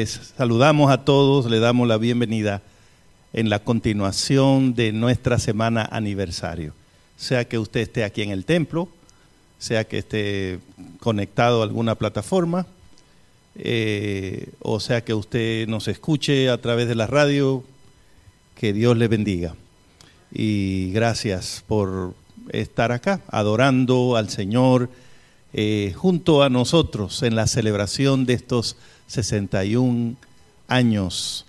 les 0.00 0.32
saludamos 0.38 0.90
a 0.90 1.04
todos, 1.04 1.50
le 1.50 1.58
damos 1.58 1.86
la 1.86 1.98
bienvenida 1.98 2.62
en 3.34 3.50
la 3.50 3.58
continuación 3.58 4.74
de 4.74 4.92
nuestra 4.92 5.38
semana 5.38 5.86
aniversario. 5.92 6.72
Sea 7.18 7.46
que 7.46 7.58
usted 7.58 7.80
esté 7.80 8.02
aquí 8.04 8.22
en 8.22 8.30
el 8.30 8.46
templo, 8.46 8.88
sea 9.58 9.84
que 9.84 9.98
esté 9.98 10.58
conectado 11.00 11.60
a 11.60 11.64
alguna 11.64 11.96
plataforma, 11.96 12.66
eh, 13.56 14.48
o 14.60 14.80
sea 14.80 15.04
que 15.04 15.12
usted 15.12 15.68
nos 15.68 15.86
escuche 15.86 16.48
a 16.48 16.58
través 16.58 16.88
de 16.88 16.94
la 16.94 17.06
radio, 17.06 17.62
que 18.54 18.72
Dios 18.72 18.96
le 18.96 19.06
bendiga. 19.06 19.54
Y 20.32 20.92
gracias 20.92 21.62
por 21.68 22.14
estar 22.52 22.90
acá, 22.90 23.20
adorando 23.28 24.16
al 24.16 24.30
Señor 24.30 24.88
eh, 25.52 25.92
junto 25.94 26.42
a 26.42 26.48
nosotros 26.48 27.22
en 27.22 27.34
la 27.34 27.46
celebración 27.46 28.24
de 28.24 28.32
estos 28.32 28.76
61 29.10 30.14
años 30.68 31.44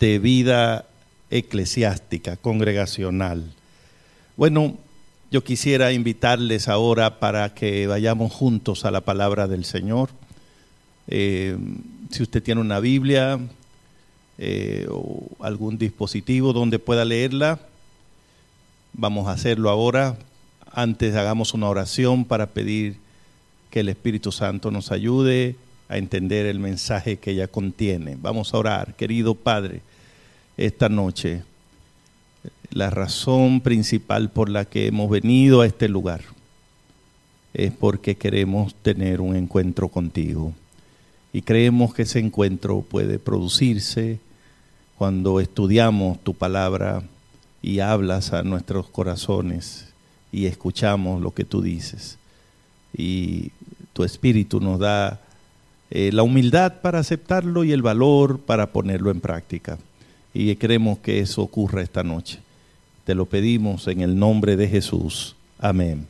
de 0.00 0.18
vida 0.18 0.84
eclesiástica, 1.30 2.36
congregacional. 2.36 3.52
Bueno, 4.36 4.76
yo 5.30 5.44
quisiera 5.44 5.92
invitarles 5.92 6.66
ahora 6.66 7.20
para 7.20 7.54
que 7.54 7.86
vayamos 7.86 8.32
juntos 8.32 8.84
a 8.84 8.90
la 8.90 9.00
palabra 9.02 9.46
del 9.46 9.64
Señor. 9.64 10.10
Eh, 11.06 11.56
si 12.10 12.24
usted 12.24 12.42
tiene 12.42 12.60
una 12.60 12.80
Biblia 12.80 13.38
eh, 14.38 14.88
o 14.90 15.28
algún 15.38 15.78
dispositivo 15.78 16.52
donde 16.52 16.80
pueda 16.80 17.04
leerla, 17.04 17.60
vamos 18.92 19.28
a 19.28 19.32
hacerlo 19.32 19.70
ahora. 19.70 20.18
Antes 20.72 21.14
hagamos 21.14 21.54
una 21.54 21.68
oración 21.68 22.24
para 22.24 22.48
pedir 22.48 22.96
que 23.70 23.80
el 23.80 23.88
Espíritu 23.88 24.32
Santo 24.32 24.72
nos 24.72 24.90
ayude 24.90 25.54
a 25.88 25.98
entender 25.98 26.46
el 26.46 26.58
mensaje 26.58 27.18
que 27.18 27.32
ella 27.32 27.48
contiene. 27.48 28.16
Vamos 28.20 28.54
a 28.54 28.58
orar, 28.58 28.94
querido 28.94 29.34
Padre, 29.34 29.80
esta 30.56 30.88
noche. 30.88 31.42
La 32.70 32.90
razón 32.90 33.60
principal 33.60 34.30
por 34.30 34.48
la 34.48 34.64
que 34.64 34.86
hemos 34.86 35.08
venido 35.10 35.60
a 35.60 35.66
este 35.66 35.88
lugar 35.88 36.22
es 37.52 37.72
porque 37.72 38.16
queremos 38.16 38.74
tener 38.74 39.20
un 39.20 39.36
encuentro 39.36 39.88
contigo. 39.88 40.52
Y 41.32 41.42
creemos 41.42 41.94
que 41.94 42.02
ese 42.02 42.18
encuentro 42.18 42.82
puede 42.82 43.18
producirse 43.18 44.18
cuando 44.96 45.40
estudiamos 45.40 46.22
tu 46.22 46.34
palabra 46.34 47.02
y 47.62 47.80
hablas 47.80 48.32
a 48.32 48.42
nuestros 48.42 48.88
corazones 48.88 49.88
y 50.30 50.46
escuchamos 50.46 51.22
lo 51.22 51.32
que 51.32 51.44
tú 51.44 51.62
dices. 51.62 52.18
Y 52.96 53.52
tu 53.92 54.04
espíritu 54.04 54.60
nos 54.60 54.80
da 54.80 55.20
eh, 55.96 56.10
la 56.12 56.24
humildad 56.24 56.80
para 56.82 56.98
aceptarlo 56.98 57.62
y 57.62 57.70
el 57.70 57.80
valor 57.80 58.40
para 58.40 58.72
ponerlo 58.72 59.12
en 59.12 59.20
práctica. 59.20 59.78
Y 60.34 60.56
queremos 60.56 60.98
que 60.98 61.20
eso 61.20 61.40
ocurra 61.40 61.82
esta 61.82 62.02
noche. 62.02 62.40
Te 63.04 63.14
lo 63.14 63.26
pedimos 63.26 63.86
en 63.86 64.00
el 64.00 64.18
nombre 64.18 64.56
de 64.56 64.66
Jesús. 64.66 65.36
Amén. 65.56 66.08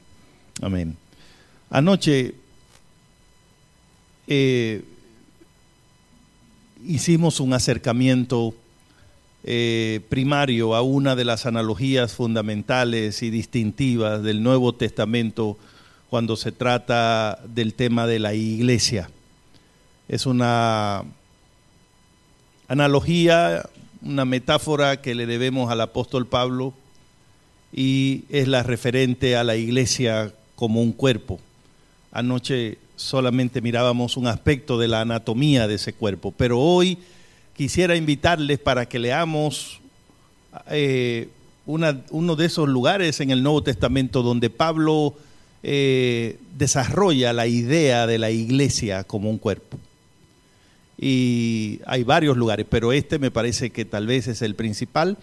Amén. 0.63 0.97
Anoche 1.69 2.35
eh, 4.27 4.83
hicimos 6.87 7.39
un 7.39 7.53
acercamiento 7.53 8.55
eh, 9.45 10.01
primario 10.09 10.75
a 10.75 10.81
una 10.81 11.15
de 11.15 11.27
las 11.27 11.45
analogías 11.45 12.15
fundamentales 12.15 13.23
y 13.23 13.29
distintivas 13.29 14.23
del 14.23 14.43
Nuevo 14.43 14.75
Testamento 14.75 15.59
cuando 16.09 16.37
se 16.37 16.53
trata 16.53 17.39
del 17.47 17.75
tema 17.75 18.07
de 18.07 18.19
la 18.19 18.33
iglesia. 18.33 19.11
Es 20.09 20.27
una 20.27 21.05
analogía, 22.69 23.69
una 24.03 24.25
metáfora 24.25 25.01
que 25.01 25.15
le 25.15 25.27
debemos 25.27 25.71
al 25.71 25.81
apóstol 25.81 26.27
Pablo 26.27 26.75
y 27.73 28.25
es 28.29 28.49
la 28.49 28.63
referente 28.63 29.37
a 29.37 29.45
la 29.45 29.57
iglesia 29.57 30.33
como 30.55 30.83
un 30.83 30.93
cuerpo. 30.93 31.41
Anoche 32.13 32.79
solamente 32.97 33.61
mirábamos 33.61 34.17
un 34.17 34.27
aspecto 34.27 34.79
de 34.79 34.89
la 34.89 35.01
anatomía 35.01 35.67
de 35.67 35.75
ese 35.75 35.93
cuerpo, 35.93 36.33
pero 36.37 36.61
hoy 36.61 36.99
quisiera 37.57 37.97
invitarles 37.97 38.59
para 38.59 38.87
que 38.87 38.99
leamos 38.99 39.81
eh, 40.71 41.29
uno 41.67 42.37
de 42.37 42.45
esos 42.47 42.69
lugares 42.69 43.21
en 43.21 43.31
el 43.31 43.43
Nuevo 43.43 43.63
Testamento 43.63 44.23
donde 44.23 44.51
Pablo 44.51 45.15
eh, 45.63 46.39
desarrolla 46.57 47.33
la 47.33 47.47
idea 47.47 48.07
de 48.07 48.19
la 48.19 48.31
iglesia 48.31 49.05
como 49.05 49.31
un 49.31 49.39
cuerpo. 49.39 49.79
Y 50.99 51.81
hay 51.87 52.05
varios 52.05 52.37
lugares, 52.37 52.67
pero 52.69 52.93
este 52.93 53.19
me 53.19 53.31
parece 53.31 53.71
que 53.71 53.85
tal 53.85 54.07
vez 54.07 54.29
es 54.29 54.43
el 54.43 54.55
principal 54.55 55.17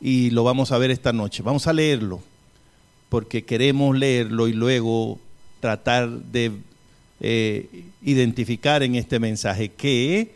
y 0.00 0.30
lo 0.30 0.44
vamos 0.44 0.72
a 0.72 0.78
ver 0.78 0.90
esta 0.90 1.12
noche. 1.12 1.42
Vamos 1.42 1.66
a 1.66 1.72
leerlo, 1.72 2.20
porque 3.08 3.44
queremos 3.44 3.96
leerlo 3.96 4.48
y 4.48 4.52
luego 4.52 5.18
tratar 5.60 6.08
de 6.08 6.52
eh, 7.20 7.84
identificar 8.02 8.82
en 8.82 8.94
este 8.96 9.18
mensaje 9.18 9.70
que 9.70 10.32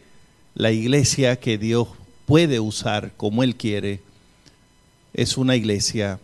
la 0.54 0.72
iglesia 0.72 1.36
que 1.36 1.58
Dios 1.58 1.88
puede 2.26 2.60
usar 2.60 3.12
como 3.16 3.42
Él 3.42 3.56
quiere 3.56 4.00
es 5.12 5.36
una 5.36 5.56
iglesia 5.56 6.20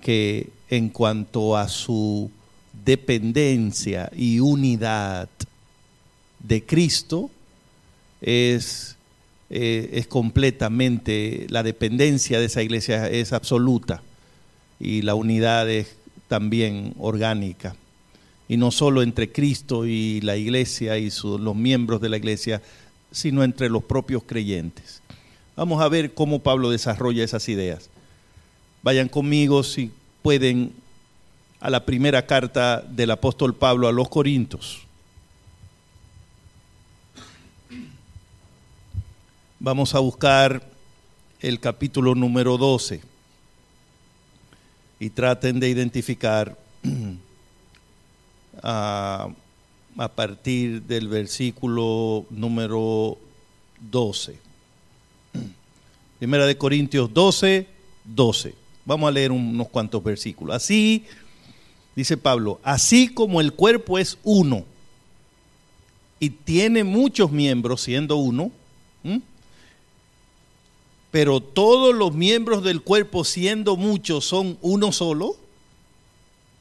que 0.00 0.50
en 0.68 0.88
cuanto 0.88 1.56
a 1.56 1.68
su 1.68 2.30
dependencia 2.84 4.10
y 4.14 4.40
unidad 4.40 5.28
de 6.38 6.64
Cristo 6.64 7.30
es, 8.22 8.96
eh, 9.50 9.90
es 9.92 10.06
completamente, 10.06 11.46
la 11.50 11.62
dependencia 11.62 12.38
de 12.38 12.46
esa 12.46 12.62
iglesia 12.62 13.08
es 13.10 13.32
absoluta 13.32 14.02
y 14.80 15.02
la 15.02 15.14
unidad 15.14 15.68
es 15.68 15.96
también 16.28 16.94
orgánica. 16.98 17.76
Y 18.48 18.56
no 18.56 18.70
solo 18.70 19.02
entre 19.02 19.30
Cristo 19.30 19.86
y 19.86 20.20
la 20.20 20.36
iglesia 20.36 20.98
y 20.98 21.10
los 21.22 21.56
miembros 21.56 22.00
de 22.00 22.08
la 22.08 22.16
iglesia, 22.16 22.62
sino 23.10 23.44
entre 23.44 23.68
los 23.68 23.84
propios 23.84 24.22
creyentes. 24.24 25.02
Vamos 25.56 25.82
a 25.82 25.88
ver 25.88 26.14
cómo 26.14 26.40
Pablo 26.40 26.70
desarrolla 26.70 27.24
esas 27.24 27.48
ideas. 27.48 27.90
Vayan 28.82 29.08
conmigo 29.08 29.62
si 29.62 29.90
pueden 30.22 30.72
a 31.60 31.70
la 31.70 31.84
primera 31.84 32.26
carta 32.26 32.80
del 32.80 33.10
apóstol 33.10 33.54
Pablo 33.54 33.86
a 33.86 33.92
los 33.92 34.08
Corintios. 34.08 34.80
Vamos 39.64 39.94
a 39.94 40.00
buscar 40.00 40.60
el 41.38 41.60
capítulo 41.60 42.16
número 42.16 42.58
12 42.58 43.00
y 44.98 45.10
traten 45.10 45.60
de 45.60 45.68
identificar 45.68 46.58
a, 48.60 49.28
partir 50.16 50.82
del 50.82 51.06
versículo 51.06 52.26
número 52.30 53.16
12. 53.88 54.36
Primera 56.18 56.44
de 56.44 56.58
Corintios 56.58 57.14
12, 57.14 57.68
12. 58.04 58.54
Vamos 58.84 59.06
a 59.06 59.12
leer 59.12 59.30
unos 59.30 59.68
cuantos 59.68 60.02
versículos. 60.02 60.56
Así, 60.56 61.04
dice 61.94 62.16
Pablo, 62.16 62.58
así 62.64 63.14
como 63.14 63.40
el 63.40 63.52
cuerpo 63.52 64.00
es 64.00 64.18
uno 64.24 64.64
y 66.18 66.30
tiene 66.30 66.82
muchos 66.82 67.30
miembros 67.30 67.82
siendo 67.82 68.16
uno, 68.16 68.50
pero 71.12 71.40
todos 71.40 71.94
los 71.94 72.12
miembros 72.14 72.64
del 72.64 72.82
cuerpo 72.82 73.22
siendo 73.22 73.76
muchos 73.76 74.24
son 74.24 74.58
uno 74.60 74.90
solo, 74.90 75.36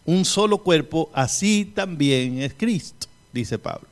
un 0.05 0.25
solo 0.25 0.59
cuerpo, 0.59 1.09
así 1.13 1.65
también 1.73 2.39
es 2.43 2.53
Cristo 2.53 3.07
dice 3.33 3.57
Pablo. 3.57 3.87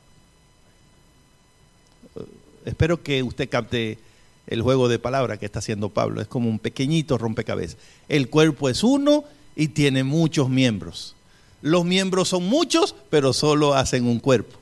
Espero 2.64 3.02
que 3.02 3.22
usted 3.22 3.48
capte 3.48 3.98
el 4.46 4.62
juego 4.62 4.88
de 4.88 4.98
palabras 4.98 5.38
que 5.38 5.46
está 5.46 5.60
haciendo 5.60 5.88
Pablo. 5.88 6.20
Es 6.20 6.28
como 6.28 6.48
un 6.48 6.58
pequeñito 6.58 7.16
rompecabezas. 7.18 7.78
El 8.08 8.28
cuerpo 8.28 8.68
es 8.68 8.84
uno 8.84 9.24
y 9.56 9.68
tiene 9.68 10.04
muchos 10.04 10.48
miembros. 10.48 11.14
Los 11.62 11.84
miembros 11.84 12.28
son 12.28 12.44
muchos, 12.44 12.94
pero 13.10 13.32
solo 13.32 13.74
hacen 13.74 14.06
un 14.06 14.18
cuerpo. 14.18 14.58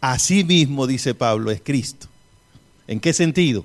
Así 0.00 0.44
mismo, 0.44 0.86
dice 0.86 1.14
Pablo, 1.14 1.50
es 1.50 1.60
Cristo. 1.62 2.08
¿En 2.88 3.00
qué 3.00 3.12
sentido? 3.12 3.64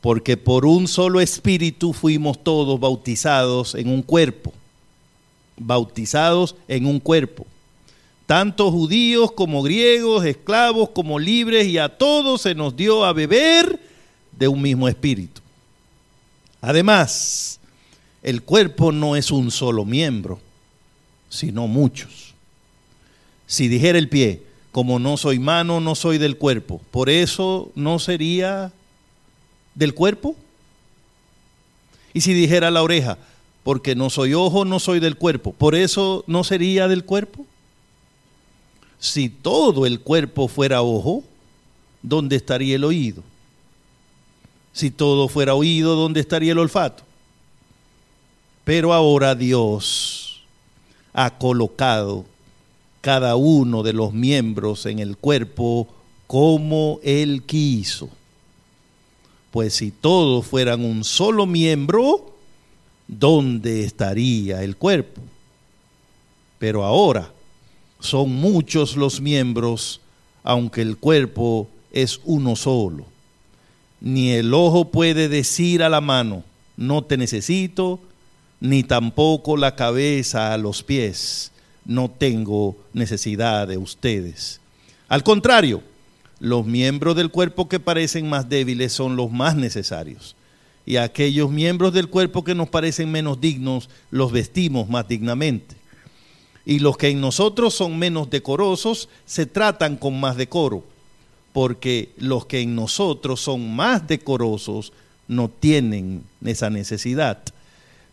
Porque 0.00 0.36
por 0.36 0.66
un 0.66 0.88
solo 0.88 1.20
espíritu 1.20 1.92
fuimos 1.92 2.42
todos 2.42 2.78
bautizados 2.78 3.74
en 3.74 3.88
un 3.88 4.02
cuerpo. 4.02 4.52
Bautizados 5.56 6.54
en 6.68 6.86
un 6.86 7.00
cuerpo 7.00 7.46
tanto 8.26 8.72
judíos 8.72 9.30
como 9.32 9.62
griegos, 9.62 10.24
esclavos 10.24 10.90
como 10.90 11.18
libres, 11.18 11.68
y 11.68 11.78
a 11.78 11.88
todos 11.88 12.42
se 12.42 12.54
nos 12.54 12.76
dio 12.76 13.04
a 13.04 13.12
beber 13.12 13.80
de 14.32 14.48
un 14.48 14.60
mismo 14.60 14.88
espíritu. 14.88 15.40
Además, 16.60 17.60
el 18.22 18.42
cuerpo 18.42 18.90
no 18.90 19.14
es 19.14 19.30
un 19.30 19.52
solo 19.52 19.84
miembro, 19.84 20.40
sino 21.28 21.68
muchos. 21.68 22.34
Si 23.46 23.68
dijera 23.68 23.98
el 23.98 24.08
pie, 24.08 24.42
como 24.72 24.98
no 24.98 25.16
soy 25.16 25.38
mano, 25.38 25.80
no 25.80 25.94
soy 25.94 26.18
del 26.18 26.36
cuerpo. 26.36 26.80
Por 26.90 27.08
eso 27.08 27.70
no 27.76 28.00
sería 28.00 28.72
del 29.76 29.94
cuerpo. 29.94 30.34
Y 32.12 32.22
si 32.22 32.34
dijera 32.34 32.72
la 32.72 32.82
oreja, 32.82 33.18
porque 33.62 33.94
no 33.94 34.10
soy 34.10 34.34
ojo, 34.34 34.64
no 34.64 34.80
soy 34.80 34.98
del 34.98 35.16
cuerpo, 35.16 35.52
por 35.52 35.76
eso 35.76 36.24
no 36.26 36.42
sería 36.42 36.88
del 36.88 37.04
cuerpo. 37.04 37.46
Si 38.98 39.28
todo 39.28 39.86
el 39.86 40.00
cuerpo 40.00 40.48
fuera 40.48 40.82
ojo, 40.82 41.22
¿dónde 42.02 42.36
estaría 42.36 42.76
el 42.76 42.84
oído? 42.84 43.22
Si 44.72 44.90
todo 44.90 45.28
fuera 45.28 45.54
oído, 45.54 45.94
¿dónde 45.94 46.20
estaría 46.20 46.52
el 46.52 46.58
olfato? 46.58 47.04
Pero 48.64 48.92
ahora 48.92 49.34
Dios 49.34 50.42
ha 51.12 51.38
colocado 51.38 52.24
cada 53.00 53.36
uno 53.36 53.82
de 53.82 53.92
los 53.92 54.12
miembros 54.12 54.86
en 54.86 54.98
el 54.98 55.16
cuerpo 55.16 55.86
como 56.26 56.98
Él 57.02 57.44
quiso. 57.44 58.08
Pues 59.56 59.72
si 59.72 59.90
todos 59.90 60.44
fueran 60.44 60.84
un 60.84 61.02
solo 61.02 61.46
miembro, 61.46 62.36
¿dónde 63.08 63.84
estaría 63.84 64.62
el 64.62 64.76
cuerpo? 64.76 65.22
Pero 66.58 66.84
ahora 66.84 67.32
son 67.98 68.32
muchos 68.32 68.98
los 68.98 69.22
miembros, 69.22 70.02
aunque 70.44 70.82
el 70.82 70.98
cuerpo 70.98 71.70
es 71.90 72.20
uno 72.26 72.54
solo. 72.54 73.06
Ni 74.02 74.32
el 74.32 74.52
ojo 74.52 74.90
puede 74.90 75.26
decir 75.30 75.82
a 75.82 75.88
la 75.88 76.02
mano, 76.02 76.44
no 76.76 77.04
te 77.04 77.16
necesito, 77.16 77.98
ni 78.60 78.82
tampoco 78.82 79.56
la 79.56 79.74
cabeza 79.74 80.52
a 80.52 80.58
los 80.58 80.82
pies, 80.82 81.50
no 81.86 82.10
tengo 82.10 82.76
necesidad 82.92 83.66
de 83.66 83.78
ustedes. 83.78 84.60
Al 85.08 85.22
contrario, 85.22 85.82
los 86.38 86.66
miembros 86.66 87.16
del 87.16 87.30
cuerpo 87.30 87.68
que 87.68 87.80
parecen 87.80 88.28
más 88.28 88.48
débiles 88.48 88.92
son 88.92 89.16
los 89.16 89.30
más 89.30 89.56
necesarios. 89.56 90.36
Y 90.84 90.96
aquellos 90.96 91.50
miembros 91.50 91.92
del 91.92 92.08
cuerpo 92.08 92.44
que 92.44 92.54
nos 92.54 92.68
parecen 92.68 93.10
menos 93.10 93.40
dignos, 93.40 93.88
los 94.10 94.30
vestimos 94.32 94.88
más 94.88 95.08
dignamente. 95.08 95.74
Y 96.64 96.78
los 96.80 96.96
que 96.96 97.08
en 97.08 97.20
nosotros 97.20 97.74
son 97.74 97.98
menos 97.98 98.30
decorosos, 98.30 99.08
se 99.24 99.46
tratan 99.46 99.96
con 99.96 100.20
más 100.20 100.36
decoro. 100.36 100.84
Porque 101.52 102.10
los 102.18 102.46
que 102.46 102.60
en 102.60 102.74
nosotros 102.74 103.40
son 103.40 103.74
más 103.74 104.06
decorosos, 104.06 104.92
no 105.26 105.48
tienen 105.48 106.22
esa 106.44 106.70
necesidad. 106.70 107.42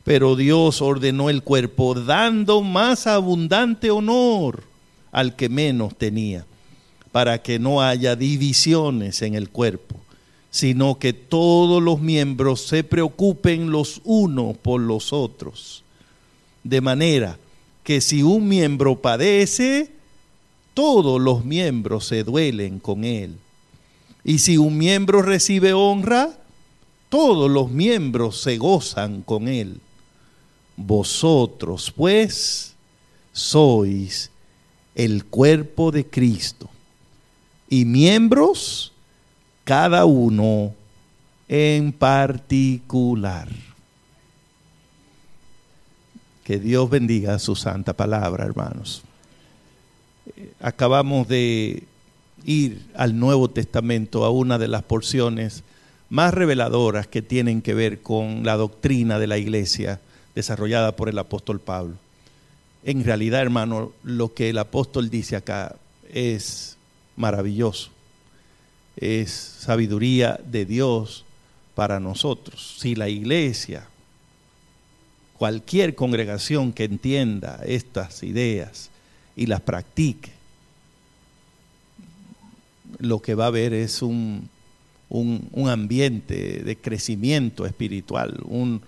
Pero 0.03 0.35
Dios 0.35 0.81
ordenó 0.81 1.29
el 1.29 1.43
cuerpo 1.43 1.93
dando 1.93 2.61
más 2.61 3.05
abundante 3.05 3.91
honor 3.91 4.63
al 5.11 5.35
que 5.35 5.49
menos 5.49 5.95
tenía 5.95 6.45
para 7.13 7.43
que 7.43 7.59
no 7.59 7.79
haya 7.83 8.15
divisiones 8.15 9.21
en 9.21 9.35
el 9.35 9.49
cuerpo, 9.49 9.95
sino 10.49 10.97
que 10.97 11.13
todos 11.13 11.81
los 11.81 12.01
miembros 12.01 12.61
se 12.61 12.83
preocupen 12.83 13.69
los 13.69 14.01
unos 14.03 14.57
por 14.57 14.81
los 14.81 15.13
otros. 15.13 15.83
De 16.63 16.81
manera 16.81 17.37
que 17.83 18.01
si 18.01 18.23
un 18.23 18.47
miembro 18.47 18.99
padece, 18.99 19.91
todos 20.73 21.21
los 21.21 21.45
miembros 21.45 22.07
se 22.07 22.23
duelen 22.23 22.79
con 22.79 23.03
él. 23.03 23.37
Y 24.23 24.39
si 24.39 24.57
un 24.57 24.75
miembro 24.75 25.21
recibe 25.21 25.71
honra, 25.71 26.35
todos 27.09 27.51
los 27.51 27.69
miembros 27.69 28.41
se 28.41 28.57
gozan 28.57 29.21
con 29.21 29.47
él. 29.47 29.79
Vosotros, 30.77 31.93
pues, 31.95 32.73
sois 33.31 34.31
el 34.95 35.25
cuerpo 35.25 35.91
de 35.91 36.07
Cristo 36.07 36.71
y 37.73 37.85
miembros, 37.85 38.91
cada 39.63 40.05
uno 40.05 40.75
en 41.47 41.91
particular. 41.91 43.47
Que 46.43 46.59
Dios 46.59 46.87
bendiga 46.87 47.39
su 47.39 47.55
santa 47.55 47.93
palabra, 47.93 48.45
hermanos. 48.45 49.01
Acabamos 50.61 51.27
de 51.27 51.81
ir 52.45 52.85
al 52.93 53.17
Nuevo 53.17 53.49
Testamento, 53.49 54.23
a 54.23 54.29
una 54.29 54.59
de 54.59 54.67
las 54.67 54.83
porciones 54.83 55.63
más 56.11 56.31
reveladoras 56.31 57.07
que 57.07 57.23
tienen 57.23 57.63
que 57.63 57.73
ver 57.73 58.03
con 58.03 58.45
la 58.45 58.55
doctrina 58.55 59.17
de 59.17 59.25
la 59.25 59.39
iglesia 59.39 59.99
desarrollada 60.35 60.95
por 60.95 61.09
el 61.09 61.17
apóstol 61.17 61.59
Pablo. 61.59 61.95
En 62.83 63.03
realidad, 63.03 63.41
hermano, 63.41 63.93
lo 64.03 64.31
que 64.35 64.51
el 64.51 64.59
apóstol 64.59 65.09
dice 65.09 65.35
acá 65.35 65.75
es 66.13 66.77
maravilloso. 67.15 67.89
Es 68.95 69.31
sabiduría 69.31 70.39
de 70.45 70.65
Dios 70.65 71.25
para 71.75 71.99
nosotros. 71.99 72.75
Si 72.79 72.95
la 72.95 73.09
iglesia, 73.09 73.87
cualquier 75.37 75.95
congregación 75.95 76.73
que 76.73 76.85
entienda 76.85 77.59
estas 77.65 78.23
ideas 78.23 78.89
y 79.35 79.47
las 79.47 79.61
practique, 79.61 80.31
lo 82.99 83.21
que 83.21 83.35
va 83.35 83.45
a 83.45 83.47
haber 83.47 83.73
es 83.73 84.01
un, 84.01 84.49
un, 85.09 85.69
ambiente 85.69 86.63
de 86.63 86.77
crecimiento 86.77 87.65
espiritual, 87.65 88.39
un, 88.45 88.81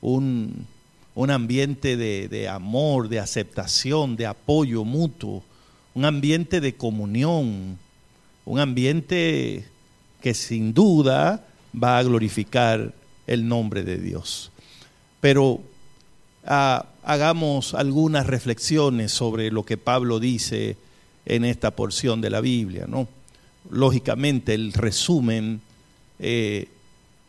un 0.00 1.30
ambiente 1.30 1.96
de, 1.96 2.28
de, 2.28 2.48
amor, 2.48 3.08
de 3.08 3.20
aceptación, 3.20 4.16
de 4.16 4.26
apoyo 4.26 4.84
mutuo, 4.84 5.44
un 5.94 6.04
ambiente 6.04 6.60
de 6.60 6.74
comunión, 6.74 7.78
un 8.44 8.58
ambiente 8.58 9.64
que 10.20 10.34
sin 10.34 10.72
duda 10.72 11.44
va 11.80 11.98
a 11.98 12.02
glorificar 12.02 12.94
el 13.26 13.46
nombre 13.46 13.82
de 13.82 13.98
Dios. 13.98 14.50
Pero 15.20 15.60
ah, 16.46 16.86
hagamos 17.02 17.74
algunas 17.74 18.26
reflexiones 18.26 19.12
sobre 19.12 19.50
lo 19.50 19.64
que 19.64 19.76
Pablo 19.76 20.20
dice 20.20 20.76
en 21.26 21.44
esta 21.44 21.72
porción 21.72 22.20
de 22.20 22.30
la 22.30 22.40
Biblia, 22.40 22.86
¿no? 22.88 23.08
Lógicamente, 23.70 24.54
el 24.54 24.72
resumen 24.72 25.60
eh, 26.18 26.68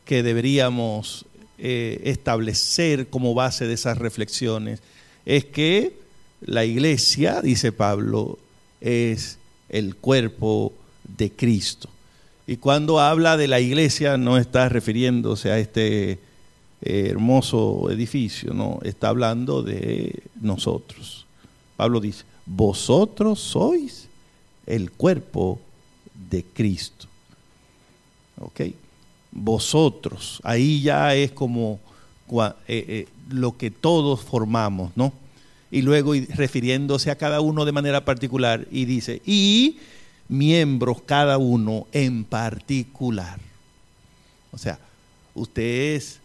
que 0.06 0.24
deberíamos 0.24 1.25
eh, 1.59 2.02
establecer 2.06 3.07
como 3.07 3.35
base 3.35 3.68
de 3.68 3.73
esas 3.73 3.97
reflexiones 3.97 4.81
es 5.26 5.45
que 5.45 5.97
la 6.42 6.66
iglesia, 6.66 7.42
dice 7.42 7.71
Pablo, 7.71 8.40
es 8.83 9.40
el 9.69 9.95
cuerpo 9.95 10.73
de 11.18 11.31
Cristo. 11.31 11.90
Y 12.45 12.57
cuando 12.57 12.99
habla 12.99 13.37
de 13.37 13.47
la 13.47 13.61
iglesia 13.61 14.18
no 14.18 14.37
está 14.37 14.68
refiriéndose 14.68 15.49
a 15.49 15.57
este 15.57 16.11
eh, 16.11 16.19
hermoso 16.81 17.90
edificio, 17.90 18.54
no, 18.54 18.80
está 18.83 19.07
hablando 19.07 19.63
de 19.63 20.23
nosotros. 20.42 21.25
Pablo 21.78 22.02
dice, 22.02 22.25
vosotros 22.45 23.40
sois 23.40 24.09
el 24.66 24.92
cuerpo 24.92 25.59
de 26.30 26.44
Cristo. 26.44 27.07
¿Ok? 28.40 28.61
Vosotros, 29.31 30.42
ahí 30.44 30.81
ya 30.81 31.16
es 31.16 31.31
como 31.31 31.80
eh, 32.30 32.54
eh, 32.68 33.07
lo 33.30 33.57
que 33.57 33.71
todos 33.71 34.21
formamos, 34.21 34.92
¿no? 34.95 35.13
Y 35.73 35.81
luego 35.81 36.13
refiriéndose 36.35 37.09
a 37.09 37.18
cada 37.18 37.42
uno 37.42 37.65
de 37.65 37.71
manera 37.71 38.06
particular 38.06 38.68
y 38.69 38.85
dice, 38.85 39.23
y 39.25 39.80
miembros 40.27 41.01
cada 41.01 41.39
uno 41.39 41.87
en 41.92 42.25
particular. 42.25 43.39
O 44.51 44.59
sea, 44.59 44.77
usted 45.33 45.95
es, 45.95 46.19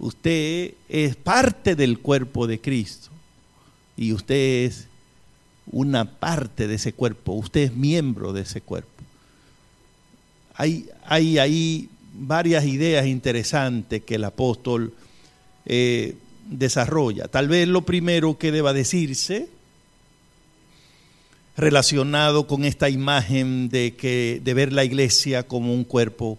usted 0.00 0.74
es 0.88 1.14
parte 1.14 1.76
del 1.76 2.00
cuerpo 2.00 2.48
de 2.48 2.60
Cristo 2.60 3.10
y 3.96 4.12
usted 4.12 4.64
es 4.64 4.88
una 5.70 6.18
parte 6.18 6.66
de 6.66 6.74
ese 6.74 6.92
cuerpo, 6.92 7.34
usted 7.34 7.60
es 7.60 7.76
miembro 7.76 8.32
de 8.32 8.40
ese 8.42 8.62
cuerpo. 8.62 9.04
Hay, 10.56 10.88
hay 11.06 11.38
ahí 11.38 11.88
varias 12.14 12.64
ideas 12.64 13.06
interesantes 13.06 14.02
que 14.02 14.16
el 14.16 14.24
apóstol 14.24 14.92
eh, 15.66 16.16
desarrolla. 16.48 17.28
Tal 17.28 17.48
vez 17.48 17.68
lo 17.68 17.82
primero 17.82 18.38
que 18.38 18.52
deba 18.52 18.72
decirse 18.72 19.48
relacionado 21.56 22.46
con 22.46 22.64
esta 22.64 22.88
imagen 22.88 23.68
de 23.68 23.94
que 23.96 24.40
de 24.42 24.54
ver 24.54 24.72
la 24.72 24.84
iglesia 24.84 25.42
como 25.42 25.74
un 25.74 25.84
cuerpo 25.84 26.38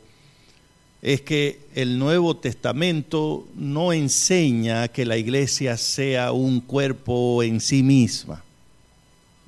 es 1.01 1.21
que 1.21 1.59
el 1.75 1.97
Nuevo 1.97 2.37
Testamento 2.37 3.47
no 3.55 3.93
enseña 3.93 4.87
que 4.89 5.05
la 5.05 5.17
iglesia 5.17 5.77
sea 5.77 6.31
un 6.31 6.59
cuerpo 6.59 7.41
en 7.43 7.61
sí 7.61 7.83
misma. 7.83 8.43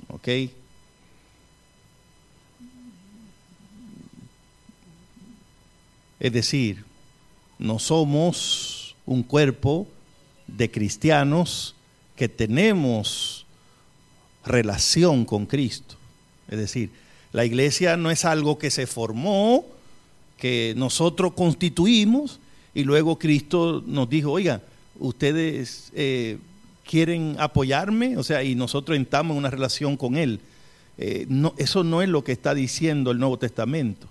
¿Ok? 0.07 0.27
Es 6.19 6.31
decir, 6.31 6.83
no 7.57 7.79
somos 7.79 8.95
un 9.05 9.23
cuerpo 9.23 9.87
de 10.57 10.69
cristianos 10.69 11.75
que 12.15 12.29
tenemos 12.29 13.45
relación 14.45 15.25
con 15.25 15.45
Cristo. 15.45 15.95
Es 16.49 16.57
decir, 16.57 16.89
La 17.33 17.45
iglesia 17.45 17.95
no 17.95 18.11
es 18.11 18.25
algo 18.25 18.57
que 18.57 18.69
se 18.69 18.87
formó, 18.87 19.65
que 20.37 20.73
nosotros 20.75 21.33
constituimos 21.33 22.39
y 22.73 22.83
luego 22.83 23.17
Cristo 23.17 23.81
nos 23.85 24.09
dijo, 24.09 24.31
oiga, 24.31 24.61
ustedes 24.99 25.91
eh, 25.95 26.37
quieren 26.85 27.35
apoyarme, 27.39 28.17
o 28.17 28.23
sea, 28.23 28.43
y 28.43 28.55
nosotros 28.55 28.97
entramos 28.97 29.35
en 29.35 29.37
una 29.39 29.49
relación 29.49 29.95
con 29.95 30.17
Él. 30.17 30.41
Eh, 30.97 31.25
no, 31.29 31.53
eso 31.57 31.83
no 31.83 32.01
es 32.01 32.09
lo 32.09 32.23
que 32.23 32.33
está 32.33 32.53
diciendo 32.53 33.11
el 33.11 33.19
Nuevo 33.19 33.39
Testamento, 33.39 34.07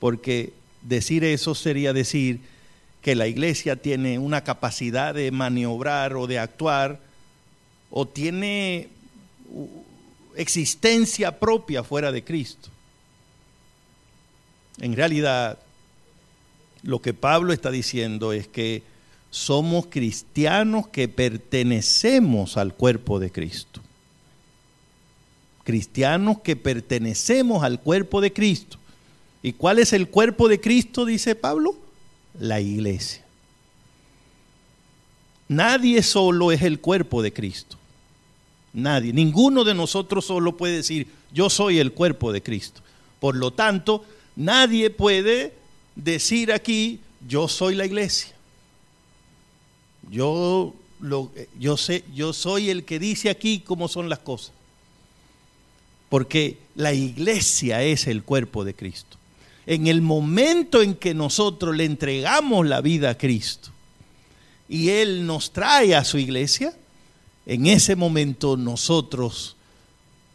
porque 0.00 0.52
decir 0.82 1.22
eso 1.22 1.54
sería 1.54 1.92
decir 1.92 2.40
que 3.06 3.14
la 3.14 3.28
iglesia 3.28 3.76
tiene 3.76 4.18
una 4.18 4.42
capacidad 4.42 5.14
de 5.14 5.30
maniobrar 5.30 6.16
o 6.16 6.26
de 6.26 6.40
actuar 6.40 6.98
o 7.88 8.04
tiene 8.04 8.88
existencia 10.34 11.38
propia 11.38 11.84
fuera 11.84 12.10
de 12.10 12.24
Cristo. 12.24 12.68
En 14.80 14.96
realidad, 14.96 15.56
lo 16.82 17.00
que 17.00 17.14
Pablo 17.14 17.52
está 17.52 17.70
diciendo 17.70 18.32
es 18.32 18.48
que 18.48 18.82
somos 19.30 19.86
cristianos 19.86 20.88
que 20.88 21.06
pertenecemos 21.06 22.56
al 22.56 22.74
cuerpo 22.74 23.20
de 23.20 23.30
Cristo. 23.30 23.82
Cristianos 25.62 26.40
que 26.40 26.56
pertenecemos 26.56 27.62
al 27.62 27.80
cuerpo 27.80 28.20
de 28.20 28.32
Cristo. 28.32 28.78
¿Y 29.44 29.52
cuál 29.52 29.78
es 29.78 29.92
el 29.92 30.08
cuerpo 30.08 30.48
de 30.48 30.60
Cristo? 30.60 31.04
Dice 31.04 31.36
Pablo. 31.36 31.85
La 32.38 32.60
iglesia. 32.60 33.24
Nadie 35.48 36.02
solo 36.02 36.52
es 36.52 36.62
el 36.62 36.80
cuerpo 36.80 37.22
de 37.22 37.32
Cristo. 37.32 37.76
Nadie. 38.72 39.12
Ninguno 39.12 39.64
de 39.64 39.74
nosotros 39.74 40.26
solo 40.26 40.56
puede 40.56 40.76
decir, 40.76 41.08
yo 41.32 41.48
soy 41.48 41.78
el 41.78 41.92
cuerpo 41.92 42.32
de 42.32 42.42
Cristo. 42.42 42.82
Por 43.20 43.36
lo 43.36 43.52
tanto, 43.52 44.04
nadie 44.34 44.90
puede 44.90 45.54
decir 45.94 46.52
aquí, 46.52 47.00
yo 47.26 47.48
soy 47.48 47.74
la 47.74 47.86
iglesia. 47.86 48.34
Yo, 50.10 50.74
lo, 51.00 51.32
yo, 51.58 51.76
sé, 51.76 52.04
yo 52.14 52.32
soy 52.32 52.70
el 52.70 52.84
que 52.84 52.98
dice 52.98 53.30
aquí 53.30 53.60
cómo 53.60 53.88
son 53.88 54.08
las 54.08 54.18
cosas. 54.18 54.52
Porque 56.08 56.58
la 56.74 56.92
iglesia 56.92 57.82
es 57.82 58.06
el 58.06 58.22
cuerpo 58.22 58.64
de 58.64 58.74
Cristo. 58.74 59.16
En 59.66 59.86
el 59.86 60.00
momento 60.00 60.82
en 60.82 60.94
que 60.94 61.12
nosotros 61.14 61.76
le 61.76 61.84
entregamos 61.84 62.66
la 62.66 62.80
vida 62.80 63.10
a 63.10 63.18
Cristo 63.18 63.70
y 64.68 64.90
Él 64.90 65.26
nos 65.26 65.52
trae 65.52 65.94
a 65.94 66.04
su 66.04 66.18
iglesia, 66.18 66.72
en 67.46 67.66
ese 67.66 67.96
momento 67.96 68.56
nosotros 68.56 69.56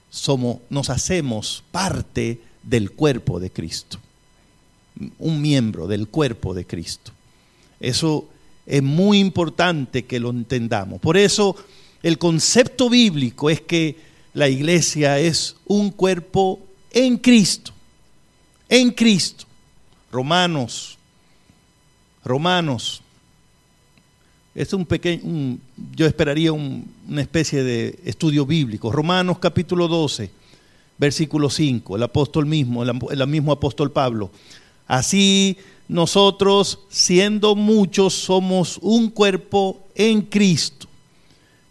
somos, 0.09 0.57
nos 0.69 0.89
hacemos 0.89 1.63
parte 1.71 2.41
del 2.63 2.91
cuerpo 2.91 3.39
de 3.39 3.49
Cristo. 3.49 3.99
Un 5.19 5.41
miembro 5.41 5.87
del 5.87 6.07
cuerpo 6.07 6.53
de 6.53 6.65
Cristo. 6.65 7.11
Eso 7.79 8.27
es 8.65 8.83
muy 8.83 9.19
importante 9.19 10.05
que 10.05 10.19
lo 10.19 10.29
entendamos. 10.29 10.99
Por 10.99 11.17
eso 11.17 11.55
el 12.03 12.17
concepto 12.17 12.89
bíblico 12.89 13.49
es 13.49 13.61
que 13.61 13.97
la 14.33 14.47
iglesia 14.47 15.19
es 15.19 15.55
un 15.65 15.91
cuerpo 15.91 16.59
en 16.91 17.17
Cristo. 17.17 17.73
En 18.71 18.89
Cristo. 18.91 19.43
Romanos. 20.13 20.97
Romanos. 22.23 23.01
Es 24.55 24.71
un 24.73 24.85
pequeño, 24.85 25.57
yo 25.93 26.05
esperaría 26.05 26.53
una 26.53 27.21
especie 27.21 27.63
de 27.63 27.99
estudio 28.05 28.45
bíblico. 28.45 28.89
Romanos 28.89 29.39
capítulo 29.39 29.89
12, 29.89 30.31
versículo 30.97 31.49
5, 31.49 31.97
el 31.97 32.03
apóstol 32.03 32.45
mismo, 32.45 32.83
el 32.83 33.27
mismo 33.27 33.51
apóstol 33.51 33.91
Pablo. 33.91 34.31
Así 34.87 35.57
nosotros, 35.89 36.79
siendo 36.89 37.55
muchos, 37.55 38.13
somos 38.13 38.77
un 38.81 39.09
cuerpo 39.09 39.85
en 39.95 40.21
Cristo 40.21 40.87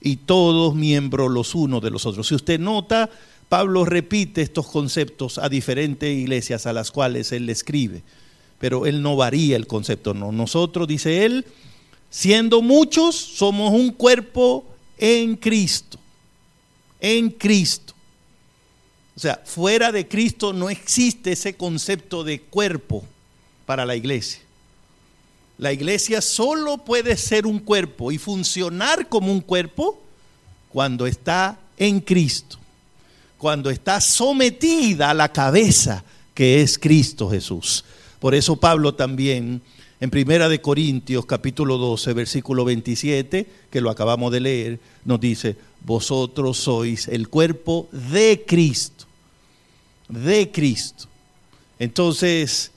y 0.02 0.16
todos 0.16 0.75
miembros 0.75 1.30
los 1.30 1.54
unos 1.54 1.83
de 1.83 1.90
los 1.90 2.04
otros. 2.04 2.28
Si 2.28 2.35
usted 2.35 2.61
nota, 2.61 3.09
Pablo 3.50 3.85
repite 3.85 4.42
estos 4.42 4.69
conceptos 4.69 5.37
a 5.37 5.49
diferentes 5.49 6.09
iglesias 6.09 6.66
a 6.66 6.73
las 6.73 6.92
cuales 6.92 7.33
él 7.33 7.50
escribe, 7.50 8.04
pero 8.61 8.87
él 8.87 9.02
no 9.02 9.16
varía 9.16 9.57
el 9.57 9.66
concepto, 9.66 10.14
no. 10.14 10.30
Nosotros, 10.30 10.87
dice 10.87 11.25
él, 11.26 11.45
siendo 12.11 12.62
muchos, 12.62 13.16
somos 13.16 13.73
un 13.73 13.90
cuerpo 13.90 14.64
en 14.97 15.35
Cristo, 15.35 15.99
en 17.00 17.28
Cristo. 17.30 17.92
O 19.16 19.19
sea, 19.19 19.42
fuera 19.45 19.90
de 19.90 20.07
Cristo 20.07 20.52
no 20.52 20.71
existe 20.71 21.33
ese 21.33 21.57
concepto 21.57 22.23
de 22.23 22.40
cuerpo 22.40 23.04
para 23.66 23.85
la 23.85 23.97
iglesia. 23.97 24.42
La 25.59 25.73
iglesia 25.73 26.21
solo 26.21 26.78
puede 26.78 27.16
ser 27.16 27.49
un 27.49 27.59
cuerpo 27.59 28.12
y 28.12 28.19
funcionar 28.19 29.09
como 29.09 29.33
un 29.33 29.40
cuerpo 29.40 30.00
cuando 30.69 31.09
está 31.09 31.59
en 31.76 31.99
Cristo, 31.99 32.60
cuando 33.40 33.70
está 33.70 34.02
sometida 34.02 35.09
a 35.09 35.14
la 35.14 35.32
cabeza 35.32 36.04
que 36.35 36.61
es 36.61 36.78
Cristo 36.78 37.30
Jesús. 37.30 37.87
Por 38.18 38.35
eso 38.35 38.56
Pablo 38.56 38.94
también 38.94 39.62
en 39.99 40.11
Primera 40.11 40.47
de 40.50 40.61
Corintios 40.61 41.25
capítulo 41.25 41.78
12 41.78 42.12
versículo 42.12 42.66
27, 42.66 43.50
que 43.70 43.80
lo 43.80 43.88
acabamos 43.88 44.30
de 44.30 44.40
leer, 44.40 44.80
nos 45.06 45.20
dice, 45.20 45.56
"Vosotros 45.87 46.59
sois 46.59 47.09
el 47.09 47.30
cuerpo 47.30 47.88
de 47.92 48.44
Cristo." 48.47 49.06
De 50.06 50.50
Cristo. 50.52 51.06
Entonces, 51.78 52.73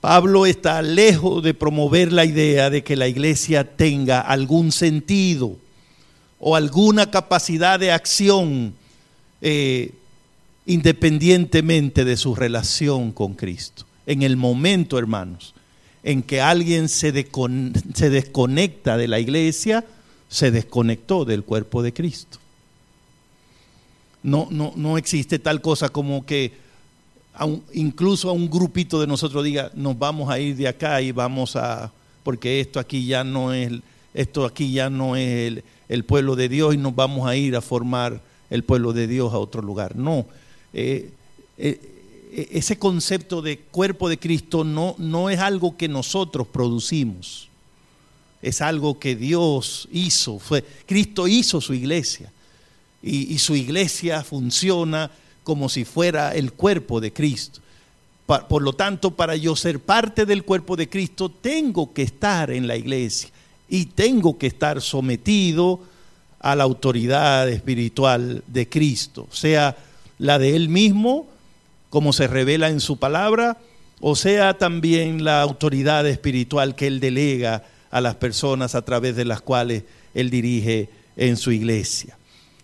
Pablo 0.00 0.46
está 0.46 0.82
lejos 0.82 1.42
de 1.42 1.52
promover 1.52 2.12
la 2.12 2.24
idea 2.24 2.70
de 2.70 2.84
que 2.84 2.94
la 2.94 3.08
iglesia 3.08 3.76
tenga 3.76 4.20
algún 4.20 4.70
sentido 4.70 5.56
o 6.38 6.54
alguna 6.54 7.10
capacidad 7.10 7.80
de 7.80 7.90
acción 7.90 8.74
eh, 9.40 9.92
independientemente 10.66 12.04
de 12.04 12.16
su 12.16 12.34
relación 12.34 13.12
con 13.12 13.34
Cristo. 13.34 13.84
En 14.06 14.22
el 14.22 14.36
momento, 14.36 14.98
hermanos, 14.98 15.54
en 16.02 16.22
que 16.22 16.40
alguien 16.40 16.88
se, 16.88 17.12
desconecta 17.12 18.96
de 18.96 19.08
la 19.08 19.18
iglesia, 19.18 19.84
se 20.28 20.50
desconectó 20.50 21.24
del 21.24 21.42
cuerpo 21.42 21.82
de 21.82 21.92
Cristo. 21.92 22.38
No, 24.22 24.48
no, 24.50 24.72
no 24.76 24.98
existe 24.98 25.38
tal 25.38 25.60
cosa 25.60 25.88
como 25.88 26.24
que 26.24 26.52
incluso 27.72 28.30
a 28.30 28.32
un 28.32 28.48
grupito 28.48 29.00
de 29.00 29.06
nosotros 29.06 29.44
diga, 29.44 29.70
nos 29.74 29.98
vamos 29.98 30.30
a 30.30 30.38
ir 30.38 30.56
de 30.56 30.68
acá 30.68 31.02
y 31.02 31.12
vamos 31.12 31.56
a, 31.56 31.92
porque 32.22 32.60
esto 32.60 32.80
aquí 32.80 33.06
ya 33.06 33.24
no 33.24 33.52
es, 33.52 33.72
esto 34.14 34.44
aquí 34.44 34.72
ya 34.72 34.88
no 34.88 35.16
es 35.16 35.62
el, 35.88 36.04
pueblo 36.04 36.36
de 36.36 36.48
Dios 36.48 36.74
y 36.74 36.78
nos 36.78 36.94
vamos 36.94 37.28
a 37.28 37.36
ir 37.36 37.56
a 37.56 37.60
formar 37.60 38.20
el 38.50 38.64
pueblo 38.64 38.92
de 38.92 39.06
Dios 39.06 39.32
a 39.32 39.38
otro 39.38 39.62
lugar. 39.62 39.96
No, 39.96 40.26
eh, 40.72 41.10
eh, 41.58 41.80
eh, 42.32 42.48
ese 42.52 42.78
concepto 42.78 43.42
de 43.42 43.58
cuerpo 43.58 44.08
de 44.08 44.18
Cristo 44.18 44.64
no, 44.64 44.94
no 44.98 45.30
es 45.30 45.38
algo 45.40 45.76
que 45.76 45.88
nosotros 45.88 46.46
producimos, 46.46 47.48
es 48.42 48.60
algo 48.60 48.98
que 48.98 49.16
Dios 49.16 49.88
hizo, 49.92 50.38
fue, 50.38 50.64
Cristo 50.86 51.26
hizo 51.26 51.60
su 51.60 51.74
iglesia 51.74 52.30
y, 53.02 53.32
y 53.32 53.38
su 53.38 53.56
iglesia 53.56 54.22
funciona 54.22 55.10
como 55.42 55.68
si 55.68 55.84
fuera 55.84 56.34
el 56.34 56.52
cuerpo 56.52 57.00
de 57.00 57.12
Cristo. 57.12 57.60
Por 58.26 58.62
lo 58.62 58.72
tanto, 58.72 59.12
para 59.12 59.36
yo 59.36 59.54
ser 59.54 59.78
parte 59.78 60.26
del 60.26 60.42
cuerpo 60.42 60.74
de 60.74 60.88
Cristo, 60.88 61.28
tengo 61.28 61.92
que 61.92 62.02
estar 62.02 62.50
en 62.50 62.66
la 62.66 62.76
iglesia 62.76 63.30
y 63.68 63.86
tengo 63.86 64.36
que 64.36 64.48
estar 64.48 64.82
sometido 64.82 65.78
a 66.40 66.54
la 66.54 66.64
autoridad 66.64 67.48
espiritual 67.48 68.42
de 68.46 68.68
Cristo, 68.68 69.28
sea 69.30 69.76
la 70.18 70.38
de 70.38 70.56
Él 70.56 70.68
mismo, 70.68 71.26
como 71.90 72.12
se 72.12 72.26
revela 72.26 72.68
en 72.68 72.80
su 72.80 72.98
palabra, 72.98 73.58
o 74.00 74.16
sea 74.16 74.58
también 74.58 75.24
la 75.24 75.40
autoridad 75.42 76.06
espiritual 76.06 76.74
que 76.74 76.86
Él 76.86 77.00
delega 77.00 77.64
a 77.90 78.00
las 78.00 78.16
personas 78.16 78.74
a 78.74 78.82
través 78.82 79.16
de 79.16 79.24
las 79.24 79.40
cuales 79.40 79.84
Él 80.14 80.30
dirige 80.30 80.88
en 81.16 81.36
su 81.36 81.52
iglesia. 81.52 82.18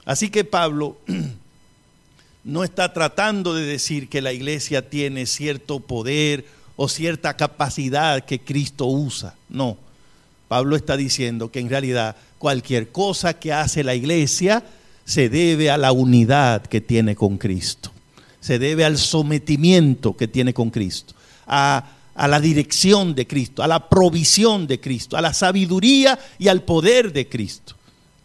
Así 0.05 0.31
que 0.31 0.45
Pablo 0.45 0.97
no 2.45 2.65
está 2.65 2.93
tratando 2.93 3.55
de 3.55 3.65
decir 3.65 4.09
que 4.09 4.21
la 4.21 4.33
iglesia 4.33 4.89
tiene 4.89 5.27
cierto 5.27 5.81
poder 5.81 6.45
o 6.77 6.89
cierta 6.89 7.37
capacidad 7.37 8.25
que 8.25 8.41
Cristo 8.41 8.87
usa. 8.87 9.37
No. 9.49 9.79
Pablo 10.49 10.77
está 10.77 10.97
diciendo 10.97 11.51
que 11.51 11.61
en 11.61 11.71
realidad 11.71 12.17
cualquier 12.43 12.91
cosa 12.91 13.35
que 13.35 13.53
hace 13.53 13.85
la 13.85 13.95
iglesia 13.95 14.65
se 15.05 15.29
debe 15.29 15.71
a 15.71 15.79
la 15.79 15.93
unidad 15.93 16.67
que 16.67 16.81
tiene 16.81 17.15
con 17.15 17.39
Cristo. 17.39 17.93
Se 18.41 18.59
debe 18.59 18.85
al 18.85 18.99
sometimiento 18.99 20.17
que 20.17 20.27
tiene 20.27 20.53
con 20.53 20.71
Cristo. 20.71 21.15
A, 21.47 21.93
a 22.17 22.27
la 22.27 22.41
dirección 22.41 23.15
de 23.15 23.29
Cristo, 23.29 23.63
a 23.63 23.69
la 23.69 23.89
provisión 23.89 24.67
de 24.67 24.81
Cristo, 24.81 25.17
a 25.17 25.21
la 25.21 25.33
sabiduría 25.33 26.19
y 26.37 26.49
al 26.49 26.63
poder 26.63 27.13
de 27.13 27.29
Cristo. 27.29 27.77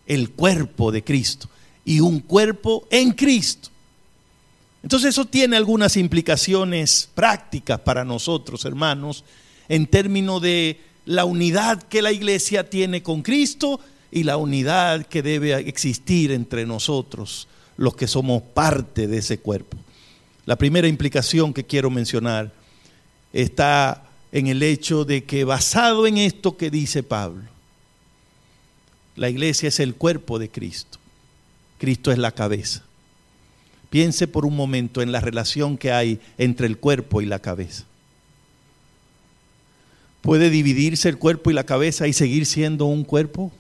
El 0.07 0.31
cuerpo 0.31 0.91
de 0.91 1.03
Cristo. 1.03 1.47
Y 1.86 2.00
un 2.00 2.21
cuerpo 2.21 2.88
en 2.89 3.12
Cristo. 3.12 3.69
Entonces 4.81 5.09
eso 5.09 5.25
tiene 5.25 5.57
algunas 5.57 5.95
implicaciones 5.95 7.07
prácticas 7.13 7.81
para 7.81 8.03
nosotros, 8.03 8.65
hermanos, 8.65 9.24
en 9.69 9.86
términos 9.86 10.41
de 10.41 10.81
la 11.05 11.25
unidad 11.25 11.83
que 11.83 12.01
la 12.01 12.12
iglesia 12.12 12.67
tiene 12.67 13.03
con 13.03 13.21
Cristo 13.21 13.79
y 14.12 14.24
la 14.24 14.38
unidad 14.38 15.06
que 15.06 15.22
debe 15.22 15.54
existir 15.54 16.32
entre 16.32 16.66
nosotros, 16.66 17.48
los 17.76 17.96
que 17.96 18.08
somos 18.08 18.42
parte 18.42 19.08
de 19.08 19.18
ese 19.18 19.40
cuerpo. 19.40 19.78
La 20.46 20.56
primera 20.56 20.88
implicación 20.88 21.54
que 21.54 21.66
quiero 21.66 21.90
mencionar 21.90 22.52
está 23.34 24.08
en 24.32 24.48
el 24.48 24.64
hecho 24.64 25.06
de 25.06 25.24
que 25.26 25.44
basado 25.44 26.08
en 26.08 26.18
esto 26.18 26.58
que 26.58 26.70
dice 26.70 27.04
Pablo, 27.04 27.44
la 29.16 29.30
iglesia 29.30 29.70
es 29.70 29.80
el 29.80 29.96
cuerpo 29.96 30.40
de 30.40 30.50
Cristo. 30.50 31.00
Cristo 31.80 32.12
es 32.12 32.18
la 32.18 32.32
cabeza. 32.32 32.84
Piense 33.90 34.28
por 34.28 34.46
un 34.46 34.56
momento 34.56 35.02
en 35.02 35.12
la 35.12 35.22
relación 35.22 35.78
que 35.78 35.92
hay 35.92 36.20
entre 36.38 36.68
el 36.68 36.78
cuerpo 36.78 37.22
y 37.22 37.26
la 37.26 37.40
cabeza. 37.40 37.86
¿Puede 40.22 40.50
dividirse 40.50 41.10
el 41.10 41.18
cuerpo 41.18 41.52
y 41.52 41.54
la 41.54 41.66
cabeza 41.66 42.08
y 42.08 42.14
seguir 42.14 42.46
siendo 42.46 42.86
un 42.86 43.04
cuerpo? 43.04 43.52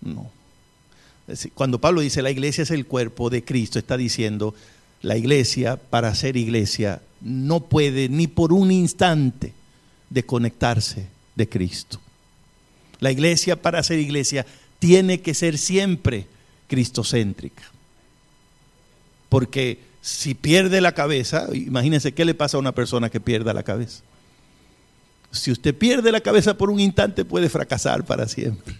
No. 0.00 0.30
Cuando 1.54 1.80
Pablo 1.80 2.00
dice 2.00 2.22
la 2.22 2.30
iglesia 2.30 2.62
es 2.62 2.70
el 2.70 2.86
cuerpo 2.86 3.30
de 3.30 3.44
Cristo, 3.44 3.78
está 3.78 3.96
diciendo 3.96 4.54
la 5.02 5.16
iglesia 5.16 5.76
para 5.76 6.14
ser 6.14 6.36
iglesia 6.36 7.00
no 7.20 7.60
puede 7.60 8.08
ni 8.08 8.26
por 8.26 8.52
un 8.52 8.70
instante 8.70 9.52
desconectarse 10.08 11.06
de 11.34 11.48
Cristo. 11.48 12.00
La 12.98 13.10
iglesia 13.10 13.60
para 13.60 13.82
ser 13.82 13.98
iglesia 13.98 14.46
tiene 14.78 15.20
que 15.20 15.34
ser 15.34 15.58
siempre 15.58 16.26
cristocéntrica. 16.66 17.62
Porque 19.28 19.78
si 20.02 20.34
pierde 20.34 20.80
la 20.80 20.92
cabeza, 20.92 21.48
imagínense 21.52 22.12
qué 22.12 22.24
le 22.24 22.34
pasa 22.34 22.56
a 22.56 22.60
una 22.60 22.72
persona 22.72 23.10
que 23.10 23.20
pierda 23.20 23.54
la 23.54 23.62
cabeza. 23.62 24.02
Si 25.30 25.50
usted 25.50 25.74
pierde 25.74 26.10
la 26.10 26.20
cabeza 26.20 26.56
por 26.56 26.70
un 26.70 26.80
instante 26.80 27.24
puede 27.24 27.48
fracasar 27.48 28.04
para 28.04 28.26
siempre. 28.26 28.74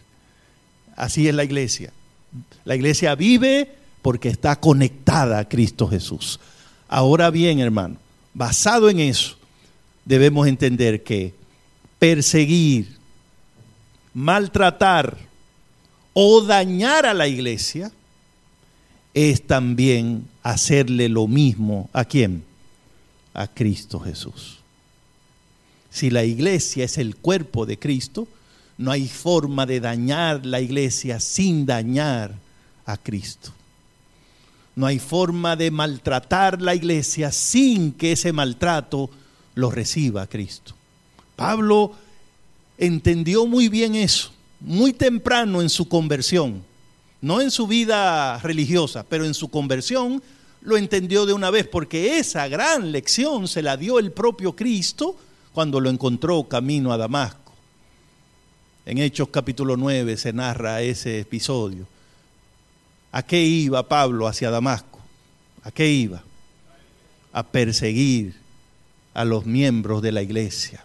Así 1.01 1.27
es 1.27 1.35
la 1.35 1.45
iglesia. 1.45 1.95
La 2.67 2.77
iglesia 2.77 3.15
vive 3.15 3.73
porque 4.03 4.29
está 4.29 4.61
conectada 4.61 5.39
a 5.39 5.49
Cristo 5.49 5.89
Jesús. 5.89 6.39
Ahora 6.89 7.31
bien, 7.31 7.59
hermano, 7.59 7.97
basado 8.35 8.91
en 8.91 9.01
eso, 9.01 9.39
debemos 10.05 10.47
entender 10.47 11.03
que 11.03 11.33
perseguir, 11.99 12.99
maltratar 14.13 15.17
o 16.13 16.43
dañar 16.43 17.07
a 17.07 17.15
la 17.15 17.29
iglesia 17.29 17.91
es 19.15 19.47
también 19.47 20.29
hacerle 20.43 21.09
lo 21.09 21.27
mismo 21.27 21.89
a 21.95 22.05
quién? 22.05 22.45
A 23.33 23.47
Cristo 23.47 24.01
Jesús. 24.01 24.59
Si 25.89 26.11
la 26.11 26.25
iglesia 26.25 26.85
es 26.85 26.99
el 26.99 27.17
cuerpo 27.17 27.65
de 27.65 27.79
Cristo, 27.79 28.29
no 28.81 28.91
hay 28.91 29.07
forma 29.07 29.67
de 29.67 29.79
dañar 29.79 30.45
la 30.45 30.61
iglesia 30.61 31.21
sin 31.21 31.67
dañar 31.67 32.35
a 32.87 32.97
Cristo. 32.97 33.53
No 34.75 34.87
hay 34.87 34.99
forma 34.99 35.55
de 35.55 35.71
maltratar 35.71 36.61
la 36.61 36.75
iglesia 36.75 37.31
sin 37.31 37.93
que 37.93 38.13
ese 38.13 38.33
maltrato 38.33 39.11
lo 39.55 39.71
reciba 39.71 40.27
Cristo. 40.27 40.75
Pablo 41.37 41.93
entendió 42.79 43.47
muy 43.47 43.69
bien 43.69 43.95
eso, 43.95 44.33
muy 44.61 44.93
temprano 44.93 45.63
en 45.63 45.69
su 45.69 45.89
conversión 45.89 46.69
no 47.21 47.41
en 47.41 47.51
su 47.51 47.67
vida 47.67 48.39
religiosa, 48.39 49.05
pero 49.09 49.25
en 49.25 49.35
su 49.35 49.49
conversión 49.49 50.23
lo 50.63 50.77
entendió 50.77 51.27
de 51.27 51.33
una 51.33 51.51
vez, 51.51 51.67
porque 51.67 52.19
esa 52.19 52.49
gran 52.49 52.93
lección 52.93 53.49
se 53.49 53.63
la 53.63 53.77
dio 53.77 53.99
el 53.99 54.13
propio 54.13 54.55
Cristo 54.55 55.17
cuando 55.53 55.81
lo 55.81 55.91
encontró 55.91 56.45
camino 56.45 56.93
a 56.93 56.97
Damasco. 56.97 57.50
En 58.87 58.99
Hechos 58.99 59.29
capítulo 59.29 59.77
9 59.77 60.17
se 60.17 60.33
narra 60.33 60.83
ese 60.83 61.21
episodio. 61.21 61.87
¿A 63.13 63.23
qué 63.23 63.43
iba 63.43 63.89
Pablo 63.89 64.27
hacia 64.27 64.51
Damasco? 64.51 64.99
¿A 65.63 65.71
qué 65.71 65.91
iba? 65.91 66.23
A 67.33 67.43
perseguir 67.45 68.35
a 69.15 69.25
los 69.25 69.47
miembros 69.47 70.03
de 70.03 70.13
la 70.13 70.23
iglesia, 70.23 70.85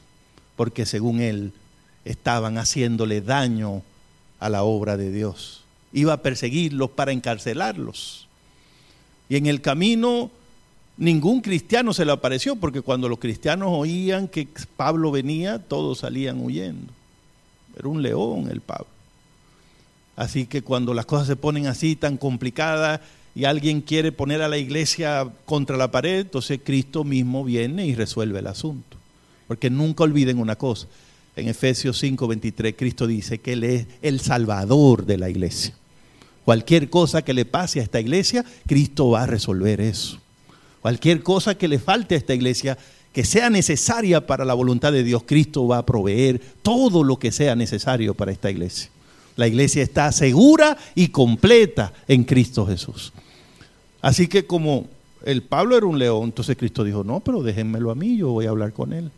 porque 0.55 0.85
según 0.85 1.21
él 1.21 1.53
estaban 2.03 2.57
haciéndole 2.57 3.21
daño 3.21 3.83
a 4.39 4.49
la 4.49 4.63
obra 4.63 4.97
de 4.97 5.11
Dios 5.11 5.65
iba 5.95 6.11
a 6.13 6.21
perseguirlos 6.21 6.91
para 6.91 7.13
encarcelarlos. 7.13 8.27
Y 9.29 9.37
en 9.37 9.47
el 9.47 9.61
camino 9.61 10.29
ningún 10.97 11.41
cristiano 11.41 11.93
se 11.93 12.05
le 12.05 12.11
apareció, 12.11 12.57
porque 12.57 12.81
cuando 12.81 13.09
los 13.09 13.17
cristianos 13.17 13.69
oían 13.71 14.27
que 14.27 14.47
Pablo 14.75 15.09
venía, 15.09 15.57
todos 15.59 15.99
salían 15.99 16.41
huyendo. 16.41 16.91
Era 17.77 17.87
un 17.87 18.01
león 18.01 18.49
el 18.51 18.61
Pablo. 18.61 18.87
Así 20.15 20.45
que 20.45 20.61
cuando 20.61 20.93
las 20.93 21.05
cosas 21.05 21.27
se 21.27 21.35
ponen 21.35 21.67
así 21.67 21.95
tan 21.95 22.17
complicadas 22.17 23.01
y 23.35 23.45
alguien 23.45 23.81
quiere 23.81 24.11
poner 24.11 24.41
a 24.41 24.47
la 24.47 24.57
iglesia 24.57 25.29
contra 25.45 25.75
la 25.75 25.91
pared, 25.91 26.21
entonces 26.21 26.59
Cristo 26.63 27.03
mismo 27.03 27.43
viene 27.43 27.85
y 27.85 27.95
resuelve 27.95 28.39
el 28.39 28.47
asunto. 28.47 28.97
Porque 29.47 29.69
nunca 29.69 30.03
olviden 30.03 30.39
una 30.39 30.55
cosa. 30.55 30.87
En 31.35 31.49
Efesios 31.49 32.01
5:23 32.01 32.75
Cristo 32.77 33.07
dice 33.07 33.39
que 33.39 33.53
Él 33.53 33.63
es 33.65 33.87
el 34.01 34.21
salvador 34.21 35.05
de 35.05 35.17
la 35.17 35.29
iglesia. 35.29 35.75
Cualquier 36.45 36.89
cosa 36.89 37.23
que 37.23 37.33
le 37.33 37.43
pase 37.43 37.79
a 37.79 37.83
esta 37.83 37.99
iglesia, 37.99 38.45
Cristo 38.67 39.09
va 39.09 39.23
a 39.23 39.27
resolver 39.27 39.81
eso. 39.81 40.19
Cualquier 40.79 41.23
cosa 41.23 41.55
que 41.55 41.67
le 41.67 41.79
falte 41.79 42.13
a 42.13 42.19
esta 42.19 42.35
iglesia, 42.35 42.77
que 43.15 43.23
sea 43.23 43.49
necesaria 43.49 44.27
para 44.27 44.43
la 44.43 44.53
voluntad 44.53 44.91
de 44.91 45.01
Dios, 45.01 45.23
Cristo 45.25 45.65
va 45.65 45.77
a 45.77 45.85
proveer 45.85 46.41
todo 46.61 47.01
lo 47.01 47.17
que 47.17 47.31
sea 47.31 47.55
necesario 47.55 48.13
para 48.13 48.33
esta 48.33 48.51
iglesia. 48.51 48.89
La 49.37 49.47
iglesia 49.47 49.83
está 49.83 50.11
segura 50.11 50.77
y 50.95 51.07
completa 51.07 51.93
en 52.09 52.25
Cristo 52.25 52.67
Jesús. 52.67 53.13
Así 54.01 54.27
que 54.27 54.45
como 54.45 54.87
el 55.23 55.43
Pablo 55.43 55.77
era 55.77 55.85
un 55.85 55.97
león, 55.97 56.25
entonces 56.25 56.57
Cristo 56.57 56.83
dijo, 56.83 57.05
no, 57.05 57.21
pero 57.21 57.41
déjenmelo 57.41 57.89
a 57.89 57.95
mí, 57.95 58.17
yo 58.17 58.31
voy 58.31 58.47
a 58.47 58.49
hablar 58.49 58.73
con 58.73 58.91
él. 58.91 59.09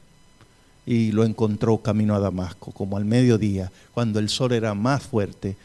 Y 0.86 1.12
lo 1.12 1.24
encontró 1.26 1.80
camino 1.80 2.14
a 2.14 2.20
Damasco, 2.20 2.72
como 2.74 2.98
al 2.98 3.06
mediodía, 3.06 3.72
cuando 3.96 4.20
el 4.20 4.30
sol 4.30 4.52
era 4.52 4.76
más 4.76 5.02
fuerte 5.02 5.58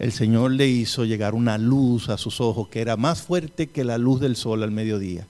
el 0.00 0.12
Señor 0.12 0.52
le 0.52 0.66
hizo 0.66 1.04
llegar 1.04 1.34
una 1.34 1.58
luz 1.58 2.08
a 2.08 2.16
sus 2.16 2.40
ojos 2.40 2.68
que 2.68 2.80
era 2.80 2.96
más 2.96 3.20
fuerte 3.20 3.66
que 3.66 3.84
la 3.84 3.98
luz 3.98 4.18
del 4.18 4.34
sol 4.34 4.62
al 4.62 4.70
mediodía. 4.70 5.26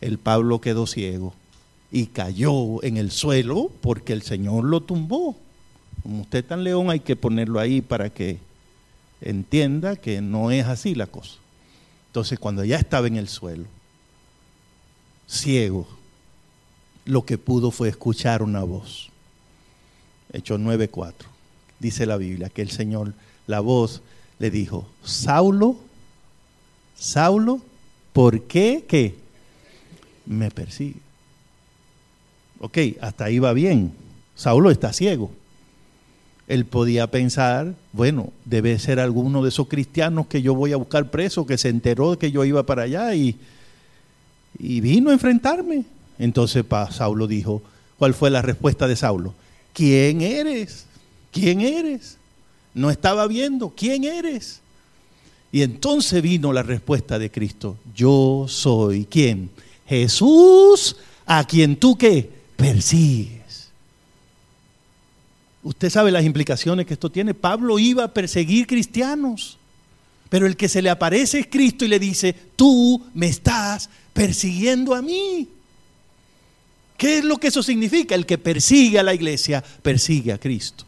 El 0.00 0.18
Pablo 0.18 0.60
quedó 0.60 0.86
ciego 0.86 1.34
y 1.92 2.06
cayó 2.06 2.82
en 2.82 2.96
el 2.96 3.10
suelo 3.10 3.70
porque 3.80 4.12
el 4.12 4.22
Señor 4.22 4.64
lo 4.64 4.80
tumbó. 4.80 5.36
Como 6.02 6.22
usted 6.22 6.44
tan 6.44 6.64
león 6.64 6.90
hay 6.90 7.00
que 7.00 7.16
ponerlo 7.16 7.60
ahí 7.60 7.80
para 7.80 8.10
que 8.10 8.38
entienda 9.20 9.96
que 9.96 10.20
no 10.20 10.50
es 10.50 10.66
así 10.66 10.94
la 10.94 11.06
cosa. 11.06 11.36
Entonces 12.06 12.38
cuando 12.38 12.64
ya 12.64 12.76
estaba 12.76 13.06
en 13.06 13.16
el 13.16 13.28
suelo, 13.28 13.66
ciego, 15.28 15.86
lo 17.04 17.24
que 17.24 17.38
pudo 17.38 17.70
fue 17.70 17.88
escuchar 17.88 18.42
una 18.42 18.62
voz. 18.62 19.10
Hechos 20.32 20.60
9:4. 20.60 21.14
Dice 21.78 22.06
la 22.06 22.16
Biblia 22.16 22.48
que 22.48 22.62
el 22.62 22.70
Señor 22.70 23.14
la 23.46 23.60
voz 23.60 24.02
le 24.38 24.50
dijo, 24.50 24.86
Saulo, 25.02 25.76
Saulo, 26.96 27.60
¿por 28.12 28.42
qué 28.42 28.84
qué? 28.88 29.16
Me 30.26 30.50
persigue. 30.50 31.00
Ok, 32.60 32.78
hasta 33.00 33.24
ahí 33.24 33.38
va 33.38 33.52
bien. 33.52 33.92
Saulo 34.34 34.70
está 34.70 34.92
ciego. 34.92 35.30
Él 36.46 36.64
podía 36.64 37.10
pensar, 37.10 37.74
bueno, 37.92 38.32
debe 38.44 38.78
ser 38.78 38.98
alguno 38.98 39.42
de 39.42 39.50
esos 39.50 39.68
cristianos 39.68 40.26
que 40.26 40.42
yo 40.42 40.54
voy 40.54 40.72
a 40.72 40.76
buscar 40.76 41.10
preso, 41.10 41.46
que 41.46 41.58
se 41.58 41.68
enteró 41.68 42.12
de 42.12 42.18
que 42.18 42.32
yo 42.32 42.44
iba 42.44 42.64
para 42.64 42.82
allá 42.82 43.14
y, 43.14 43.38
y 44.58 44.80
vino 44.80 45.10
a 45.10 45.12
enfrentarme. 45.12 45.84
Entonces 46.18 46.64
Saulo 46.90 47.26
dijo, 47.26 47.62
¿cuál 47.98 48.14
fue 48.14 48.30
la 48.30 48.42
respuesta 48.42 48.88
de 48.88 48.96
Saulo? 48.96 49.34
¿Quién 49.72 50.22
eres? 50.22 50.86
¿Quién 51.30 51.60
eres? 51.60 52.18
no 52.74 52.90
estaba 52.90 53.26
viendo, 53.26 53.70
¿quién 53.70 54.04
eres? 54.04 54.60
Y 55.52 55.62
entonces 55.62 56.22
vino 56.22 56.52
la 56.52 56.62
respuesta 56.62 57.18
de 57.18 57.30
Cristo, 57.30 57.76
yo 57.94 58.46
soy 58.48 59.04
quién? 59.04 59.50
Jesús, 59.90 60.94
a 61.26 61.44
quien 61.44 61.74
tú 61.74 61.98
qué? 61.98 62.30
Persigues. 62.54 63.70
Usted 65.64 65.90
sabe 65.90 66.12
las 66.12 66.24
implicaciones 66.24 66.86
que 66.86 66.94
esto 66.94 67.10
tiene. 67.10 67.34
Pablo 67.34 67.76
iba 67.76 68.04
a 68.04 68.14
perseguir 68.14 68.68
cristianos, 68.68 69.58
pero 70.28 70.46
el 70.46 70.56
que 70.56 70.68
se 70.68 70.80
le 70.80 70.90
aparece 70.90 71.40
es 71.40 71.48
Cristo 71.48 71.84
y 71.84 71.88
le 71.88 71.98
dice, 71.98 72.32
tú 72.54 73.04
me 73.14 73.26
estás 73.26 73.90
persiguiendo 74.12 74.94
a 74.94 75.02
mí. 75.02 75.48
¿Qué 76.96 77.18
es 77.18 77.24
lo 77.24 77.38
que 77.38 77.48
eso 77.48 77.60
significa? 77.60 78.14
El 78.14 78.26
que 78.26 78.38
persigue 78.38 79.00
a 79.00 79.02
la 79.02 79.12
iglesia, 79.12 79.60
persigue 79.82 80.32
a 80.32 80.38
Cristo. 80.38 80.84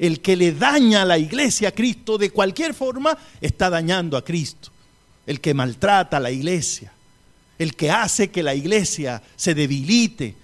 El 0.00 0.20
que 0.20 0.34
le 0.34 0.50
daña 0.50 1.02
a 1.02 1.04
la 1.04 1.16
iglesia 1.16 1.68
a 1.68 1.72
Cristo 1.72 2.18
de 2.18 2.30
cualquier 2.30 2.74
forma 2.74 3.16
está 3.40 3.70
dañando 3.70 4.16
a 4.16 4.24
Cristo. 4.24 4.70
El 5.28 5.40
que 5.40 5.54
maltrata 5.54 6.16
a 6.16 6.20
la 6.20 6.32
iglesia, 6.32 6.92
el 7.58 7.74
que 7.74 7.90
hace 7.90 8.30
que 8.30 8.42
la 8.42 8.54
iglesia 8.54 9.22
se 9.36 9.54
debilite, 9.54 10.34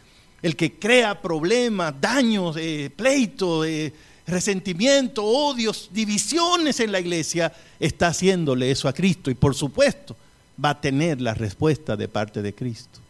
el 0.43 0.57
que 0.57 0.75
crea 0.75 1.21
problemas, 1.21 1.95
daños, 2.01 2.57
eh, 2.59 2.91
pleitos, 2.95 3.67
eh, 3.67 3.93
resentimiento, 4.27 5.25
odios, 5.25 5.91
divisiones 5.93 6.81
en 6.81 6.93
la 6.93 7.01
iglesia, 7.01 7.53
está 7.79 8.09
haciéndole 8.09 8.71
eso 8.71 8.89
a 8.89 8.93
Cristo 8.93 9.31
y 9.31 9.35
por 9.35 9.55
supuesto 9.55 10.17
va 10.63 10.71
a 10.71 10.81
tener 10.81 11.21
la 11.21 11.35
respuesta 11.35 11.97
de 11.97 12.09
parte 12.09 12.43
de 12.43 12.55
Cristo. 12.55 13.01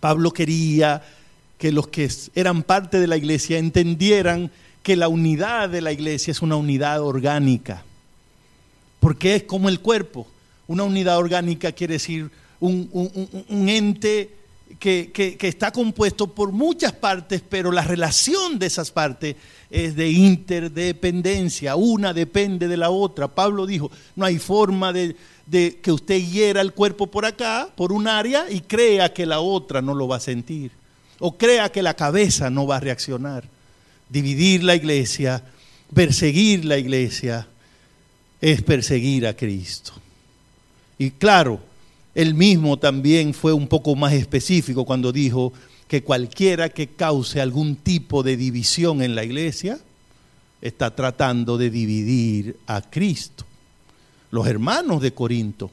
Pablo 0.00 0.32
quería 0.32 1.02
que 1.58 1.72
los 1.72 1.88
que 1.88 2.10
eran 2.34 2.62
parte 2.62 3.00
de 3.00 3.06
la 3.06 3.16
iglesia 3.16 3.58
entendieran 3.58 4.50
que 4.82 4.96
la 4.96 5.08
unidad 5.08 5.70
de 5.70 5.80
la 5.80 5.92
iglesia 5.92 6.30
es 6.30 6.42
una 6.42 6.56
unidad 6.56 7.00
orgánica, 7.00 7.82
porque 9.00 9.36
es 9.36 9.42
como 9.44 9.68
el 9.68 9.80
cuerpo. 9.80 10.26
Una 10.66 10.82
unidad 10.82 11.18
orgánica 11.18 11.72
quiere 11.72 11.94
decir 11.94 12.30
un, 12.60 13.68
ente 13.68 14.36
que, 14.78 15.36
está 15.40 15.70
compuesto 15.70 16.26
por 16.26 16.52
muchas 16.52 16.92
partes, 16.92 17.42
pero 17.48 17.72
la 17.72 17.82
relación 17.82 18.58
de 18.58 18.66
esas 18.66 18.90
partes 18.90 19.36
es 19.70 19.96
de 19.96 20.10
interdependencia, 20.10 21.76
una 21.76 22.12
depende 22.12 22.68
de 22.68 22.76
la 22.76 22.90
otra. 22.90 23.28
Pablo 23.28 23.66
dijo, 23.66 23.90
no 24.16 24.24
hay 24.24 24.38
forma 24.38 24.92
de, 24.92 25.16
de 25.46 25.78
que 25.82 25.92
usted 25.92 26.20
hiera 26.20 26.60
el 26.60 26.72
cuerpo 26.72 27.06
por 27.06 27.26
acá, 27.26 27.68
por 27.74 27.92
un 27.92 28.06
área, 28.08 28.50
y 28.50 28.60
crea 28.60 29.12
que 29.12 29.26
la 29.26 29.40
otra 29.40 29.82
no 29.82 29.94
lo 29.94 30.08
va 30.08 30.16
a 30.16 30.20
sentir, 30.20 30.70
o 31.18 31.36
crea 31.36 31.70
que 31.70 31.82
la 31.82 31.94
cabeza 31.94 32.50
no 32.50 32.66
va 32.66 32.76
a 32.76 32.80
reaccionar. 32.80 33.44
Dividir 34.08 34.62
la 34.62 34.76
iglesia, 34.76 35.42
perseguir 35.92 36.64
la 36.64 36.78
iglesia, 36.78 37.48
es 38.40 38.62
perseguir 38.62 39.26
a 39.26 39.34
Cristo. 39.34 39.92
Y 40.98 41.12
claro, 41.12 41.60
él 42.14 42.34
mismo 42.34 42.78
también 42.78 43.34
fue 43.34 43.52
un 43.52 43.66
poco 43.66 43.96
más 43.96 44.12
específico 44.12 44.84
cuando 44.84 45.12
dijo 45.12 45.52
que 45.88 46.02
cualquiera 46.02 46.68
que 46.68 46.88
cause 46.88 47.40
algún 47.40 47.76
tipo 47.76 48.22
de 48.22 48.36
división 48.36 49.02
en 49.02 49.14
la 49.14 49.24
iglesia 49.24 49.78
está 50.62 50.94
tratando 50.94 51.58
de 51.58 51.70
dividir 51.70 52.56
a 52.66 52.80
Cristo. 52.82 53.44
Los 54.30 54.46
hermanos 54.46 55.02
de 55.02 55.12
Corinto, 55.12 55.70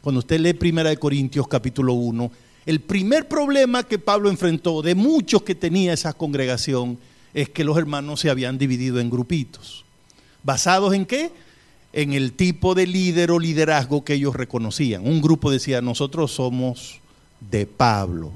cuando 0.00 0.18
usted 0.18 0.40
lee 0.40 0.52
Primera 0.52 0.90
de 0.90 0.98
Corintios 0.98 1.48
capítulo 1.48 1.94
1, 1.94 2.30
el 2.66 2.80
primer 2.80 3.26
problema 3.28 3.84
que 3.84 3.98
Pablo 3.98 4.28
enfrentó 4.28 4.82
de 4.82 4.94
muchos 4.94 5.42
que 5.42 5.54
tenía 5.54 5.94
esa 5.94 6.12
congregación 6.12 6.98
es 7.32 7.48
que 7.48 7.64
los 7.64 7.78
hermanos 7.78 8.20
se 8.20 8.30
habían 8.30 8.58
dividido 8.58 9.00
en 9.00 9.10
grupitos. 9.10 9.84
¿Basados 10.42 10.92
en 10.92 11.06
qué? 11.06 11.30
En 11.92 12.12
el 12.12 12.32
tipo 12.32 12.74
de 12.74 12.86
líder 12.86 13.30
o 13.30 13.38
liderazgo 13.38 14.04
que 14.04 14.14
ellos 14.14 14.36
reconocían. 14.36 15.06
Un 15.06 15.20
grupo 15.22 15.50
decía, 15.50 15.80
nosotros 15.80 16.32
somos 16.32 17.00
de 17.50 17.66
Pablo. 17.66 18.32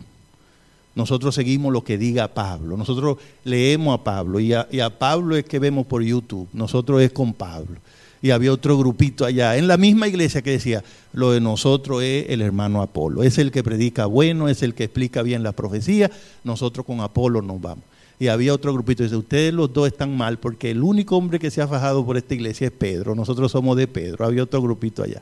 Nosotros 0.95 1.35
seguimos 1.35 1.73
lo 1.73 1.85
que 1.85 1.99
diga 1.99 2.29
Pablo. 2.29 2.77
Nosotros 2.77 3.19
leemos 3.45 3.99
a 3.99 4.05
Pablo 4.05 4.41
y 4.41 4.53
a, 4.53 4.99
Pablo 4.99 5.37
es 5.37 5.45
que 5.45 5.59
vemos 5.59 5.87
por 5.87 6.03
YouTube. 6.03 6.49
Nosotros 6.53 7.01
es 7.03 7.13
con 7.13 7.33
Pablo. 7.33 7.77
Y 8.21 8.31
había 8.31 8.53
otro 8.53 8.79
grupito 8.79 9.25
allá, 9.25 9.57
en 9.57 9.67
la 9.67 9.77
misma 9.77 10.07
iglesia, 10.07 10.43
que 10.43 10.53
decía, 10.53 10.85
lo 11.13 11.33
de 11.33 11.41
nosotros 11.41 12.05
es 12.05 12.27
el 12.29 12.41
hermano 12.41 12.81
Apolo. 12.81 13.25
Es 13.25 13.39
el 13.39 13.51
que 13.51 13.65
predica 13.65 14.07
bueno, 14.07 14.49
es 14.49 14.63
el 14.63 14.75
que 14.75 14.85
explica 14.85 15.23
bien 15.23 15.43
la 15.43 15.53
profecía. 15.53 16.11
Nosotros 16.45 16.87
con 16.87 17.01
Apolo 17.01 17.43
nos 17.43 17.61
vamos 17.61 17.85
y 18.23 18.29
había 18.29 18.55
otro 18.55 18.73
grupito. 18.73 19.03
Dice, 19.03 19.17
ustedes 19.17 19.53
los 19.53 19.73
dos 19.73 19.89
están 19.89 20.17
mal 20.17 20.39
porque 20.39 20.71
el 20.71 20.81
único 20.81 21.17
hombre 21.17 21.41
que 21.41 21.51
se 21.51 21.61
ha 21.61 21.67
fajado 21.67 22.07
por 22.07 22.17
esta 22.17 22.35
iglesia 22.35 22.69
es 22.69 22.73
Pedro. 22.73 23.17
Nosotros 23.17 23.51
somos 23.51 23.77
de 23.77 23.89
Pedro. 23.89 24.25
Había 24.25 24.45
otro 24.45 24.63
grupito 24.63 25.03
allá. 25.03 25.21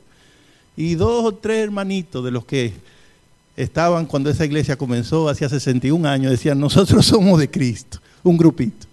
Y 0.77 0.97
dos 0.97 1.25
o 1.25 1.33
tres 1.33 1.65
hermanitos 1.65 2.23
de 2.23 2.31
los 2.31 2.45
que 2.45 2.75
estaban 3.57 4.05
cuando 4.05 4.29
esa 4.29 4.45
iglesia 4.45 4.77
comenzó, 4.77 5.31
hacía 5.31 5.49
61 5.49 6.07
años, 6.07 6.31
decían, 6.31 6.61
nosotros 6.61 7.07
somos 7.07 7.41
de 7.41 7.51
Cristo. 7.51 8.01
Un 8.23 8.37
grupito. 8.37 8.87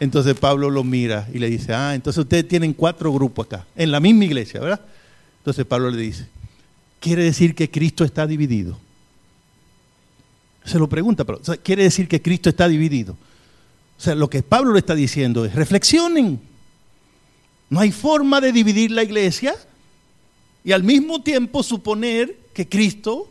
Entonces 0.00 0.34
Pablo 0.34 0.68
lo 0.68 0.82
mira 0.82 1.28
y 1.32 1.38
le 1.38 1.48
dice, 1.48 1.72
ah, 1.72 1.94
entonces 1.94 2.20
ustedes 2.20 2.48
tienen 2.48 2.72
cuatro 2.72 3.12
grupos 3.12 3.46
acá, 3.46 3.64
en 3.76 3.92
la 3.92 4.00
misma 4.00 4.24
iglesia, 4.24 4.58
¿verdad? 4.58 4.80
Entonces 5.38 5.64
Pablo 5.64 5.88
le 5.88 6.02
dice, 6.02 6.26
quiere 6.98 7.22
decir 7.22 7.54
que 7.54 7.70
Cristo 7.70 8.02
está 8.04 8.26
dividido. 8.26 8.76
Se 10.64 10.78
lo 10.78 10.88
pregunta, 10.88 11.24
pero 11.24 11.40
quiere 11.62 11.82
decir 11.82 12.08
que 12.08 12.22
Cristo 12.22 12.48
está 12.48 12.68
dividido. 12.68 13.16
O 13.98 14.00
sea, 14.00 14.14
lo 14.14 14.28
que 14.28 14.42
Pablo 14.42 14.72
le 14.72 14.78
está 14.78 14.94
diciendo 14.94 15.44
es, 15.44 15.54
reflexionen. 15.54 16.40
No 17.70 17.80
hay 17.80 17.92
forma 17.92 18.40
de 18.40 18.52
dividir 18.52 18.90
la 18.90 19.02
iglesia 19.02 19.54
y 20.64 20.72
al 20.72 20.82
mismo 20.82 21.22
tiempo 21.22 21.62
suponer 21.62 22.38
que 22.52 22.68
Cristo 22.68 23.30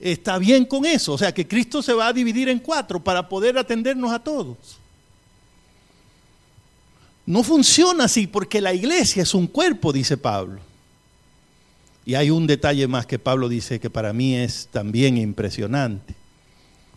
está 0.00 0.38
bien 0.38 0.64
con 0.64 0.84
eso. 0.84 1.12
O 1.12 1.18
sea, 1.18 1.32
que 1.32 1.46
Cristo 1.46 1.82
se 1.82 1.92
va 1.92 2.08
a 2.08 2.12
dividir 2.12 2.48
en 2.48 2.58
cuatro 2.58 3.02
para 3.02 3.28
poder 3.28 3.56
atendernos 3.56 4.12
a 4.12 4.18
todos. 4.18 4.78
No 7.26 7.42
funciona 7.42 8.04
así 8.04 8.26
porque 8.26 8.60
la 8.60 8.74
iglesia 8.74 9.22
es 9.22 9.34
un 9.34 9.46
cuerpo, 9.46 9.92
dice 9.92 10.16
Pablo. 10.16 10.60
Y 12.04 12.16
hay 12.16 12.30
un 12.30 12.46
detalle 12.46 12.86
más 12.86 13.06
que 13.06 13.18
Pablo 13.18 13.48
dice 13.48 13.80
que 13.80 13.88
para 13.88 14.12
mí 14.12 14.36
es 14.36 14.68
también 14.70 15.16
impresionante. 15.16 16.14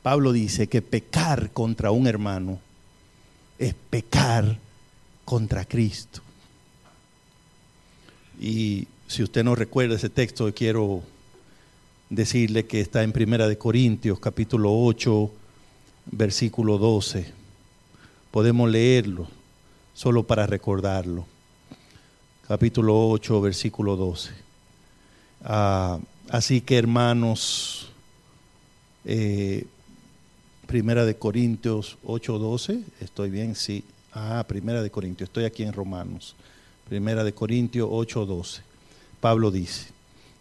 Pablo 0.02 0.32
dice 0.32 0.68
que 0.68 0.82
pecar 0.82 1.52
contra 1.52 1.92
un 1.92 2.08
hermano 2.08 2.60
es 3.58 3.74
pecar 3.90 4.58
contra 5.26 5.66
Cristo. 5.66 6.22
Y 8.40 8.88
si 9.08 9.24
usted 9.24 9.44
no 9.44 9.56
recuerda 9.56 9.96
ese 9.96 10.10
texto, 10.10 10.54
quiero 10.54 11.02
decirle 12.10 12.66
que 12.66 12.82
está 12.82 13.04
en 13.04 13.12
Primera 13.12 13.48
de 13.48 13.58
Corintios, 13.58 14.20
capítulo 14.20 14.72
8, 14.74 15.32
versículo 16.12 16.78
12. 16.78 17.34
Podemos 18.32 18.70
leerlo 18.70 19.28
solo 19.94 20.24
para 20.24 20.46
recordarlo. 20.46 21.26
Capítulo 22.48 23.10
8, 23.10 23.42
versículo 23.42 23.96
12. 23.96 24.32
Ah, 25.44 26.00
así 26.30 26.62
que 26.62 26.78
hermanos, 26.78 27.90
eh, 29.04 29.66
Primera 30.68 31.06
de 31.06 31.16
Corintios 31.16 31.98
8:12, 32.04 32.84
estoy 33.00 33.30
bien, 33.30 33.56
sí. 33.56 33.86
Ah, 34.14 34.44
Primera 34.48 34.82
de 34.82 34.92
Corintios, 34.92 35.30
estoy 35.30 35.46
aquí 35.46 35.64
en 35.64 35.72
Romanos. 35.72 36.36
Primera 36.90 37.24
de 37.24 37.34
Corintios 37.34 37.88
8:12. 37.90 38.62
Pablo 39.22 39.50
dice, 39.50 39.88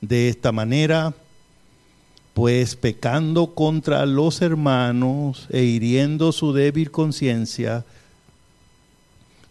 de 0.00 0.28
esta 0.28 0.50
manera, 0.50 1.14
pues 2.34 2.74
pecando 2.74 3.54
contra 3.54 4.04
los 4.04 4.42
hermanos 4.42 5.46
e 5.48 5.62
hiriendo 5.62 6.32
su 6.32 6.52
débil 6.52 6.90
conciencia, 6.90 7.84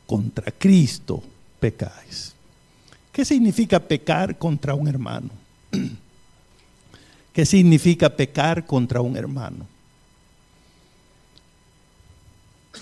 contra 0.06 0.52
Cristo 0.52 1.24
pecáis. 1.60 2.34
¿Qué 3.14 3.24
significa 3.24 3.80
pecar 3.80 4.38
contra 4.38 4.76
un 4.76 4.90
hermano? 4.90 5.30
¿Qué 7.34 7.46
significa 7.46 8.10
pecar 8.10 8.66
contra 8.66 9.00
un 9.00 9.16
hermano? 9.16 9.75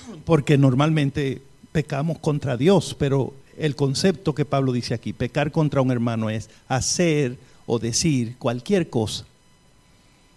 porque 0.26 0.58
normalmente 0.58 1.42
pecamos 1.72 2.20
contra 2.20 2.58
Dios, 2.58 2.96
pero 2.98 3.34
el 3.58 3.76
concepto 3.76 4.34
que 4.34 4.46
Pablo 4.46 4.72
dice 4.72 4.94
aquí, 4.94 5.14
pecar 5.14 5.52
contra 5.52 5.82
un 5.82 5.92
hermano 5.92 6.30
es 6.30 6.50
hacer 6.68 7.38
o 7.66 7.80
decir 7.80 8.36
cualquier 8.38 8.90
cosa 8.90 9.26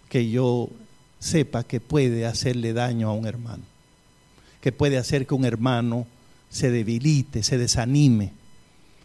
que 0.09 0.29
yo 0.29 0.69
sepa 1.19 1.63
que 1.63 1.79
puede 1.79 2.25
hacerle 2.25 2.73
daño 2.73 3.09
a 3.09 3.13
un 3.13 3.25
hermano, 3.25 3.63
que 4.61 4.71
puede 4.71 4.97
hacer 4.97 5.27
que 5.27 5.33
un 5.35 5.45
hermano 5.45 6.07
se 6.49 6.71
debilite, 6.71 7.43
se 7.43 7.57
desanime, 7.57 8.31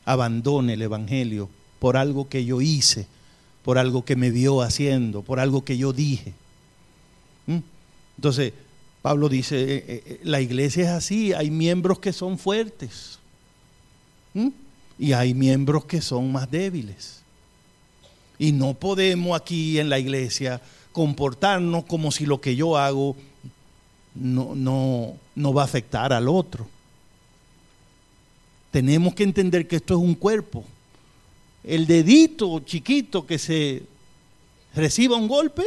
abandone 0.04 0.74
el 0.74 0.82
Evangelio 0.82 1.48
por 1.78 1.96
algo 1.96 2.28
que 2.28 2.44
yo 2.44 2.60
hice, 2.60 3.06
por 3.64 3.78
algo 3.78 4.04
que 4.04 4.16
me 4.16 4.30
vio 4.30 4.62
haciendo, 4.62 5.22
por 5.22 5.40
algo 5.40 5.64
que 5.64 5.76
yo 5.76 5.92
dije. 5.92 6.34
¿Mm? 7.46 7.58
Entonces, 8.16 8.52
Pablo 9.02 9.28
dice, 9.28 9.60
eh, 9.60 9.84
eh, 9.88 10.02
eh, 10.06 10.20
la 10.22 10.40
iglesia 10.40 10.84
es 10.84 10.90
así, 10.90 11.32
hay 11.32 11.50
miembros 11.50 11.98
que 11.98 12.12
son 12.12 12.38
fuertes 12.38 13.18
y 14.96 15.12
hay 15.12 15.34
miembros 15.34 15.84
que 15.84 16.00
son 16.00 16.30
más 16.30 16.48
débiles. 16.48 17.20
Y 18.38 18.52
no 18.52 18.74
podemos 18.74 19.38
aquí 19.38 19.80
en 19.80 19.90
la 19.90 19.98
iglesia 19.98 20.60
comportarnos 20.92 21.84
como 21.84 22.12
si 22.12 22.26
lo 22.26 22.40
que 22.40 22.54
yo 22.54 22.76
hago 22.76 23.16
no, 24.14 24.54
no, 24.54 25.14
no 25.34 25.52
va 25.52 25.62
a 25.62 25.64
afectar 25.64 26.12
al 26.12 26.28
otro. 26.28 26.68
Tenemos 28.70 29.14
que 29.14 29.24
entender 29.24 29.66
que 29.66 29.76
esto 29.76 29.94
es 29.94 30.00
un 30.00 30.14
cuerpo. 30.14 30.64
El 31.64 31.86
dedito 31.86 32.60
chiquito 32.60 33.26
que 33.26 33.38
se 33.38 33.82
reciba 34.74 35.16
un 35.16 35.28
golpe 35.28 35.64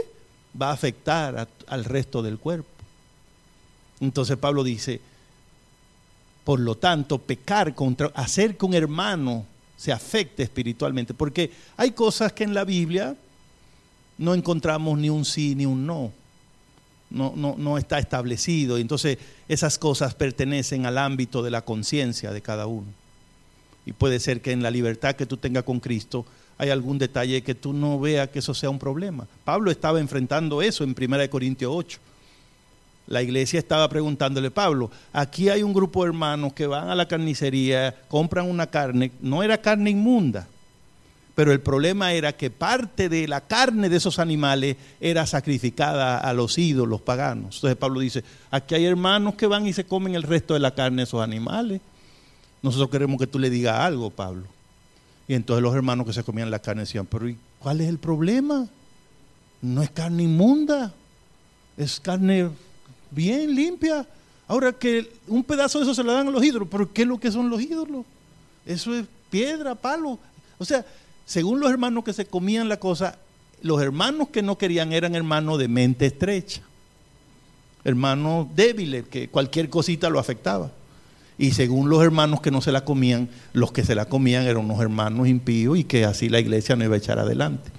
va 0.59 0.69
a 0.69 0.73
afectar 0.73 1.47
al 1.67 1.85
resto 1.85 2.23
del 2.23 2.39
cuerpo. 2.39 2.74
Entonces 3.99 4.37
Pablo 4.37 4.63
dice, 4.63 5.01
por 6.43 6.59
lo 6.59 6.75
tanto, 6.75 7.17
pecar 7.17 7.73
contra, 7.73 8.07
hacer 8.15 8.57
que 8.57 8.65
un 8.65 8.73
hermano 8.73 9.45
se 9.77 9.91
afecte 9.91 10.43
espiritualmente, 10.43 11.13
porque 11.13 11.51
hay 11.77 11.91
cosas 11.91 12.33
que 12.33 12.43
en 12.43 12.53
la 12.53 12.63
Biblia 12.63 13.15
no 14.17 14.33
encontramos 14.33 14.97
ni 14.97 15.09
un 15.09 15.25
sí 15.25 15.55
ni 15.55 15.65
un 15.65 15.85
no. 15.85 16.11
No, 17.09 17.33
no, 17.35 17.55
no 17.57 17.77
está 17.77 17.99
establecido. 17.99 18.77
Entonces 18.77 19.17
esas 19.47 19.77
cosas 19.77 20.15
pertenecen 20.15 20.85
al 20.85 20.97
ámbito 20.97 21.43
de 21.43 21.51
la 21.51 21.61
conciencia 21.61 22.31
de 22.31 22.41
cada 22.41 22.67
uno. 22.67 22.87
Y 23.85 23.93
puede 23.93 24.19
ser 24.19 24.41
que 24.41 24.51
en 24.51 24.63
la 24.63 24.71
libertad 24.71 25.15
que 25.15 25.25
tú 25.25 25.37
tengas 25.37 25.63
con 25.63 25.79
Cristo 25.79 26.25
hay 26.57 26.69
algún 26.69 26.97
detalle 26.97 27.43
que 27.43 27.53
tú 27.53 27.73
no 27.73 27.99
veas 27.99 28.29
que 28.29 28.39
eso 28.39 28.53
sea 28.53 28.69
un 28.69 28.79
problema. 28.79 29.27
Pablo 29.43 29.71
estaba 29.71 29.99
enfrentando 29.99 30.61
eso 30.61 30.83
en 30.83 30.95
1 30.97 31.29
Corintios 31.29 31.71
8. 31.73 31.99
La 33.07 33.21
iglesia 33.21 33.59
estaba 33.59 33.87
preguntándole, 33.87 34.49
Pablo, 34.49 34.89
aquí 35.13 35.49
hay 35.49 35.61
un 35.61 35.73
grupo 35.73 36.03
de 36.03 36.09
hermanos 36.09 36.53
que 36.53 36.65
van 36.65 36.89
a 36.89 36.95
la 36.95 37.07
carnicería, 37.07 37.95
compran 38.07 38.49
una 38.49 38.67
carne, 38.67 39.11
no 39.21 39.43
era 39.43 39.59
carne 39.59 39.91
inmunda, 39.91 40.47
pero 41.35 41.51
el 41.51 41.59
problema 41.59 42.13
era 42.13 42.31
que 42.31 42.49
parte 42.49 43.09
de 43.09 43.27
la 43.27 43.41
carne 43.41 43.89
de 43.89 43.97
esos 43.97 44.17
animales 44.17 44.77
era 44.99 45.27
sacrificada 45.27 46.17
a 46.17 46.33
los 46.33 46.57
ídolos 46.57 47.01
paganos. 47.01 47.57
Entonces 47.57 47.77
Pablo 47.77 47.99
dice, 47.99 48.23
aquí 48.49 48.73
hay 48.73 48.85
hermanos 48.85 49.35
que 49.35 49.45
van 49.45 49.67
y 49.67 49.73
se 49.73 49.85
comen 49.85 50.15
el 50.15 50.23
resto 50.23 50.53
de 50.53 50.61
la 50.61 50.73
carne 50.73 50.97
de 50.97 51.03
esos 51.03 51.21
animales. 51.21 51.81
Nosotros 52.63 52.89
queremos 52.89 53.19
que 53.19 53.27
tú 53.27 53.37
le 53.37 53.49
digas 53.49 53.79
algo, 53.81 54.09
Pablo. 54.09 54.45
Y 55.27 55.33
entonces 55.33 55.61
los 55.61 55.75
hermanos 55.75 56.07
que 56.07 56.13
se 56.13 56.23
comían 56.23 56.49
la 56.49 56.59
carne 56.59 56.83
decían, 56.83 57.05
pero 57.05 57.27
¿cuál 57.59 57.81
es 57.81 57.89
el 57.89 57.99
problema? 57.99 58.67
No 59.61 59.83
es 59.83 59.89
carne 59.89 60.23
inmunda, 60.23 60.93
es 61.77 61.99
carne 61.99 62.49
bien 63.11 63.53
limpia. 63.53 64.07
Ahora 64.47 64.73
que 64.73 65.11
un 65.27 65.43
pedazo 65.43 65.79
de 65.79 65.85
eso 65.85 65.95
se 65.95 66.03
le 66.03 66.11
dan 66.11 66.27
a 66.27 66.31
los 66.31 66.43
ídolos, 66.43 66.67
pero 66.69 66.91
¿qué 66.91 67.01
es 67.01 67.07
lo 67.07 67.19
que 67.19 67.31
son 67.31 67.49
los 67.49 67.61
ídolos? 67.61 68.05
Eso 68.65 68.93
es 68.95 69.05
piedra, 69.29 69.75
palo. 69.75 70.19
O 70.57 70.65
sea, 70.65 70.85
según 71.25 71.59
los 71.59 71.71
hermanos 71.71 72.03
que 72.03 72.13
se 72.13 72.25
comían 72.25 72.69
la 72.69 72.77
cosa, 72.77 73.17
los 73.61 73.81
hermanos 73.81 74.29
que 74.29 74.43
no 74.43 74.57
querían 74.57 74.93
eran 74.93 75.15
hermanos 75.15 75.57
de 75.57 75.67
mente 75.67 76.05
estrecha, 76.05 76.61
hermanos 77.83 78.47
débiles, 78.55 79.07
que 79.07 79.27
cualquier 79.27 79.69
cosita 79.69 80.09
lo 80.09 80.19
afectaba. 80.19 80.71
Y 81.37 81.51
según 81.51 81.89
los 81.89 82.01
hermanos 82.01 82.39
que 82.41 82.51
no 82.51 82.61
se 82.61 82.71
la 82.71 82.85
comían, 82.85 83.29
los 83.53 83.71
que 83.71 83.83
se 83.83 83.95
la 83.95 84.05
comían 84.05 84.43
eran 84.43 84.63
unos 84.65 84.79
hermanos 84.79 85.27
impíos 85.27 85.77
y 85.77 85.83
que 85.83 86.05
así 86.05 86.29
la 86.29 86.39
iglesia 86.39 86.75
no 86.75 86.85
iba 86.85 86.95
a 86.95 86.99
echar 86.99 87.19
adelante. 87.19 87.71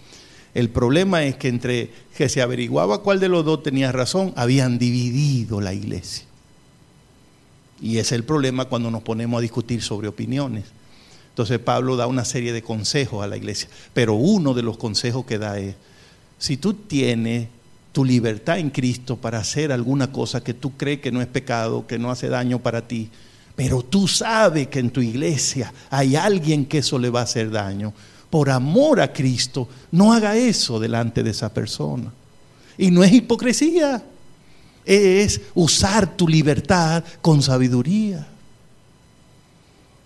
El 0.56 0.70
problema 0.70 1.22
es 1.22 1.36
que 1.36 1.48
entre 1.48 1.90
que 2.16 2.30
se 2.30 2.40
averiguaba 2.40 3.02
cuál 3.02 3.20
de 3.20 3.28
los 3.28 3.44
dos 3.44 3.62
tenía 3.62 3.92
razón, 3.92 4.32
habían 4.36 4.78
dividido 4.78 5.60
la 5.60 5.74
iglesia. 5.74 6.24
Y 7.78 7.98
ese 7.98 8.00
es 8.00 8.12
el 8.12 8.24
problema 8.24 8.64
cuando 8.64 8.90
nos 8.90 9.02
ponemos 9.02 9.36
a 9.36 9.42
discutir 9.42 9.82
sobre 9.82 10.08
opiniones. 10.08 10.64
Entonces 11.28 11.58
Pablo 11.58 11.96
da 11.96 12.06
una 12.06 12.24
serie 12.24 12.54
de 12.54 12.62
consejos 12.62 13.22
a 13.22 13.26
la 13.26 13.36
iglesia, 13.36 13.68
pero 13.92 14.14
uno 14.14 14.54
de 14.54 14.62
los 14.62 14.78
consejos 14.78 15.26
que 15.26 15.36
da 15.36 15.58
es, 15.58 15.74
si 16.38 16.56
tú 16.56 16.72
tienes 16.72 17.48
tu 17.92 18.02
libertad 18.02 18.58
en 18.58 18.70
Cristo 18.70 19.18
para 19.18 19.40
hacer 19.40 19.72
alguna 19.72 20.10
cosa 20.10 20.42
que 20.42 20.54
tú 20.54 20.74
crees 20.78 21.02
que 21.02 21.12
no 21.12 21.20
es 21.20 21.26
pecado, 21.26 21.86
que 21.86 21.98
no 21.98 22.10
hace 22.10 22.30
daño 22.30 22.60
para 22.60 22.88
ti, 22.88 23.10
pero 23.56 23.82
tú 23.82 24.08
sabes 24.08 24.68
que 24.68 24.78
en 24.78 24.88
tu 24.88 25.02
iglesia 25.02 25.70
hay 25.90 26.16
alguien 26.16 26.64
que 26.64 26.78
eso 26.78 26.98
le 26.98 27.10
va 27.10 27.20
a 27.20 27.24
hacer 27.24 27.50
daño, 27.50 27.92
por 28.30 28.50
amor 28.50 29.00
a 29.00 29.12
Cristo, 29.12 29.68
no 29.90 30.12
haga 30.12 30.36
eso 30.36 30.78
delante 30.80 31.22
de 31.22 31.30
esa 31.30 31.52
persona. 31.52 32.12
Y 32.78 32.90
no 32.90 33.02
es 33.02 33.12
hipocresía, 33.12 34.02
es 34.84 35.40
usar 35.54 36.16
tu 36.16 36.28
libertad 36.28 37.02
con 37.20 37.42
sabiduría. 37.42 38.26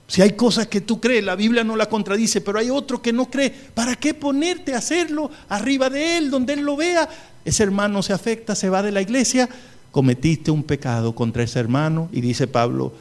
Si 0.07 0.23
hay 0.23 0.33
cosas 0.33 0.67
que 0.67 0.81
tú 0.81 1.01
crees, 1.01 1.23
la 1.23 1.37
Biblia 1.37 1.63
no 1.63 1.77
la 1.77 1.89
contradice, 1.89 2.41
pero 2.41 2.59
hay 2.59 2.69
otro 2.69 3.01
que 3.01 3.13
no 3.13 3.31
cree, 3.31 3.51
¿para 3.51 3.95
qué 3.95 4.13
ponerte 4.13 4.75
a 4.75 4.79
hacerlo 4.79 5.31
arriba 5.49 5.89
de 5.89 6.17
él, 6.17 6.31
donde 6.31 6.55
él 6.55 6.63
lo 6.63 6.77
vea? 6.77 7.09
Ese 7.45 7.63
hermano 7.63 8.03
se 8.03 8.13
afecta, 8.13 8.57
se 8.57 8.69
va 8.69 8.83
de 8.83 8.91
la 8.91 9.03
iglesia, 9.03 9.49
cometiste 9.93 10.51
un 10.51 10.65
pecado 10.65 11.15
contra 11.15 11.45
ese 11.45 11.61
hermano 11.61 12.09
y 12.11 12.21
dice 12.21 12.49
Pablo, 12.49 12.93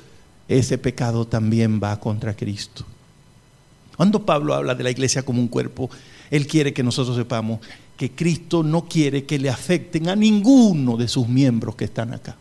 ese 0.47 0.77
pecado 0.77 1.25
también 1.25 1.79
va 1.81 1.99
contra 1.99 2.35
Cristo. 2.35 2.85
Cuando 3.99 4.25
Pablo 4.25 4.53
habla 4.55 4.75
de 4.75 4.83
la 4.85 4.91
iglesia 4.91 5.23
como 5.23 5.41
un 5.41 5.49
cuerpo, 5.49 5.89
él 6.31 6.47
quiere 6.47 6.71
que 6.71 6.83
nosotros 6.83 7.17
sepamos 7.17 7.59
que 7.97 8.11
Cristo 8.11 8.63
no 8.63 8.87
quiere 8.87 9.25
que 9.25 9.37
le 9.37 9.49
afecten 9.49 10.07
a 10.07 10.15
ninguno 10.15 10.95
de 10.95 11.09
sus 11.09 11.27
miembros 11.27 11.75
que 11.75 11.83
están 11.83 12.13
acá 12.13 12.37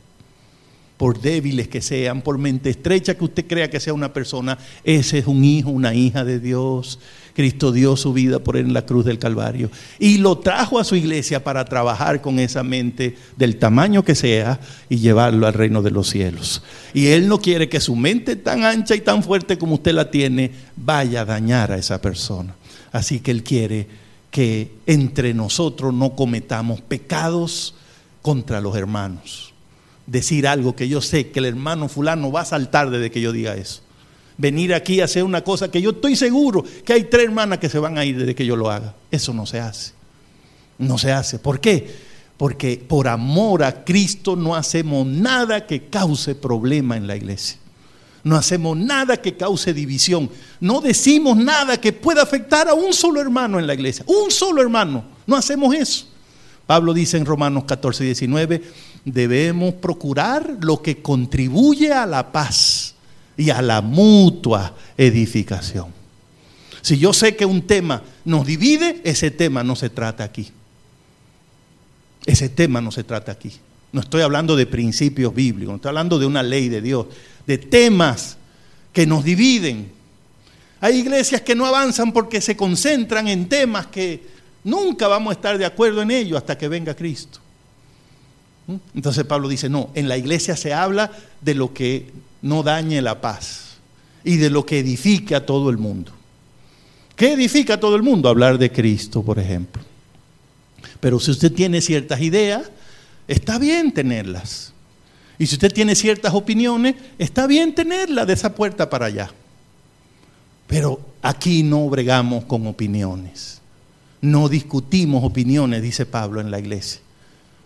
por 0.97 1.21
débiles 1.21 1.66
que 1.66 1.81
sean, 1.81 2.23
por 2.23 2.38
mente 2.38 2.71
estrecha 2.71 3.16
que 3.16 3.25
usted 3.25 3.47
crea 3.49 3.68
que 3.71 3.81
sea 3.81 3.92
una 3.92 4.12
persona, 4.12 4.57
ese 4.85 5.18
es 5.18 5.27
un 5.27 5.44
hijo, 5.44 5.71
una 5.71 5.94
hija 5.94 6.25
de 6.25 6.38
Dios. 6.38 7.01
Cristo 7.38 7.70
dio 7.70 7.96
su 7.96 8.12
vida 8.12 8.40
por 8.40 8.57
él 8.57 8.66
en 8.66 8.72
la 8.72 8.85
cruz 8.85 9.05
del 9.05 9.20
Calvario 9.20 9.70
y 10.01 10.18
lo 10.18 10.38
trajo 10.38 10.81
a 10.81 10.85
su 10.85 10.96
iglesia 10.96 11.44
para 11.44 11.64
trabajar 11.64 12.20
con 12.20 12.40
esa 12.40 12.64
mente 12.64 13.14
del 13.37 13.59
tamaño 13.61 14.05
que 14.05 14.16
sea 14.16 14.59
y 14.88 14.96
llevarlo 14.96 15.46
al 15.46 15.55
reino 15.55 15.81
de 15.81 15.92
los 15.92 16.09
cielos. 16.09 16.64
Y 16.94 17.07
él 17.07 17.29
no 17.29 17.38
quiere 17.38 17.68
que 17.68 17.79
su 17.79 17.94
mente 17.94 18.35
tan 18.35 18.64
ancha 18.64 18.96
y 18.96 19.03
tan 19.03 19.22
fuerte 19.22 19.57
como 19.57 19.74
usted 19.74 19.92
la 19.92 20.11
tiene 20.11 20.51
vaya 20.74 21.20
a 21.20 21.27
dañar 21.27 21.70
a 21.70 21.79
esa 21.79 22.01
persona. 22.01 22.57
Así 22.90 23.20
que 23.20 23.31
él 23.31 23.44
quiere 23.44 23.87
que 24.33 24.72
entre 24.87 25.33
nosotros 25.33 25.94
no 25.94 26.16
cometamos 26.16 26.81
pecados 26.81 27.77
contra 28.20 28.61
los 28.61 28.74
hermanos 28.77 29.55
decir 30.07 30.48
algo 30.48 30.74
que 30.74 30.88
yo 30.88 31.01
sé 31.01 31.31
que 31.31 31.38
el 31.38 31.44
hermano 31.44 31.88
fulano 31.88 32.33
va 32.33 32.40
a 32.40 32.46
saltar 32.46 32.90
desde 32.90 33.12
que 33.12 33.20
yo 33.20 33.31
diga 33.31 33.55
eso. 33.55 33.83
Venir 34.38 34.72
aquí 34.72 35.01
a 35.01 35.07
hacer 35.07 35.24
una 35.24 35.42
cosa 35.42 35.68
que 35.68 35.83
yo 35.83 35.90
estoy 35.90 36.14
seguro 36.14 36.64
que 36.85 36.92
hay 36.92 37.05
tres 37.05 37.24
hermanas 37.24 37.59
que 37.59 37.68
se 37.68 37.81
van 37.81 37.98
a 37.98 38.05
ir 38.05 38.16
desde 38.16 38.37
que 38.37 38.46
yo 38.46 38.55
lo 38.55 38.70
haga. 38.70 38.94
Eso 39.11 39.35
no 39.35 39.44
se 39.46 39.59
hace. 39.59 39.92
No 40.79 40.96
se 40.96 41.11
hace. 41.11 41.40
¿Por 41.40 41.61
qué? 41.61 42.09
Porque 42.37 42.83
por 42.87 43.09
amor 43.09 43.64
a 43.64 43.85
Cristo 43.85 44.37
no 44.37 44.55
hacemos 44.55 45.05
nada 45.05 45.66
que 45.66 45.87
cause 45.87 46.37
problema 46.37 46.96
en 46.96 47.09
la 47.09 47.16
iglesia. 47.16 47.59
No 48.22 48.37
hacemos 48.37 48.77
nada 48.77 49.16
que 49.16 49.37
cause 49.37 49.74
división. 49.74 50.31
No 50.61 50.81
decimos 50.81 51.37
nada 51.37 51.81
que 51.81 51.92
pueda 51.92 52.22
afectar 52.22 52.68
a 52.68 52.74
un 52.74 52.92
solo 52.92 53.20
hermano 53.20 53.59
en 53.59 53.66
la 53.66 53.74
iglesia. 53.74 54.05
Un 54.07 54.31
solo 54.31 54.62
hermano. 54.62 55.03
No 55.27 55.35
hacemos 55.35 55.74
eso. 55.74 56.07
Pablo 56.64 56.94
dice 56.94 57.16
en 57.16 57.27
Romanos 57.27 57.64
14, 57.64 58.05
19, 58.05 58.62
debemos 59.05 59.74
procurar 59.74 60.59
lo 60.61 60.81
que 60.81 61.03
contribuye 61.03 61.92
a 61.92 62.07
la 62.07 62.31
paz 62.31 62.78
y 63.38 63.51
a 63.51 63.62
la 63.62 63.81
mutua 63.81 64.74
edificación. 64.98 65.87
Si 66.83 66.98
yo 66.98 67.12
sé 67.12 67.37
que 67.37 67.46
un 67.46 67.62
tema 67.62 68.03
nos 68.24 68.44
divide, 68.46 69.01
ese 69.05 69.31
tema 69.31 69.62
no 69.62 69.77
se 69.77 69.88
trata 69.88 70.24
aquí. 70.24 70.51
Ese 72.27 72.48
tema 72.48 72.81
no 72.81 72.90
se 72.90 73.05
trata 73.05 73.33
aquí. 73.33 73.53
No 73.92 74.01
estoy 74.01 74.22
hablando 74.22 74.57
de 74.57 74.66
principios 74.66 75.35
bíblicos, 75.35 75.70
no 75.70 75.77
estoy 75.77 75.90
hablando 75.90 76.18
de 76.18 76.27
una 76.27 76.42
ley 76.42 76.68
de 76.68 76.83
Dios, 76.83 77.07
de 77.46 77.57
temas 77.57 78.37
que 78.92 79.07
nos 79.07 79.24
dividen. 79.24 79.92
Hay 80.81 80.96
iglesias 80.96 81.40
que 81.40 81.55
no 81.55 81.64
avanzan 81.64 82.12
porque 82.12 82.40
se 82.40 82.57
concentran 82.57 83.29
en 83.29 83.48
temas 83.48 83.87
que 83.87 84.27
nunca 84.64 85.07
vamos 85.09 85.31
a 85.31 85.35
estar 85.35 85.57
de 85.57 85.64
acuerdo 85.64 86.03
en 86.03 86.11
ellos 86.11 86.37
hasta 86.37 86.59
que 86.59 86.68
venga 86.68 86.94
Cristo. 86.94 87.38
Entonces 88.94 89.24
Pablo 89.24 89.48
dice, 89.48 89.68
no, 89.68 89.90
en 89.94 90.09
la 90.09 90.18
iglesia 90.18 90.57
se 90.57 90.74
habla 90.74 91.11
de 91.40 91.55
lo 91.55 91.72
que 91.72 92.11
no 92.42 92.62
dañe 92.62 93.03
la 93.03 93.20
paz 93.20 93.77
y 94.24 94.37
de 94.37 94.51
lo 94.51 94.64
que 94.66 94.81
edifique 94.81 95.35
a 95.35 95.44
todo 95.46 95.70
el 95.70 95.79
mundo. 95.79 96.12
¿Qué 97.16 97.33
edifica 97.33 97.74
a 97.74 97.81
todo 97.81 97.96
el 97.96 98.03
mundo? 98.03 98.29
Hablar 98.29 98.59
de 98.59 98.70
Cristo, 98.70 99.22
por 99.22 99.38
ejemplo. 99.38 99.83
Pero 101.01 101.18
si 101.18 101.31
usted 101.31 101.53
tiene 101.53 101.81
ciertas 101.81 102.20
ideas, 102.20 102.70
está 103.27 103.59
bien 103.59 103.92
tenerlas. 103.92 104.72
Y 105.38 105.46
si 105.46 105.55
usted 105.55 105.72
tiene 105.72 105.94
ciertas 105.94 106.35
opiniones, 106.35 106.96
está 107.18 107.46
bien 107.46 107.74
tenerlas 107.74 108.27
de 108.27 108.33
esa 108.33 108.55
puerta 108.55 108.90
para 108.90 109.07
allá. 109.07 109.31
Pero 110.66 111.01
aquí 111.22 111.62
no 111.62 111.88
bregamos 111.88 112.44
con 112.44 112.66
opiniones. 112.66 113.61
No 114.20 114.48
discutimos 114.48 115.24
opiniones, 115.24 115.83
dice 115.83 116.07
Pablo 116.07 116.40
en 116.40 116.51
la 116.51 116.59
iglesia. 116.59 117.01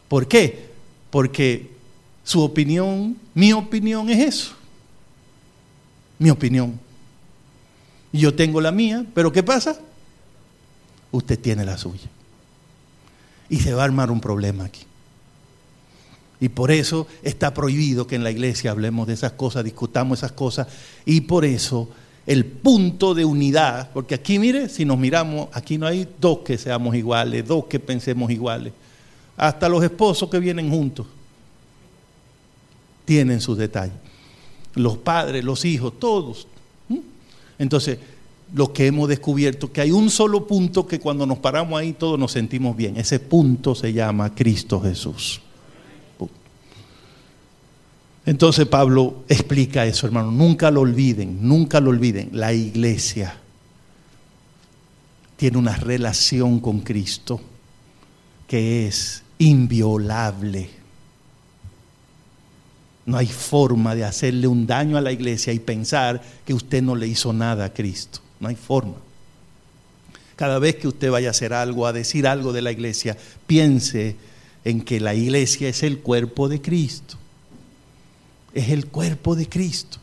¿Por 0.08 0.28
qué? 0.28 0.70
Porque 1.10 1.70
su 2.24 2.42
opinión, 2.42 3.16
mi 3.34 3.52
opinión 3.52 4.08
es 4.10 4.20
eso. 4.20 4.61
Mi 6.22 6.30
opinión. 6.30 6.78
Yo 8.12 8.32
tengo 8.32 8.60
la 8.60 8.70
mía, 8.70 9.04
pero 9.12 9.32
¿qué 9.32 9.42
pasa? 9.42 9.76
Usted 11.10 11.36
tiene 11.36 11.64
la 11.64 11.76
suya. 11.76 12.08
Y 13.48 13.58
se 13.58 13.74
va 13.74 13.82
a 13.82 13.86
armar 13.86 14.08
un 14.12 14.20
problema 14.20 14.66
aquí. 14.66 14.82
Y 16.38 16.48
por 16.48 16.70
eso 16.70 17.08
está 17.24 17.52
prohibido 17.52 18.06
que 18.06 18.14
en 18.14 18.22
la 18.22 18.30
iglesia 18.30 18.70
hablemos 18.70 19.08
de 19.08 19.14
esas 19.14 19.32
cosas, 19.32 19.64
discutamos 19.64 20.20
esas 20.20 20.30
cosas. 20.30 20.68
Y 21.04 21.22
por 21.22 21.44
eso 21.44 21.88
el 22.24 22.44
punto 22.44 23.14
de 23.14 23.24
unidad, 23.24 23.90
porque 23.92 24.14
aquí 24.14 24.38
mire, 24.38 24.68
si 24.68 24.84
nos 24.84 24.98
miramos, 24.98 25.48
aquí 25.52 25.76
no 25.76 25.88
hay 25.88 26.06
dos 26.20 26.38
que 26.44 26.56
seamos 26.56 26.94
iguales, 26.94 27.48
dos 27.48 27.64
que 27.64 27.80
pensemos 27.80 28.30
iguales. 28.30 28.72
Hasta 29.36 29.68
los 29.68 29.82
esposos 29.82 30.30
que 30.30 30.38
vienen 30.38 30.70
juntos 30.70 31.04
tienen 33.04 33.40
sus 33.40 33.58
detalles. 33.58 34.11
Los 34.74 34.96
padres, 34.98 35.44
los 35.44 35.64
hijos, 35.64 35.98
todos. 35.98 36.46
Entonces, 37.58 37.98
lo 38.54 38.72
que 38.72 38.86
hemos 38.86 39.08
descubierto, 39.08 39.72
que 39.72 39.80
hay 39.80 39.92
un 39.92 40.10
solo 40.10 40.46
punto 40.46 40.86
que 40.86 41.00
cuando 41.00 41.26
nos 41.26 41.38
paramos 41.38 41.78
ahí 41.78 41.92
todos 41.92 42.18
nos 42.18 42.32
sentimos 42.32 42.76
bien. 42.76 42.96
Ese 42.96 43.18
punto 43.18 43.74
se 43.74 43.92
llama 43.92 44.34
Cristo 44.34 44.80
Jesús. 44.80 45.40
Entonces 48.24 48.66
Pablo 48.66 49.24
explica 49.28 49.84
eso, 49.84 50.06
hermano. 50.06 50.30
Nunca 50.30 50.70
lo 50.70 50.82
olviden, 50.82 51.38
nunca 51.40 51.80
lo 51.80 51.90
olviden. 51.90 52.30
La 52.32 52.52
iglesia 52.52 53.36
tiene 55.36 55.58
una 55.58 55.76
relación 55.76 56.60
con 56.60 56.80
Cristo 56.80 57.40
que 58.46 58.86
es 58.86 59.24
inviolable. 59.38 60.70
No 63.04 63.16
hay 63.16 63.26
forma 63.26 63.94
de 63.94 64.04
hacerle 64.04 64.46
un 64.46 64.66
daño 64.66 64.96
a 64.96 65.00
la 65.00 65.12
iglesia 65.12 65.52
y 65.52 65.58
pensar 65.58 66.22
que 66.46 66.54
usted 66.54 66.82
no 66.82 66.94
le 66.94 67.08
hizo 67.08 67.32
nada 67.32 67.64
a 67.64 67.72
Cristo. 67.72 68.20
No 68.38 68.48
hay 68.48 68.56
forma. 68.56 68.94
Cada 70.36 70.58
vez 70.58 70.76
que 70.76 70.88
usted 70.88 71.10
vaya 71.10 71.28
a 71.28 71.32
hacer 71.32 71.52
algo, 71.52 71.86
a 71.86 71.92
decir 71.92 72.26
algo 72.26 72.52
de 72.52 72.62
la 72.62 72.72
iglesia, 72.72 73.16
piense 73.46 74.16
en 74.64 74.80
que 74.80 75.00
la 75.00 75.14
iglesia 75.14 75.68
es 75.68 75.82
el 75.82 75.98
cuerpo 75.98 76.48
de 76.48 76.60
Cristo 76.60 77.18
es 78.54 78.68
el 78.70 78.86
cuerpo 78.86 79.34
de 79.34 79.48
Cristo. 79.48 79.98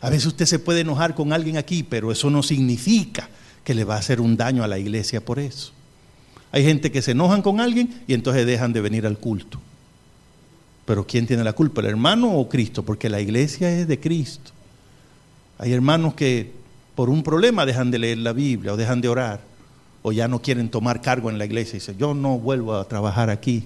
A 0.00 0.10
veces 0.10 0.26
usted 0.26 0.46
se 0.46 0.58
puede 0.58 0.80
enojar 0.80 1.14
con 1.14 1.32
alguien 1.32 1.56
aquí, 1.56 1.82
pero 1.82 2.12
eso 2.12 2.30
no 2.30 2.42
significa 2.42 3.28
que 3.64 3.74
le 3.74 3.84
va 3.84 3.96
a 3.96 3.98
hacer 3.98 4.20
un 4.20 4.36
daño 4.36 4.62
a 4.62 4.68
la 4.68 4.78
iglesia 4.78 5.24
por 5.24 5.38
eso. 5.38 5.72
Hay 6.52 6.64
gente 6.64 6.90
que 6.90 7.02
se 7.02 7.10
enojan 7.10 7.42
con 7.42 7.60
alguien 7.60 8.02
y 8.06 8.14
entonces 8.14 8.46
dejan 8.46 8.72
de 8.72 8.80
venir 8.80 9.06
al 9.06 9.18
culto. 9.18 9.60
Pero 10.88 11.06
¿quién 11.06 11.26
tiene 11.26 11.44
la 11.44 11.52
culpa? 11.52 11.82
¿El 11.82 11.88
hermano 11.88 12.32
o 12.32 12.48
Cristo? 12.48 12.82
Porque 12.82 13.10
la 13.10 13.20
iglesia 13.20 13.70
es 13.78 13.86
de 13.86 14.00
Cristo. 14.00 14.52
Hay 15.58 15.74
hermanos 15.74 16.14
que 16.14 16.50
por 16.94 17.10
un 17.10 17.22
problema 17.22 17.66
dejan 17.66 17.90
de 17.90 17.98
leer 17.98 18.16
la 18.16 18.32
Biblia 18.32 18.72
o 18.72 18.76
dejan 18.78 19.02
de 19.02 19.10
orar 19.10 19.40
o 20.00 20.12
ya 20.12 20.28
no 20.28 20.40
quieren 20.40 20.70
tomar 20.70 21.02
cargo 21.02 21.28
en 21.28 21.36
la 21.36 21.44
iglesia 21.44 21.72
y 21.76 21.80
dicen, 21.80 21.98
yo 21.98 22.14
no 22.14 22.38
vuelvo 22.38 22.74
a 22.74 22.88
trabajar 22.88 23.28
aquí. 23.28 23.64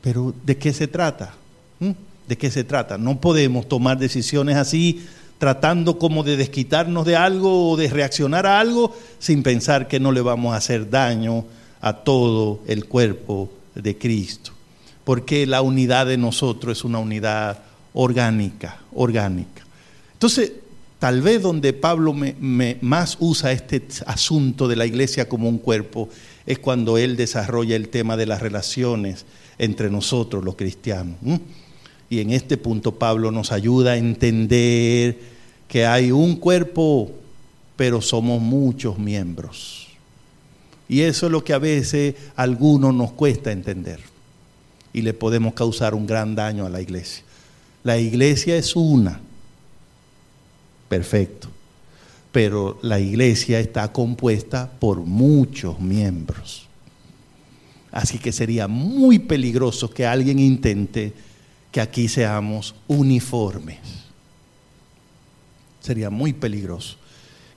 Pero 0.00 0.32
¿de 0.44 0.56
qué 0.56 0.72
se 0.72 0.86
trata? 0.86 1.34
¿Mm? 1.80 1.90
¿De 2.28 2.38
qué 2.38 2.52
se 2.52 2.62
trata? 2.62 2.98
No 2.98 3.20
podemos 3.20 3.68
tomar 3.68 3.98
decisiones 3.98 4.56
así 4.56 5.04
tratando 5.38 5.98
como 5.98 6.22
de 6.22 6.36
desquitarnos 6.36 7.04
de 7.04 7.16
algo 7.16 7.72
o 7.72 7.76
de 7.76 7.88
reaccionar 7.88 8.46
a 8.46 8.60
algo 8.60 8.96
sin 9.18 9.42
pensar 9.42 9.88
que 9.88 9.98
no 9.98 10.12
le 10.12 10.20
vamos 10.20 10.54
a 10.54 10.58
hacer 10.58 10.88
daño 10.88 11.46
a 11.80 11.94
todo 12.04 12.60
el 12.68 12.84
cuerpo 12.84 13.50
de 13.74 13.98
Cristo. 13.98 14.53
Porque 15.04 15.46
la 15.46 15.62
unidad 15.62 16.06
de 16.06 16.16
nosotros 16.16 16.78
es 16.78 16.84
una 16.84 16.98
unidad 16.98 17.62
orgánica, 17.92 18.78
orgánica. 18.94 19.62
Entonces, 20.14 20.52
tal 20.98 21.20
vez 21.22 21.42
donde 21.42 21.72
Pablo 21.72 22.14
más 22.80 23.16
usa 23.20 23.52
este 23.52 23.82
asunto 24.06 24.68
de 24.68 24.76
la 24.76 24.86
iglesia 24.86 25.28
como 25.28 25.48
un 25.48 25.58
cuerpo 25.58 26.08
es 26.46 26.58
cuando 26.58 26.98
él 26.98 27.16
desarrolla 27.16 27.76
el 27.76 27.88
tema 27.88 28.16
de 28.16 28.26
las 28.26 28.40
relaciones 28.40 29.24
entre 29.58 29.90
nosotros 29.90 30.44
los 30.44 30.56
cristianos. 30.56 31.16
Y 32.10 32.20
en 32.20 32.30
este 32.30 32.56
punto 32.56 32.92
Pablo 32.98 33.30
nos 33.30 33.52
ayuda 33.52 33.92
a 33.92 33.96
entender 33.96 35.18
que 35.68 35.86
hay 35.86 36.12
un 36.12 36.36
cuerpo, 36.36 37.10
pero 37.76 38.00
somos 38.00 38.40
muchos 38.40 38.98
miembros. 38.98 39.88
Y 40.88 41.00
eso 41.00 41.26
es 41.26 41.32
lo 41.32 41.42
que 41.42 41.54
a 41.54 41.58
veces 41.58 42.14
a 42.36 42.42
algunos 42.42 42.94
nos 42.94 43.12
cuesta 43.12 43.52
entender. 43.52 44.13
Y 44.94 45.02
le 45.02 45.12
podemos 45.12 45.52
causar 45.52 45.94
un 45.94 46.06
gran 46.06 46.34
daño 46.34 46.64
a 46.64 46.70
la 46.70 46.80
iglesia. 46.80 47.22
La 47.82 47.98
iglesia 47.98 48.56
es 48.56 48.74
una. 48.74 49.20
Perfecto. 50.88 51.48
Pero 52.32 52.78
la 52.80 52.98
iglesia 52.98 53.60
está 53.60 53.92
compuesta 53.92 54.70
por 54.80 55.00
muchos 55.00 55.78
miembros. 55.80 56.66
Así 57.92 58.18
que 58.18 58.32
sería 58.32 58.66
muy 58.66 59.18
peligroso 59.18 59.90
que 59.90 60.06
alguien 60.06 60.38
intente 60.38 61.12
que 61.70 61.80
aquí 61.80 62.08
seamos 62.08 62.74
uniformes. 62.88 63.78
Sería 65.80 66.08
muy 66.08 66.32
peligroso 66.32 66.96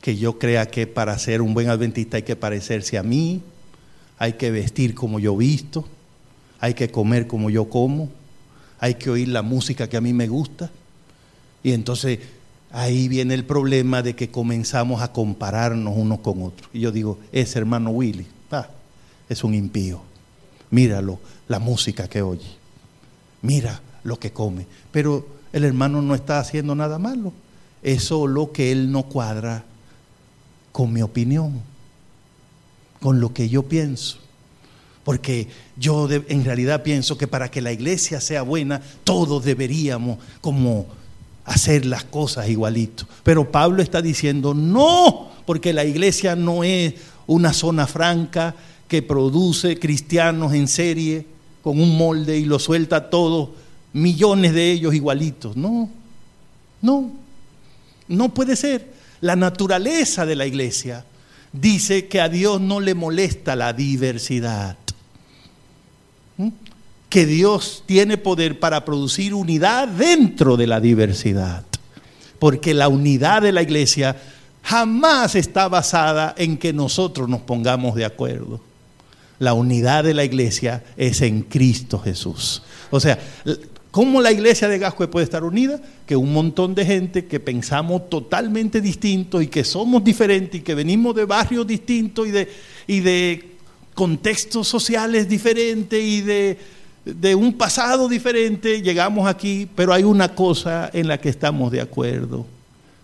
que 0.02 0.15
yo 0.15 0.39
crea 0.39 0.67
que 0.67 0.88
para 0.88 1.17
ser 1.19 1.41
un 1.41 1.54
buen 1.54 1.69
adventista 1.69 2.17
hay 2.17 2.23
que 2.23 2.36
parecerse 2.36 2.97
a 2.97 3.04
mí, 3.04 3.41
hay 4.17 4.34
que 4.34 4.52
vestir 4.52 4.93
como 4.95 5.19
yo 5.19 5.36
visto, 5.36 5.88
hay 6.59 6.73
que 6.73 6.89
comer 6.89 7.27
como 7.27 7.49
yo 7.49 7.69
como, 7.69 8.09
hay 8.79 8.95
que 8.95 9.09
oír 9.09 9.27
la 9.29 9.41
música 9.41 9.87
que 9.89 9.97
a 9.97 10.01
mí 10.01 10.13
me 10.13 10.27
gusta. 10.27 10.71
Y 11.63 11.71
entonces 11.71 12.19
ahí 12.71 13.07
viene 13.07 13.33
el 13.33 13.45
problema 13.45 14.01
de 14.01 14.15
que 14.15 14.29
comenzamos 14.29 15.01
a 15.01 15.11
compararnos 15.11 15.95
unos 15.97 16.19
con 16.19 16.43
otros. 16.43 16.69
Y 16.73 16.81
yo 16.81 16.91
digo, 16.91 17.19
ese 17.31 17.59
hermano 17.59 17.89
Willy, 17.91 18.27
ah, 18.51 18.67
es 19.29 19.43
un 19.43 19.53
impío. 19.53 20.01
Míralo, 20.69 21.19
la 21.47 21.59
música 21.59 22.07
que 22.07 22.21
oye. 22.21 22.47
Mira 23.41 23.81
lo 24.03 24.19
que 24.19 24.31
come. 24.31 24.67
Pero 24.91 25.27
el 25.53 25.63
hermano 25.63 26.01
no 26.01 26.15
está 26.15 26.39
haciendo 26.39 26.75
nada 26.75 26.99
malo. 26.99 27.33
Es 27.81 28.03
solo 28.03 28.51
que 28.51 28.71
él 28.71 28.91
no 28.91 29.03
cuadra 29.03 29.63
con 30.71 30.91
mi 30.91 31.01
opinión, 31.01 31.61
con 32.99 33.19
lo 33.19 33.33
que 33.33 33.49
yo 33.49 33.63
pienso. 33.63 34.19
Porque 35.07 35.47
yo 35.77 36.09
en 36.11 36.43
realidad 36.43 36.83
pienso 36.83 37.17
que 37.17 37.29
para 37.29 37.49
que 37.49 37.61
la 37.61 37.71
iglesia 37.71 38.19
sea 38.19 38.41
buena, 38.41 38.81
todos 39.05 39.45
deberíamos 39.45 40.17
como 40.41 40.85
hacer 41.45 41.85
las 41.85 42.03
cosas 42.03 42.49
igualito. 42.49 43.07
Pero 43.23 43.49
Pablo 43.49 43.81
está 43.81 44.01
diciendo, 44.01 44.53
no, 44.53 45.29
porque 45.45 45.71
la 45.71 45.85
iglesia 45.85 46.35
no 46.35 46.61
es 46.65 46.95
una 47.25 47.53
zona 47.53 47.87
franca 47.87 48.53
que 48.89 49.01
produce 49.01 49.79
cristianos 49.79 50.51
en 50.51 50.67
serie 50.67 51.25
con 51.63 51.79
un 51.79 51.97
molde 51.97 52.37
y 52.37 52.43
lo 52.43 52.59
suelta 52.59 53.09
todo 53.09 53.53
millones 53.93 54.53
de 54.53 54.73
ellos 54.73 54.93
igualitos. 54.93 55.55
No, 55.55 55.89
no, 56.81 57.11
no 58.09 58.33
puede 58.33 58.57
ser. 58.57 58.91
La 59.21 59.37
naturaleza 59.37 60.25
de 60.25 60.35
la 60.35 60.45
iglesia 60.45 61.05
dice 61.53 62.09
que 62.09 62.19
a 62.19 62.27
Dios 62.27 62.59
no 62.59 62.81
le 62.81 62.93
molesta 62.93 63.55
la 63.55 63.71
diversidad. 63.71 64.75
Que 67.09 67.25
Dios 67.25 67.83
tiene 67.85 68.17
poder 68.17 68.59
para 68.59 68.85
producir 68.85 69.33
unidad 69.33 69.87
dentro 69.87 70.57
de 70.57 70.67
la 70.67 70.79
diversidad. 70.79 71.63
Porque 72.39 72.73
la 72.73 72.87
unidad 72.87 73.41
de 73.41 73.51
la 73.51 73.61
iglesia 73.61 74.15
jamás 74.61 75.35
está 75.35 75.67
basada 75.69 76.35
en 76.37 76.57
que 76.57 76.73
nosotros 76.73 77.29
nos 77.29 77.41
pongamos 77.41 77.95
de 77.95 78.05
acuerdo. 78.05 78.59
La 79.39 79.53
unidad 79.53 80.03
de 80.03 80.13
la 80.13 80.25
iglesia 80.25 80.83
es 80.97 81.21
en 81.21 81.43
Cristo 81.43 81.99
Jesús. 81.99 82.63
O 82.89 82.99
sea, 82.99 83.19
¿Cómo 83.97 84.21
la 84.21 84.31
iglesia 84.31 84.67
de 84.67 84.77
Gascue 84.77 85.07
puede 85.07 85.23
estar 85.23 85.43
unida? 85.43 85.81
Que 86.05 86.15
un 86.15 86.31
montón 86.31 86.75
de 86.75 86.85
gente 86.85 87.25
que 87.25 87.39
pensamos 87.39 88.11
totalmente 88.11 88.79
distinto 88.79 89.41
y 89.41 89.47
que 89.47 89.63
somos 89.63 90.03
diferentes 90.03 90.61
y 90.61 90.63
que 90.63 90.75
venimos 90.75 91.15
de 91.15 91.25
barrios 91.25 91.65
distintos 91.65 92.27
y 92.27 92.29
de, 92.29 92.47
y 92.85 92.99
de 92.99 93.55
contextos 93.95 94.67
sociales 94.67 95.27
diferentes 95.27 95.99
y 95.99 96.21
de, 96.21 96.59
de 97.15 97.35
un 97.35 97.53
pasado 97.53 98.09
diferente, 98.09 98.81
llegamos 98.81 99.27
aquí, 99.27 99.67
pero 99.75 99.93
hay 99.93 100.03
una 100.03 100.35
cosa 100.35 100.89
en 100.93 101.07
la 101.07 101.19
que 101.19 101.29
estamos 101.29 101.71
de 101.71 101.81
acuerdo. 101.81 102.45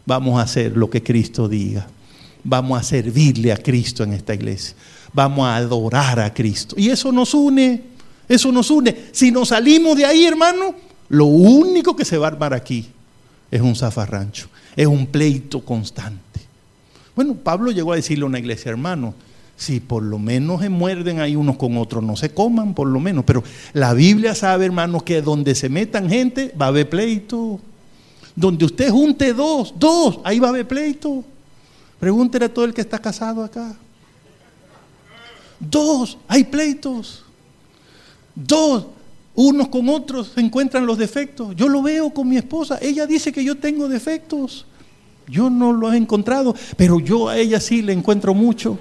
Vamos 0.05 0.39
a 0.39 0.43
hacer 0.43 0.75
lo 0.75 0.89
que 0.89 1.01
Cristo 1.01 1.47
diga. 1.47 1.87
Vamos 2.43 2.79
a 2.79 2.83
servirle 2.83 3.51
a 3.53 3.57
Cristo 3.57 4.03
en 4.03 4.13
esta 4.13 4.33
iglesia. 4.33 4.75
Vamos 5.13 5.47
a 5.47 5.55
adorar 5.55 6.19
a 6.19 6.33
Cristo. 6.33 6.75
Y 6.77 6.89
eso 6.89 7.12
nos 7.12 7.33
une. 7.33 7.81
Eso 8.27 8.51
nos 8.51 8.69
une. 8.69 8.95
Si 9.12 9.31
nos 9.31 9.49
salimos 9.49 9.95
de 9.95 10.06
ahí, 10.06 10.25
hermano, 10.25 10.75
lo 11.10 11.25
único 11.25 11.95
que 11.95 12.04
se 12.04 12.17
va 12.17 12.27
a 12.27 12.31
armar 12.31 12.54
aquí 12.54 12.87
es 13.49 13.62
un 13.62 13.75
zafarrancho, 13.75 14.47
es 14.75 14.87
un 14.87 15.08
pleito 15.08 15.63
constante. 15.63 16.41
Bueno, 17.15 17.35
Pablo 17.35 17.71
llegó 17.71 17.93
a 17.93 17.97
decirle 17.97 18.23
a 18.23 18.27
una 18.27 18.39
iglesia, 18.39 18.71
hermano, 18.71 19.13
si 19.56 19.79
por 19.79 20.04
lo 20.04 20.19
menos 20.19 20.62
se 20.62 20.69
muerden 20.69 21.19
ahí 21.19 21.35
unos 21.35 21.58
con 21.58 21.77
otros, 21.77 22.04
no 22.04 22.15
se 22.15 22.33
coman 22.33 22.73
por 22.73 22.87
lo 22.87 22.99
menos. 22.99 23.23
Pero 23.25 23.43
la 23.73 23.93
Biblia 23.93 24.35
sabe, 24.35 24.65
hermano, 24.65 25.01
que 25.01 25.21
donde 25.21 25.56
se 25.56 25.69
metan 25.69 26.10
gente 26.10 26.54
va 26.60 26.65
a 26.65 26.69
haber 26.69 26.89
pleito. 26.89 27.60
Donde 28.35 28.65
usted 28.65 28.89
junte 28.89 29.33
dos, 29.33 29.73
dos, 29.77 30.19
ahí 30.23 30.39
va 30.39 30.47
a 30.47 30.49
haber 30.49 30.67
pleito. 30.67 31.23
Pregúntele 31.99 32.45
a 32.45 32.54
todo 32.54 32.65
el 32.65 32.73
que 32.73 32.81
está 32.81 32.99
casado 32.99 33.43
acá. 33.43 33.75
Dos, 35.60 36.17
hay 36.27 36.43
pleitos. 36.43 37.23
Dos, 38.35 38.87
unos 39.35 39.67
con 39.69 39.87
otros 39.89 40.31
se 40.35 40.41
encuentran 40.41 40.85
los 40.85 40.97
defectos. 40.97 41.56
Yo 41.56 41.69
lo 41.69 41.81
veo 41.81 42.10
con 42.10 42.27
mi 42.27 42.37
esposa. 42.37 42.77
Ella 42.81 43.06
dice 43.06 43.31
que 43.31 43.43
yo 43.43 43.56
tengo 43.56 43.87
defectos. 43.87 44.65
Yo 45.27 45.49
no 45.49 45.71
los 45.71 45.93
he 45.93 45.97
encontrado, 45.97 46.54
pero 46.75 46.99
yo 46.99 47.29
a 47.29 47.37
ella 47.37 47.62
sí 47.62 47.81
le 47.81 47.93
encuentro 47.93 48.33
mucho. 48.33 48.77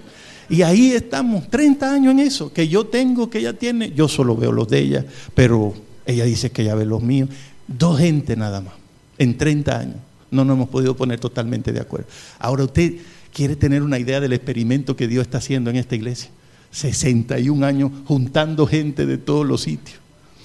Y 0.52 0.60
ahí 0.60 0.92
estamos, 0.92 1.48
30 1.48 1.94
años 1.94 2.12
en 2.12 2.18
eso, 2.18 2.52
que 2.52 2.68
yo 2.68 2.84
tengo, 2.84 3.30
que 3.30 3.38
ella 3.38 3.54
tiene. 3.54 3.90
Yo 3.92 4.06
solo 4.06 4.36
veo 4.36 4.52
los 4.52 4.68
de 4.68 4.80
ella, 4.80 5.06
pero 5.34 5.72
ella 6.04 6.26
dice 6.26 6.50
que 6.50 6.60
ella 6.60 6.74
ve 6.74 6.84
los 6.84 7.02
míos. 7.02 7.30
Dos 7.66 7.98
gente 7.98 8.36
nada 8.36 8.60
más, 8.60 8.74
en 9.16 9.38
30 9.38 9.78
años. 9.78 9.96
No 10.30 10.44
nos 10.44 10.56
hemos 10.56 10.68
podido 10.68 10.94
poner 10.94 11.18
totalmente 11.18 11.72
de 11.72 11.80
acuerdo. 11.80 12.06
Ahora 12.38 12.64
usted 12.64 12.96
quiere 13.32 13.56
tener 13.56 13.82
una 13.82 13.98
idea 13.98 14.20
del 14.20 14.34
experimento 14.34 14.94
que 14.94 15.08
Dios 15.08 15.22
está 15.22 15.38
haciendo 15.38 15.70
en 15.70 15.76
esta 15.76 15.94
iglesia. 15.94 16.30
61 16.70 17.64
años 17.64 17.90
juntando 18.04 18.66
gente 18.66 19.06
de 19.06 19.16
todos 19.16 19.46
los 19.46 19.62
sitios, 19.62 20.00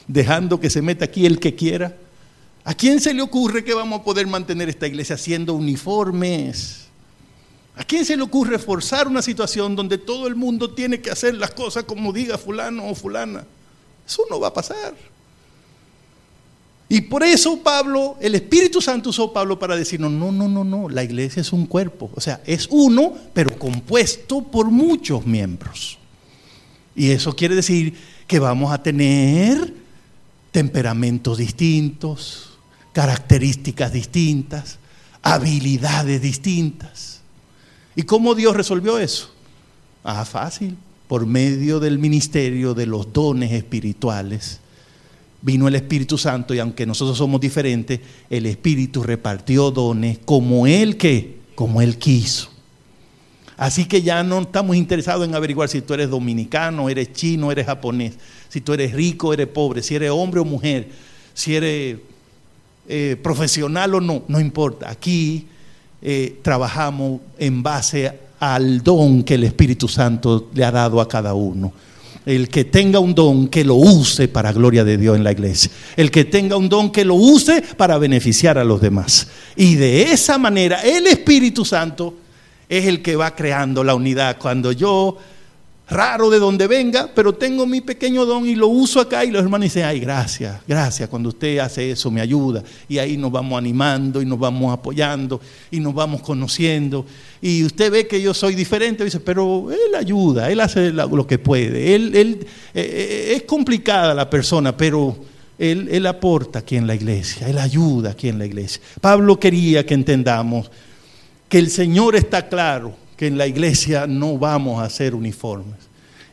dejando 0.07 0.61
que 0.61 0.69
se 0.69 0.81
meta 0.81 1.03
aquí 1.03 1.25
el 1.25 1.37
que 1.37 1.53
quiera. 1.53 1.97
¿A 2.63 2.73
quién 2.75 3.01
se 3.01 3.13
le 3.13 3.21
ocurre 3.21 3.65
que 3.65 3.73
vamos 3.73 3.99
a 3.99 4.03
poder 4.05 4.25
mantener 4.25 4.69
esta 4.69 4.87
iglesia 4.87 5.15
haciendo 5.15 5.53
uniformes? 5.53 6.86
¿A 7.77 7.83
quién 7.83 8.03
se 8.03 8.17
le 8.17 8.23
ocurre 8.23 8.57
forzar 8.57 9.07
una 9.07 9.21
situación 9.21 9.75
donde 9.75 9.99
todo 9.99 10.27
el 10.27 10.35
mundo 10.35 10.71
tiene 10.71 10.99
que 10.99 11.11
hacer 11.11 11.35
las 11.35 11.51
cosas 11.51 11.83
como 11.83 12.11
diga 12.11 12.37
fulano 12.37 12.89
o 12.89 12.95
fulana? 12.95 13.45
Eso 14.05 14.23
no 14.31 14.39
va 14.39 14.47
a 14.47 14.53
pasar. 14.53 14.95
Y 16.89 17.01
por 17.01 17.21
eso 17.21 17.59
Pablo, 17.59 18.17
el 18.19 18.33
Espíritu 18.33 18.81
Santo 18.81 19.11
usó 19.11 19.31
Pablo 19.31 19.59
para 19.59 19.75
decirnos, 19.75 20.11
no, 20.11 20.31
no, 20.31 20.47
no, 20.47 20.63
no, 20.63 20.89
la 20.89 21.03
iglesia 21.03 21.41
es 21.41 21.53
un 21.53 21.67
cuerpo, 21.67 22.09
o 22.15 22.21
sea, 22.21 22.41
es 22.45 22.67
uno, 22.71 23.13
pero 23.33 23.59
compuesto 23.59 24.41
por 24.41 24.71
muchos 24.71 25.25
miembros. 25.25 25.99
Y 26.95 27.11
eso 27.11 27.35
quiere 27.35 27.55
decir 27.55 27.93
que 28.25 28.39
vamos 28.39 28.71
a 28.71 28.81
tener 28.81 29.73
temperamentos 30.51 31.37
distintos, 31.37 32.57
características 32.93 33.93
distintas, 33.93 34.79
habilidades 35.21 36.21
distintas. 36.21 37.16
¿Y 37.97 38.03
cómo 38.03 38.33
Dios 38.35 38.55
resolvió 38.55 38.99
eso? 38.99 39.31
Ah, 40.03 40.23
fácil, 40.23 40.77
por 41.09 41.25
medio 41.25 41.81
del 41.81 41.99
ministerio 41.99 42.73
de 42.73 42.85
los 42.85 43.11
dones 43.11 43.51
espirituales 43.51 44.61
vino 45.41 45.67
el 45.67 45.75
Espíritu 45.75 46.17
Santo 46.17 46.53
y 46.53 46.59
aunque 46.59 46.85
nosotros 46.85 47.17
somos 47.17 47.41
diferentes, 47.41 47.99
el 48.29 48.45
Espíritu 48.45 49.01
repartió 49.03 49.71
dones 49.71 50.19
como 50.25 50.67
Él 50.67 50.97
que, 50.97 51.37
como 51.55 51.81
Él 51.81 51.97
quiso. 51.97 52.49
Así 53.55 53.85
que 53.85 54.03
ya 54.03 54.21
no 54.23 54.41
estamos 54.41 54.75
interesados 54.75 55.27
en 55.27 55.33
averiguar 55.33 55.67
si 55.67 55.81
tú 55.81 55.95
eres 55.95 56.09
dominicano, 56.09 56.89
eres 56.89 57.13
chino, 57.13 57.51
eres 57.51 57.65
japonés, 57.65 58.13
si 58.49 58.61
tú 58.61 58.73
eres 58.73 58.93
rico, 58.93 59.33
eres 59.33 59.47
pobre, 59.47 59.81
si 59.81 59.95
eres 59.95 60.11
hombre 60.11 60.39
o 60.39 60.45
mujer, 60.45 60.89
si 61.33 61.55
eres 61.55 61.97
eh, 62.87 63.17
profesional 63.23 63.95
o 63.95 64.01
no, 64.01 64.23
no 64.27 64.39
importa. 64.39 64.89
Aquí 64.91 65.47
eh, 66.01 66.39
trabajamos 66.41 67.21
en 67.37 67.63
base 67.63 68.11
al 68.39 68.83
don 68.83 69.23
que 69.23 69.35
el 69.35 69.43
Espíritu 69.43 69.87
Santo 69.87 70.49
le 70.53 70.63
ha 70.63 70.71
dado 70.71 71.01
a 71.01 71.07
cada 71.07 71.33
uno. 71.33 71.73
El 72.25 72.49
que 72.49 72.65
tenga 72.65 72.99
un 72.99 73.15
don, 73.15 73.47
que 73.47 73.63
lo 73.63 73.75
use 73.75 74.27
para 74.27 74.51
gloria 74.51 74.83
de 74.83 74.97
Dios 74.97 75.15
en 75.15 75.23
la 75.23 75.31
iglesia. 75.31 75.71
El 75.95 76.11
que 76.11 76.25
tenga 76.25 76.57
un 76.57 76.67
don, 76.67 76.91
que 76.91 77.05
lo 77.05 77.15
use 77.15 77.61
para 77.61 77.97
beneficiar 77.97 78.57
a 78.57 78.65
los 78.65 78.81
demás. 78.81 79.27
Y 79.55 79.75
de 79.75 80.11
esa 80.11 80.37
manera, 80.37 80.81
el 80.81 81.07
Espíritu 81.07 81.63
Santo 81.63 82.13
es 82.67 82.85
el 82.85 83.01
que 83.01 83.15
va 83.15 83.33
creando 83.33 83.83
la 83.83 83.95
unidad. 83.95 84.37
Cuando 84.39 84.73
yo 84.73 85.17
raro 85.89 86.29
de 86.29 86.37
donde 86.37 86.67
venga, 86.67 87.09
pero 87.13 87.33
tengo 87.33 87.65
mi 87.65 87.79
pequeño 87.79 88.25
don 88.25 88.45
y 88.45 88.55
lo 88.55 88.67
uso 88.67 88.99
acá 88.99 89.23
y 89.23 89.31
los 89.31 89.41
hermanos 89.41 89.65
dicen, 89.65 89.85
ay, 89.85 89.99
gracias, 89.99 90.59
gracias, 90.67 91.07
cuando 91.07 91.29
usted 91.29 91.59
hace 91.59 91.91
eso 91.91 92.11
me 92.11 92.19
ayuda. 92.19 92.63
Y 92.89 92.97
ahí 92.97 93.15
nos 93.15 93.31
vamos 93.31 93.57
animando 93.57 94.21
y 94.21 94.25
nos 94.25 94.37
vamos 94.37 94.73
apoyando 94.73 95.39
y 95.71 95.79
nos 95.79 95.93
vamos 95.93 96.21
conociendo. 96.21 97.05
Y 97.41 97.63
usted 97.63 97.89
ve 97.91 98.07
que 98.07 98.21
yo 98.21 98.33
soy 98.33 98.53
diferente, 98.53 99.05
dice, 99.05 99.21
pero 99.21 99.71
él 99.71 99.95
ayuda, 99.95 100.51
él 100.51 100.59
hace 100.59 100.91
lo 100.91 101.25
que 101.25 101.39
puede. 101.39 101.95
Él, 101.95 102.13
él 102.15 102.47
eh, 102.73 102.81
eh, 102.81 103.33
es 103.35 103.43
complicada 103.43 104.13
la 104.13 104.29
persona, 104.29 104.75
pero 104.75 105.15
él, 105.57 105.87
él 105.89 106.05
aporta 106.05 106.59
aquí 106.59 106.75
en 106.75 106.85
la 106.85 106.95
iglesia, 106.95 107.47
él 107.47 107.57
ayuda 107.57 108.11
aquí 108.11 108.27
en 108.27 108.39
la 108.39 108.45
iglesia. 108.45 108.81
Pablo 108.99 109.39
quería 109.39 109.85
que 109.85 109.93
entendamos 109.93 110.69
que 111.47 111.59
el 111.59 111.69
Señor 111.69 112.17
está 112.17 112.49
claro 112.49 113.06
que 113.17 113.27
en 113.27 113.37
la 113.37 113.47
iglesia 113.47 114.07
no 114.07 114.37
vamos 114.37 114.81
a 114.81 114.85
hacer 114.85 115.15
uniformes. 115.15 115.75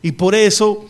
Y 0.03 0.13
por 0.13 0.35
eso 0.35 0.87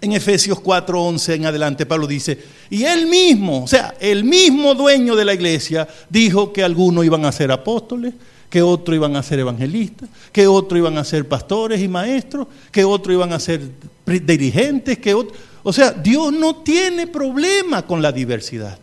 en 0.00 0.12
Efesios 0.12 0.58
4:11 0.58 1.34
en 1.34 1.46
adelante 1.46 1.86
Pablo 1.86 2.06
dice, 2.06 2.38
y 2.70 2.84
él 2.84 3.06
mismo, 3.06 3.64
o 3.64 3.68
sea, 3.68 3.94
el 4.00 4.24
mismo 4.24 4.74
dueño 4.74 5.14
de 5.14 5.24
la 5.24 5.34
iglesia 5.34 5.86
dijo 6.08 6.52
que 6.52 6.64
algunos 6.64 7.04
iban 7.04 7.24
a 7.26 7.32
ser 7.32 7.52
apóstoles, 7.52 8.14
que 8.48 8.62
otros 8.62 8.96
iban 8.96 9.14
a 9.16 9.22
ser 9.22 9.38
evangelistas, 9.38 10.08
que 10.32 10.46
otros 10.46 10.78
iban 10.78 10.96
a 10.98 11.04
ser 11.04 11.28
pastores 11.28 11.80
y 11.80 11.88
maestros, 11.88 12.48
que 12.72 12.84
otros 12.84 13.14
iban 13.14 13.32
a 13.32 13.38
ser 13.38 13.60
dirigentes, 14.06 14.98
que 14.98 15.14
o 15.62 15.72
sea, 15.72 15.92
Dios 15.92 16.32
no 16.32 16.56
tiene 16.56 17.06
problema 17.06 17.82
con 17.82 18.00
la 18.00 18.10
diversidad. 18.10 18.78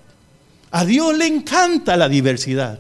A 0.69 0.85
Dios 0.85 1.17
le 1.17 1.25
encanta 1.25 1.97
la 1.97 2.07
diversidad. 2.07 2.79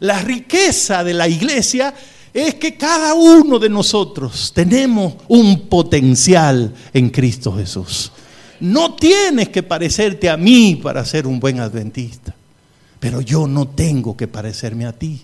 La 0.00 0.20
riqueza 0.20 1.02
de 1.02 1.14
la 1.14 1.26
iglesia 1.26 1.94
es 2.32 2.54
que 2.54 2.76
cada 2.76 3.14
uno 3.14 3.58
de 3.58 3.68
nosotros 3.68 4.52
tenemos 4.54 5.14
un 5.28 5.68
potencial 5.68 6.74
en 6.92 7.10
Cristo 7.10 7.54
Jesús. 7.56 8.12
No 8.60 8.94
tienes 8.94 9.48
que 9.50 9.62
parecerte 9.62 10.28
a 10.28 10.36
mí 10.36 10.76
para 10.76 11.04
ser 11.04 11.26
un 11.26 11.38
buen 11.38 11.60
adventista, 11.60 12.34
pero 12.98 13.20
yo 13.20 13.46
no 13.46 13.68
tengo 13.68 14.16
que 14.16 14.26
parecerme 14.26 14.86
a 14.86 14.92
ti. 14.92 15.22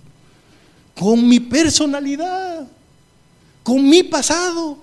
Con 0.94 1.26
mi 1.28 1.40
personalidad, 1.40 2.66
con 3.62 3.88
mi 3.88 4.05
pasado, 4.05 4.78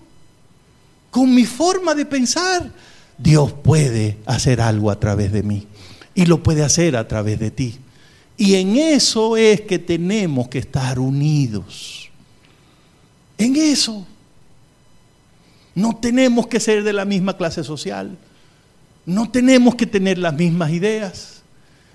con 1.10 1.34
mi 1.34 1.46
forma 1.46 1.96
de 1.96 2.06
pensar, 2.06 2.72
Dios 3.18 3.54
puede 3.54 4.18
hacer 4.26 4.60
algo 4.62 4.92
a 4.92 5.00
través 5.00 5.32
de 5.32 5.44
mí 5.44 5.68
y 6.14 6.26
lo 6.26 6.44
puede 6.44 6.64
hacer 6.64 6.98
a 6.98 7.08
través 7.08 7.40
de 7.40 7.52
ti. 7.52 7.78
Y 8.36 8.56
en 8.56 8.76
eso 8.76 9.38
es 9.38 9.62
que 9.62 9.80
tenemos 9.80 10.48
que 10.50 10.60
estar 10.60 11.00
unidos 11.00 12.11
en 13.44 13.56
eso. 13.56 14.06
No 15.74 15.98
tenemos 16.02 16.48
que 16.48 16.60
ser 16.60 16.84
de 16.84 16.94
la 16.94 17.06
misma 17.06 17.38
clase 17.38 17.64
social, 17.64 18.18
no 19.06 19.32
tenemos 19.32 19.76
que 19.76 19.86
tener 19.86 20.18
las 20.18 20.34
mismas 20.34 20.72
ideas, 20.72 21.42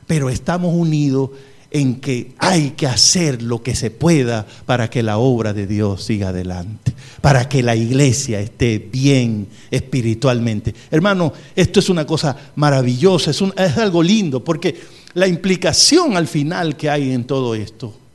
pero 0.07 0.31
estamos 0.31 0.75
unidos 0.75 1.31
en 1.71 1.97
que 2.01 2.33
hay 2.39 2.71
que 2.71 2.87
hacer 2.87 3.43
lo 3.43 3.63
que 3.63 3.75
se 3.75 3.91
pueda 3.91 4.47
para 4.65 4.89
que 4.89 5.03
la 5.03 5.19
obra 5.19 5.53
de 5.53 5.67
Dios 5.67 6.05
siga 6.05 6.29
adelante, 6.29 6.95
para 7.21 7.49
que 7.49 7.63
la 7.63 7.77
iglesia 7.77 8.41
esté 8.41 8.79
bien 8.79 9.47
espiritualmente. 9.71 10.75
Hermano, 10.91 11.33
esto 11.55 11.81
es 11.81 11.89
una 11.91 12.07
cosa 12.07 12.37
maravillosa, 12.55 13.31
es, 13.31 13.43
es 13.57 13.77
algo 13.77 14.03
lindo, 14.03 14.43
porque 14.43 14.75
la 15.15 15.27
implicación 15.27 16.17
al 16.17 16.29
final 16.29 16.77
que 16.77 16.89
hay 16.89 17.13
en 17.13 17.25
todo 17.25 17.55
esto 17.55 18.06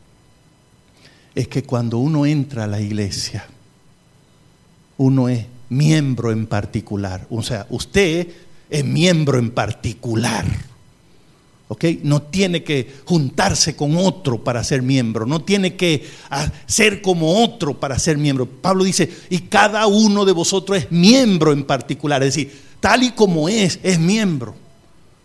es 1.36 1.48
que 1.48 1.64
cuando 1.64 1.98
uno 1.98 2.26
entra 2.26 2.66
a 2.66 2.68
la 2.68 2.82
iglesia, 2.82 3.46
uno 4.98 5.30
es 5.30 5.46
miembro 5.70 6.32
en 6.32 6.46
particular. 6.46 7.26
O 7.30 7.42
sea, 7.42 7.66
usted 7.70 8.28
es 8.70 8.86
miembro 8.86 9.40
en 9.40 9.52
particular. 9.52 10.46
¿Ok? 11.70 11.86
No 12.04 12.22
tiene 12.22 12.64
que 12.64 12.96
juntarse 13.06 13.78
con 13.78 13.96
otro 13.96 14.44
para 14.44 14.62
ser 14.62 14.82
miembro, 14.82 15.26
no 15.26 15.42
tiene 15.42 15.78
que 15.78 16.06
ser 16.66 17.02
como 17.02 17.42
otro 17.42 17.80
para 17.80 17.98
ser 17.98 18.18
miembro. 18.18 18.46
Pablo 18.46 18.84
dice, 18.84 19.10
y 19.30 19.40
cada 19.40 19.88
uno 19.88 20.26
de 20.26 20.34
vosotros 20.34 20.78
es 20.78 20.92
miembro 20.92 21.54
en 21.54 21.64
particular, 21.64 22.22
es 22.24 22.36
decir, 22.36 22.62
tal 22.82 23.04
y 23.04 23.12
como 23.12 23.48
es, 23.48 23.80
es 23.84 24.00
miembro. 24.00 24.54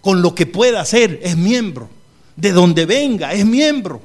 Con 0.01 0.23
lo 0.23 0.37
que 0.37 0.47
pueda 0.47 0.81
hacer, 0.81 1.19
es 1.25 1.37
miembro. 1.37 1.91
De 2.37 2.53
donde 2.53 2.87
venga, 2.87 3.33
es 3.33 3.45
miembro. 3.45 4.01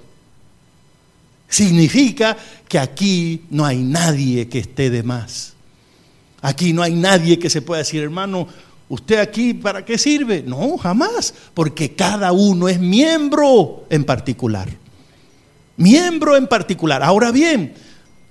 Significa 1.52 2.38
que 2.66 2.80
aquí 2.80 3.42
no 3.50 3.66
hay 3.66 3.80
nadie 3.80 4.48
que 4.48 4.60
esté 4.60 4.90
de 4.90 5.04
más. 5.04 5.52
Aquí 6.42 6.72
no 6.72 6.82
hay 6.82 6.96
nadie 6.96 7.38
que 7.38 7.50
se 7.50 7.62
pueda 7.62 7.80
decir, 7.80 8.02
hermano, 8.02 8.48
¿usted 8.88 9.20
aquí 9.20 9.54
para 9.54 9.84
qué 9.84 9.98
sirve? 9.98 10.44
No, 10.48 10.78
jamás, 10.78 11.34
porque 11.54 11.94
cada 11.94 12.32
uno 12.32 12.70
es 12.70 12.80
miembro 12.80 13.86
en 13.90 14.06
particular. 14.06 14.70
Miembro 15.76 16.38
en 16.38 16.48
particular. 16.48 17.04
Ahora 17.04 17.34
bien, 17.34 17.74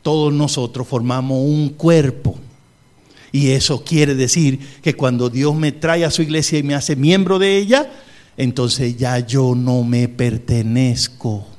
todos 0.01 0.33
nosotros 0.33 0.89
formamos 0.89 1.41
un 1.45 1.69
cuerpo. 1.69 2.39
Y 3.33 3.51
eso 3.51 3.85
quiere 3.85 4.15
decir 4.15 4.59
que 4.81 4.95
cuando 4.97 5.29
Dios 5.29 5.55
me 5.55 5.73
trae 5.73 6.07
a 6.07 6.11
su 6.11 6.23
iglesia 6.23 6.59
y 6.59 6.63
me 6.63 6.75
hace 6.75 6.97
miembro 6.97 7.39
de 7.39 7.59
ella, 7.59 7.91
entonces 8.39 8.97
ya 8.97 9.19
yo 9.19 9.55
no 9.55 9.85
me 9.85 10.09
pertenezco 10.09 11.50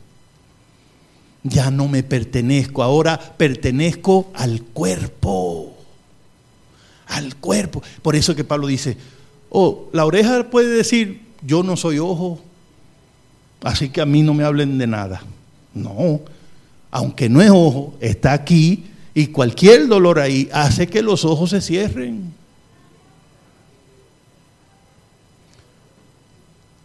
ya 1.44 1.72
no 1.72 1.88
me 1.88 2.04
pertenezco, 2.04 2.84
ahora 2.84 3.20
pertenezco 3.38 4.32
al 4.34 4.62
cuerpo. 4.62 5.76
Al 7.08 7.36
cuerpo. 7.36 7.82
Por 8.02 8.16
eso 8.16 8.36
que 8.36 8.44
Pablo 8.44 8.68
dice, 8.68 8.98
oh, 9.50 9.90
la 9.92 10.06
oreja 10.06 10.50
puede 10.50 10.70
decir, 10.70 11.22
yo 11.46 11.64
no 11.64 11.76
soy 11.76 12.00
ojo, 12.00 12.40
así 13.64 13.90
que 13.90 14.02
a 14.02 14.06
mí 14.06 14.22
no 14.22 14.34
me 14.34 14.44
hablen 14.44 14.78
de 14.78 14.88
nada. 14.88 15.24
No, 15.74 16.22
aunque 16.92 17.30
no 17.30 17.42
es 17.42 17.50
ojo, 17.50 17.96
está 18.00 18.34
aquí 18.34 18.86
y 19.14 19.28
cualquier 19.28 19.88
dolor 19.88 20.20
ahí 20.20 20.50
hace 20.54 20.88
que 20.88 21.02
los 21.02 21.26
ojos 21.26 21.50
se 21.52 21.62
cierren. 21.62 22.34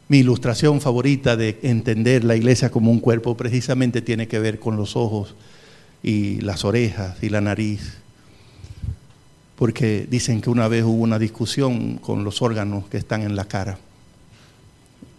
Mi 0.09 0.19
ilustración 0.19 0.81
favorita 0.81 1.37
de 1.37 1.59
entender 1.63 2.23
la 2.23 2.37
iglesia 2.37 2.71
como 2.71 2.93
un 2.93 3.01
cuerpo 3.01 3.37
precisamente 3.37 4.03
tiene 4.03 4.29
que 4.29 4.39
ver 4.39 4.61
con 4.61 4.77
los 4.77 4.95
ojos 4.95 5.35
y 6.01 6.41
las 6.43 6.65
orejas 6.65 7.21
y 7.23 7.29
la 7.29 7.41
nariz. 7.41 7.99
Porque 9.57 10.07
dicen 10.09 10.41
que 10.41 10.51
una 10.51 10.69
vez 10.69 10.85
hubo 10.85 11.03
una 11.03 11.19
discusión 11.19 11.97
con 11.97 12.23
los 12.23 12.41
órganos 12.41 12.87
que 12.87 12.99
están 12.99 13.23
en 13.23 13.35
la 13.35 13.47
cara. 13.47 13.79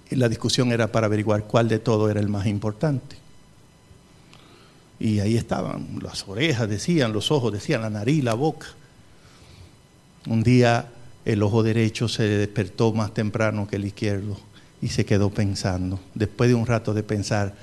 Y 0.10 0.16
la 0.16 0.30
discusión 0.30 0.72
era 0.72 0.90
para 0.90 1.08
averiguar 1.08 1.44
cuál 1.44 1.68
de 1.68 1.80
todo 1.80 2.10
era 2.10 2.22
el 2.22 2.30
más 2.30 2.48
importante. 2.48 3.18
Y 5.02 5.20
ahí 5.20 5.36
estaban, 5.36 6.00
las 6.02 6.26
orejas 6.30 6.70
decían, 6.70 7.12
los 7.12 7.30
ojos 7.30 7.52
decían, 7.52 7.82
la 7.82 7.90
nariz, 7.90 8.24
la 8.24 8.36
boca. 8.36 8.68
Un 10.28 10.44
día 10.44 10.88
el 11.26 11.44
ojo 11.44 11.62
derecho 11.62 12.08
se 12.08 12.24
despertó 12.24 12.94
más 12.94 13.14
temprano 13.14 13.68
que 13.68 13.76
el 13.76 13.84
izquierdo 13.84 14.47
y 14.82 14.90
se 14.90 15.06
quedó 15.06 15.30
pensando. 15.30 16.00
Después 16.14 16.50
de 16.50 16.56
un 16.56 16.66
rato 16.66 16.94
de 16.94 17.04
pensar, 17.04 17.56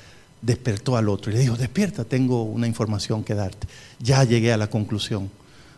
despertó 0.43 0.97
al 0.97 1.09
otro 1.09 1.31
y 1.31 1.35
le 1.35 1.41
dijo, 1.41 1.57
despierta, 1.57 2.05
tengo 2.05 2.43
una 2.43 2.67
información 2.67 3.25
que 3.25 3.35
darte. 3.35 3.67
Ya 4.01 4.25
llegué 4.25 4.53
a 4.53 4.57
la 4.57 4.69
conclusión. 4.69 5.31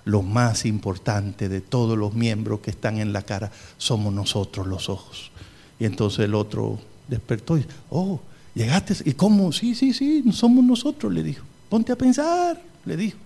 Lo 0.04 0.22
más 0.22 0.66
importante 0.66 1.48
de 1.48 1.60
todos 1.60 1.98
los 1.98 2.14
miembros 2.14 2.60
que 2.60 2.70
están 2.70 2.98
en 2.98 3.12
la 3.12 3.22
cara 3.22 3.50
somos 3.76 4.12
nosotros 4.12 4.66
los 4.66 4.88
ojos. 4.88 5.30
Y 5.78 5.84
entonces 5.84 6.20
el 6.20 6.34
otro 6.34 6.78
despertó 7.08 7.58
y, 7.58 7.66
oh, 7.90 8.20
llegaste. 8.54 8.94
¿Y 9.04 9.14
cómo? 9.14 9.52
Sí, 9.52 9.74
sí, 9.74 9.92
sí, 9.92 10.24
somos 10.32 10.64
nosotros, 10.64 11.12
le 11.12 11.22
dijo. 11.22 11.44
Ponte 11.68 11.92
a 11.92 11.96
pensar, 11.96 12.60
le 12.84 12.96
dijo. 12.96 13.18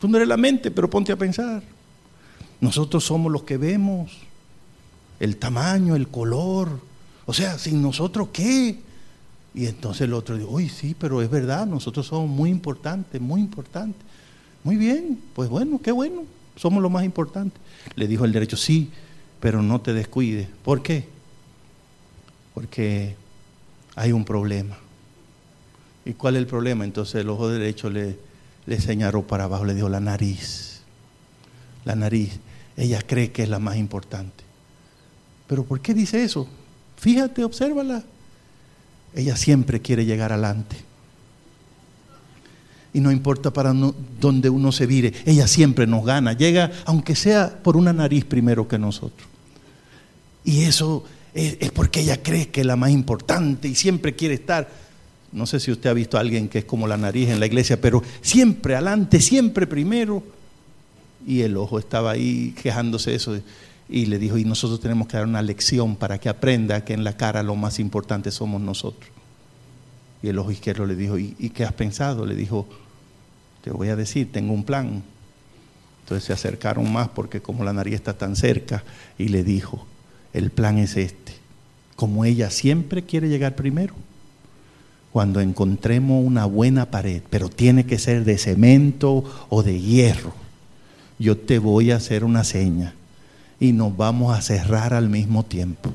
Tú 0.00 0.08
no 0.08 0.16
eres 0.16 0.28
la 0.28 0.36
mente, 0.36 0.70
pero 0.70 0.88
ponte 0.88 1.12
a 1.12 1.16
pensar. 1.16 1.62
Nosotros 2.60 3.04
somos 3.04 3.30
los 3.30 3.42
que 3.42 3.56
vemos 3.56 4.12
el 5.20 5.36
tamaño, 5.36 5.96
el 5.96 6.08
color. 6.08 6.80
O 7.26 7.32
sea, 7.32 7.58
sin 7.58 7.80
nosotros, 7.80 8.28
¿qué? 8.32 8.78
Y 9.54 9.66
entonces 9.66 10.02
el 10.02 10.12
otro 10.12 10.36
dijo, 10.36 10.50
uy, 10.50 10.68
sí, 10.68 10.96
pero 10.98 11.22
es 11.22 11.30
verdad, 11.30 11.66
nosotros 11.66 12.06
somos 12.06 12.28
muy 12.28 12.50
importantes, 12.50 13.20
muy 13.20 13.40
importantes. 13.40 14.02
Muy 14.64 14.76
bien, 14.76 15.20
pues 15.34 15.48
bueno, 15.48 15.80
qué 15.82 15.92
bueno, 15.92 16.24
somos 16.56 16.82
lo 16.82 16.90
más 16.90 17.04
importante. 17.04 17.56
Le 17.94 18.08
dijo 18.08 18.24
el 18.24 18.32
derecho, 18.32 18.56
sí, 18.56 18.90
pero 19.40 19.62
no 19.62 19.80
te 19.80 19.92
descuides. 19.92 20.48
¿Por 20.64 20.82
qué? 20.82 21.06
Porque 22.52 23.14
hay 23.94 24.12
un 24.12 24.24
problema. 24.24 24.76
¿Y 26.04 26.14
cuál 26.14 26.36
es 26.36 26.40
el 26.40 26.46
problema? 26.46 26.84
Entonces 26.84 27.16
el 27.16 27.28
ojo 27.28 27.48
derecho 27.48 27.90
le, 27.90 28.18
le 28.66 28.80
señaló 28.80 29.22
para 29.22 29.44
abajo, 29.44 29.64
le 29.64 29.74
dijo 29.74 29.88
la 29.88 30.00
nariz. 30.00 30.80
La 31.84 31.94
nariz, 31.94 32.40
ella 32.76 33.02
cree 33.02 33.30
que 33.30 33.42
es 33.44 33.48
la 33.48 33.58
más 33.58 33.76
importante. 33.76 34.44
¿Pero 35.46 35.64
por 35.64 35.80
qué 35.80 35.94
dice 35.94 36.24
eso? 36.24 36.48
Fíjate, 37.04 37.44
obsérvala. 37.44 38.02
Ella 39.14 39.36
siempre 39.36 39.82
quiere 39.82 40.06
llegar 40.06 40.32
adelante. 40.32 40.74
Y 42.94 43.00
no 43.00 43.12
importa 43.12 43.52
para 43.52 43.74
dónde 43.74 44.48
uno 44.48 44.72
se 44.72 44.86
vire, 44.86 45.12
ella 45.26 45.46
siempre 45.46 45.86
nos 45.86 46.06
gana. 46.06 46.32
Llega, 46.32 46.72
aunque 46.86 47.14
sea 47.14 47.58
por 47.62 47.76
una 47.76 47.92
nariz 47.92 48.24
primero 48.24 48.66
que 48.66 48.78
nosotros. 48.78 49.28
Y 50.44 50.62
eso 50.62 51.04
es, 51.34 51.58
es 51.60 51.70
porque 51.72 52.00
ella 52.00 52.22
cree 52.22 52.48
que 52.48 52.62
es 52.62 52.66
la 52.66 52.76
más 52.76 52.90
importante 52.90 53.68
y 53.68 53.74
siempre 53.74 54.14
quiere 54.16 54.36
estar. 54.36 54.66
No 55.30 55.44
sé 55.44 55.60
si 55.60 55.72
usted 55.72 55.90
ha 55.90 55.92
visto 55.92 56.16
a 56.16 56.20
alguien 56.20 56.48
que 56.48 56.60
es 56.60 56.64
como 56.64 56.86
la 56.86 56.96
nariz 56.96 57.28
en 57.28 57.38
la 57.38 57.44
iglesia, 57.44 57.78
pero 57.78 58.02
siempre 58.22 58.76
adelante, 58.76 59.20
siempre 59.20 59.66
primero. 59.66 60.22
Y 61.26 61.42
el 61.42 61.58
ojo 61.58 61.78
estaba 61.78 62.12
ahí 62.12 62.54
quejándose 62.62 63.10
de 63.10 63.16
eso. 63.16 63.38
Y 63.88 64.06
le 64.06 64.18
dijo, 64.18 64.38
y 64.38 64.44
nosotros 64.44 64.80
tenemos 64.80 65.08
que 65.08 65.16
dar 65.16 65.26
una 65.26 65.42
lección 65.42 65.96
para 65.96 66.18
que 66.18 66.28
aprenda 66.28 66.84
que 66.84 66.94
en 66.94 67.04
la 67.04 67.16
cara 67.16 67.42
lo 67.42 67.54
más 67.54 67.78
importante 67.78 68.30
somos 68.30 68.60
nosotros. 68.60 69.10
Y 70.22 70.28
el 70.28 70.38
ojo 70.38 70.50
izquierdo 70.50 70.86
le 70.86 70.96
dijo, 70.96 71.18
¿y, 71.18 71.50
qué 71.54 71.64
has 71.64 71.74
pensado? 71.74 72.24
Le 72.24 72.34
dijo, 72.34 72.66
te 73.62 73.70
voy 73.70 73.88
a 73.88 73.96
decir, 73.96 74.32
tengo 74.32 74.54
un 74.54 74.64
plan. 74.64 75.02
Entonces 76.00 76.24
se 76.24 76.32
acercaron 76.32 76.90
más 76.90 77.08
porque 77.08 77.42
como 77.42 77.62
la 77.62 77.74
nariz 77.74 77.94
está 77.94 78.16
tan 78.16 78.36
cerca 78.36 78.84
y 79.18 79.28
le 79.28 79.44
dijo, 79.44 79.86
el 80.32 80.50
plan 80.50 80.78
es 80.78 80.96
este. 80.96 81.34
Como 81.94 82.24
ella 82.24 82.50
siempre 82.50 83.02
quiere 83.02 83.28
llegar 83.28 83.54
primero, 83.54 83.94
cuando 85.12 85.40
encontremos 85.40 86.24
una 86.24 86.46
buena 86.46 86.90
pared, 86.90 87.22
pero 87.28 87.48
tiene 87.48 87.84
que 87.84 87.98
ser 87.98 88.24
de 88.24 88.38
cemento 88.38 89.24
o 89.50 89.62
de 89.62 89.78
hierro, 89.78 90.32
yo 91.18 91.36
te 91.36 91.58
voy 91.58 91.90
a 91.90 91.96
hacer 91.96 92.24
una 92.24 92.44
seña 92.44 92.94
y 93.64 93.72
nos 93.72 93.96
vamos 93.96 94.36
a 94.36 94.42
cerrar 94.42 94.92
al 94.92 95.08
mismo 95.08 95.42
tiempo. 95.42 95.90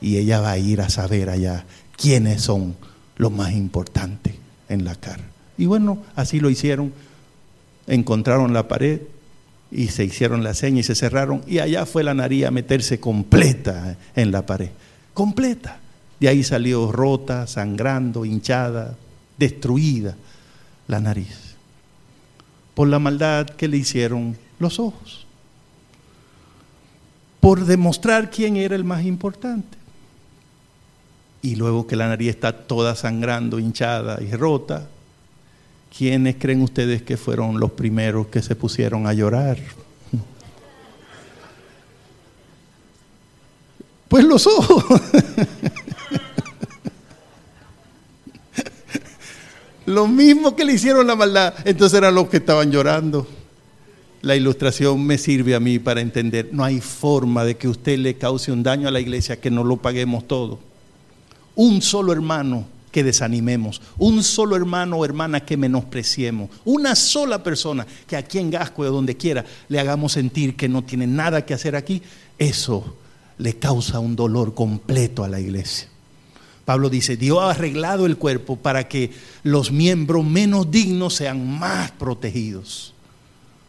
Y 0.00 0.16
ella 0.16 0.40
va 0.40 0.50
a 0.50 0.58
ir 0.58 0.80
a 0.80 0.88
saber 0.88 1.30
allá 1.30 1.64
quiénes 1.96 2.42
son 2.42 2.74
los 3.16 3.30
más 3.30 3.52
importantes 3.52 4.34
en 4.68 4.84
la 4.84 4.96
cara. 4.96 5.22
Y 5.56 5.66
bueno, 5.66 6.02
así 6.16 6.40
lo 6.40 6.50
hicieron. 6.50 6.92
Encontraron 7.86 8.52
la 8.52 8.66
pared 8.66 9.02
y 9.70 9.88
se 9.88 10.04
hicieron 10.04 10.42
la 10.42 10.54
seña 10.54 10.80
y 10.80 10.82
se 10.82 10.96
cerraron. 10.96 11.42
Y 11.46 11.60
allá 11.60 11.86
fue 11.86 12.02
la 12.02 12.12
nariz 12.14 12.46
a 12.46 12.50
meterse 12.50 12.98
completa 12.98 13.96
en 14.16 14.32
la 14.32 14.44
pared. 14.44 14.70
Completa. 15.14 15.78
De 16.18 16.28
ahí 16.28 16.42
salió 16.42 16.90
rota, 16.90 17.46
sangrando, 17.46 18.24
hinchada, 18.24 18.96
destruida 19.38 20.16
la 20.88 20.98
nariz. 20.98 21.54
Por 22.74 22.88
la 22.88 22.98
maldad 22.98 23.46
que 23.46 23.68
le 23.68 23.76
hicieron 23.76 24.36
los 24.58 24.80
ojos. 24.80 25.26
Por 27.50 27.64
demostrar 27.64 28.30
quién 28.30 28.56
era 28.56 28.76
el 28.76 28.84
más 28.84 29.04
importante. 29.04 29.76
Y 31.42 31.56
luego 31.56 31.84
que 31.88 31.96
la 31.96 32.06
nariz 32.06 32.28
está 32.28 32.52
toda 32.52 32.94
sangrando, 32.94 33.58
hinchada 33.58 34.22
y 34.22 34.30
rota, 34.30 34.86
¿quiénes 35.98 36.36
creen 36.36 36.62
ustedes 36.62 37.02
que 37.02 37.16
fueron 37.16 37.58
los 37.58 37.72
primeros 37.72 38.28
que 38.28 38.40
se 38.40 38.54
pusieron 38.54 39.08
a 39.08 39.14
llorar? 39.14 39.58
Pues 44.06 44.22
los 44.24 44.46
ojos. 44.46 44.84
Lo 49.86 50.06
mismo 50.06 50.54
que 50.54 50.64
le 50.64 50.74
hicieron 50.74 51.04
la 51.04 51.16
maldad. 51.16 51.52
Entonces 51.64 51.98
eran 51.98 52.14
los 52.14 52.28
que 52.28 52.36
estaban 52.36 52.70
llorando. 52.70 53.39
La 54.22 54.36
ilustración 54.36 55.04
me 55.06 55.16
sirve 55.16 55.54
a 55.54 55.60
mí 55.60 55.78
para 55.78 56.02
entender. 56.02 56.50
No 56.52 56.62
hay 56.62 56.80
forma 56.80 57.44
de 57.44 57.56
que 57.56 57.68
usted 57.68 57.98
le 57.98 58.16
cause 58.16 58.52
un 58.52 58.62
daño 58.62 58.86
a 58.86 58.90
la 58.90 59.00
iglesia 59.00 59.40
que 59.40 59.50
no 59.50 59.64
lo 59.64 59.78
paguemos 59.78 60.28
todo. 60.28 60.58
Un 61.54 61.80
solo 61.80 62.12
hermano 62.12 62.66
que 62.92 63.04
desanimemos, 63.04 63.80
un 63.98 64.22
solo 64.22 64.56
hermano 64.56 64.96
o 64.96 65.04
hermana 65.04 65.40
que 65.40 65.56
menospreciemos, 65.56 66.50
una 66.64 66.96
sola 66.96 67.42
persona 67.42 67.86
que 68.06 68.16
aquí 68.16 68.38
en 68.38 68.50
Gasco 68.50 68.82
o 68.82 68.90
donde 68.90 69.16
quiera 69.16 69.44
le 69.68 69.78
hagamos 69.78 70.12
sentir 70.12 70.56
que 70.56 70.68
no 70.68 70.82
tiene 70.82 71.06
nada 71.06 71.46
que 71.46 71.54
hacer 71.54 71.76
aquí, 71.76 72.02
eso 72.38 72.96
le 73.38 73.54
causa 73.54 74.00
un 74.00 74.16
dolor 74.16 74.54
completo 74.54 75.24
a 75.24 75.28
la 75.28 75.40
iglesia. 75.40 75.88
Pablo 76.64 76.90
dice, 76.90 77.16
Dios 77.16 77.38
ha 77.40 77.50
arreglado 77.50 78.06
el 78.06 78.16
cuerpo 78.16 78.56
para 78.56 78.86
que 78.86 79.12
los 79.44 79.72
miembros 79.72 80.24
menos 80.24 80.70
dignos 80.70 81.14
sean 81.14 81.58
más 81.58 81.90
protegidos. 81.92 82.92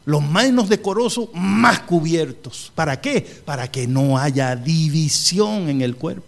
Los 0.06 0.28
menos 0.28 0.70
decorosos, 0.70 1.30
más 1.34 1.82
cubiertos. 1.82 2.72
¿Para 2.74 3.00
qué? 3.02 3.22
Para 3.46 3.70
que 3.70 3.88
no 3.88 4.18
haya 4.18 4.56
división 4.56 5.70
en 5.70 5.82
el 5.82 5.96
cuerpo. 5.96 6.26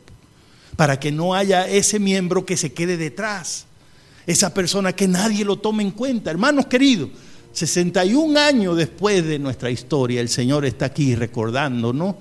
Para 0.75 0.99
que 0.99 1.11
no 1.11 1.33
haya 1.33 1.67
ese 1.67 1.99
miembro 1.99 2.45
que 2.45 2.57
se 2.57 2.73
quede 2.73 2.97
detrás. 2.97 3.65
Esa 4.27 4.53
persona 4.53 4.93
que 4.93 5.07
nadie 5.07 5.43
lo 5.43 5.57
tome 5.57 5.83
en 5.83 5.91
cuenta. 5.91 6.31
Hermanos 6.31 6.67
queridos, 6.67 7.09
61 7.53 8.39
años 8.39 8.77
después 8.77 9.25
de 9.25 9.37
nuestra 9.37 9.69
historia, 9.69 10.21
el 10.21 10.29
Señor 10.29 10.65
está 10.65 10.85
aquí 10.85 11.15
recordándonos 11.15 12.15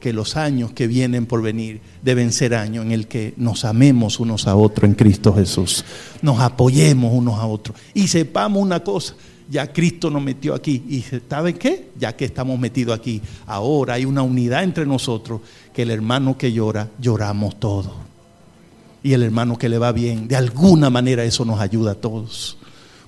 que 0.00 0.12
los 0.12 0.36
años 0.36 0.72
que 0.72 0.86
vienen 0.86 1.26
por 1.26 1.42
venir 1.42 1.80
deben 2.02 2.32
ser 2.32 2.54
años 2.54 2.86
en 2.86 2.92
el 2.92 3.06
que 3.06 3.34
nos 3.36 3.64
amemos 3.64 4.18
unos 4.18 4.46
a 4.46 4.56
otros 4.56 4.88
en 4.88 4.94
Cristo 4.94 5.34
Jesús, 5.34 5.84
nos 6.22 6.40
apoyemos 6.40 7.12
unos 7.12 7.38
a 7.38 7.46
otros 7.46 7.76
y 7.92 8.08
sepamos 8.08 8.62
una 8.62 8.82
cosa, 8.82 9.14
ya 9.50 9.72
Cristo 9.72 10.10
nos 10.10 10.22
metió 10.22 10.54
aquí 10.54 10.84
y 10.88 11.04
¿saben 11.28 11.58
qué? 11.58 11.90
Ya 11.98 12.14
que 12.16 12.24
estamos 12.24 12.58
metidos 12.58 12.96
aquí, 12.96 13.20
ahora 13.46 13.94
hay 13.94 14.04
una 14.04 14.22
unidad 14.22 14.62
entre 14.62 14.86
nosotros, 14.86 15.40
que 15.74 15.82
el 15.82 15.90
hermano 15.90 16.38
que 16.38 16.52
llora, 16.52 16.88
lloramos 17.00 17.58
todos. 17.58 17.92
Y 19.02 19.12
el 19.12 19.22
hermano 19.22 19.58
que 19.58 19.68
le 19.68 19.78
va 19.78 19.92
bien, 19.92 20.28
de 20.28 20.36
alguna 20.36 20.88
manera 20.88 21.24
eso 21.24 21.44
nos 21.44 21.58
ayuda 21.58 21.92
a 21.92 21.94
todos. 21.94 22.58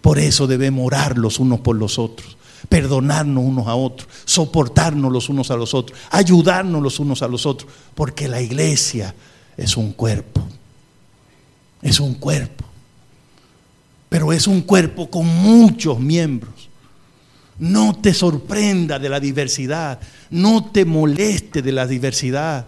Por 0.00 0.18
eso 0.18 0.46
debemos 0.46 0.84
orar 0.84 1.16
los 1.16 1.38
unos 1.38 1.60
por 1.60 1.76
los 1.76 1.98
otros 1.98 2.36
perdonarnos 2.68 3.44
unos 3.44 3.66
a 3.66 3.74
otros, 3.74 4.08
soportarnos 4.24 5.12
los 5.12 5.28
unos 5.28 5.50
a 5.50 5.56
los 5.56 5.74
otros, 5.74 5.98
ayudarnos 6.10 6.82
los 6.82 7.00
unos 7.00 7.22
a 7.22 7.28
los 7.28 7.44
otros, 7.44 7.70
porque 7.94 8.28
la 8.28 8.40
iglesia 8.40 9.14
es 9.56 9.76
un 9.76 9.92
cuerpo, 9.92 10.42
es 11.82 12.00
un 12.00 12.14
cuerpo, 12.14 12.64
pero 14.12 14.30
es 14.30 14.46
un 14.46 14.60
cuerpo 14.60 15.08
con 15.08 15.26
muchos 15.26 15.98
miembros. 15.98 16.68
No 17.58 17.98
te 17.98 18.12
sorprenda 18.12 18.98
de 18.98 19.08
la 19.08 19.18
diversidad, 19.18 19.98
no 20.28 20.70
te 20.70 20.84
moleste 20.84 21.62
de 21.62 21.72
la 21.72 21.86
diversidad. 21.86 22.66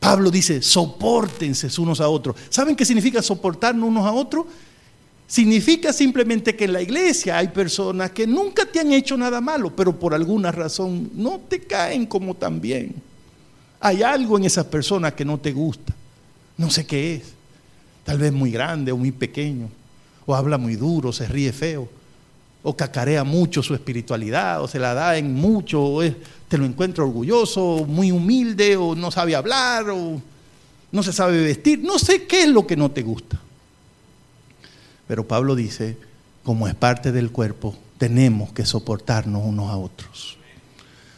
Pablo 0.00 0.28
dice, 0.28 0.60
soportense 0.60 1.68
unos 1.80 2.00
a 2.00 2.08
otros. 2.08 2.34
¿Saben 2.50 2.74
qué 2.74 2.84
significa 2.84 3.22
soportarnos 3.22 3.88
unos 3.88 4.04
a 4.04 4.10
otros? 4.10 4.46
Significa 5.28 5.92
simplemente 5.92 6.56
que 6.56 6.64
en 6.64 6.72
la 6.72 6.82
iglesia 6.82 7.38
hay 7.38 7.46
personas 7.46 8.10
que 8.10 8.26
nunca 8.26 8.66
te 8.66 8.80
han 8.80 8.92
hecho 8.92 9.16
nada 9.16 9.40
malo, 9.40 9.70
pero 9.74 9.96
por 9.96 10.14
alguna 10.14 10.50
razón 10.50 11.12
no 11.14 11.38
te 11.48 11.60
caen 11.60 12.06
como 12.06 12.34
tan 12.34 12.60
bien. 12.60 12.92
Hay 13.78 14.02
algo 14.02 14.36
en 14.36 14.46
esas 14.46 14.64
personas 14.64 15.12
que 15.12 15.24
no 15.24 15.38
te 15.38 15.52
gusta. 15.52 15.94
No 16.56 16.72
sé 16.72 16.84
qué 16.84 17.14
es. 17.14 17.22
Tal 18.02 18.18
vez 18.18 18.32
muy 18.32 18.50
grande 18.50 18.90
o 18.90 18.96
muy 18.96 19.12
pequeño. 19.12 19.68
O 20.26 20.34
habla 20.34 20.58
muy 20.58 20.76
duro, 20.76 21.12
se 21.12 21.26
ríe 21.26 21.52
feo. 21.52 21.88
O 22.62 22.76
cacarea 22.76 23.22
mucho 23.22 23.62
su 23.62 23.74
espiritualidad, 23.74 24.60
o 24.60 24.66
se 24.68 24.78
la 24.78 24.92
da 24.92 25.16
en 25.16 25.32
mucho, 25.32 25.82
o 25.82 26.02
te 26.48 26.58
lo 26.58 26.64
encuentra 26.64 27.04
orgulloso, 27.04 27.84
muy 27.86 28.10
humilde, 28.10 28.76
o 28.76 28.96
no 28.96 29.10
sabe 29.10 29.36
hablar, 29.36 29.88
o 29.90 30.20
no 30.90 31.02
se 31.02 31.12
sabe 31.12 31.42
vestir. 31.42 31.78
No 31.82 31.98
sé 31.98 32.26
qué 32.26 32.42
es 32.42 32.48
lo 32.48 32.66
que 32.66 32.76
no 32.76 32.90
te 32.90 33.02
gusta. 33.02 33.40
Pero 35.06 35.26
Pablo 35.26 35.54
dice, 35.54 35.96
como 36.42 36.66
es 36.66 36.74
parte 36.74 37.12
del 37.12 37.30
cuerpo, 37.30 37.76
tenemos 37.98 38.52
que 38.52 38.66
soportarnos 38.66 39.44
unos 39.44 39.70
a 39.70 39.76
otros. 39.76 40.36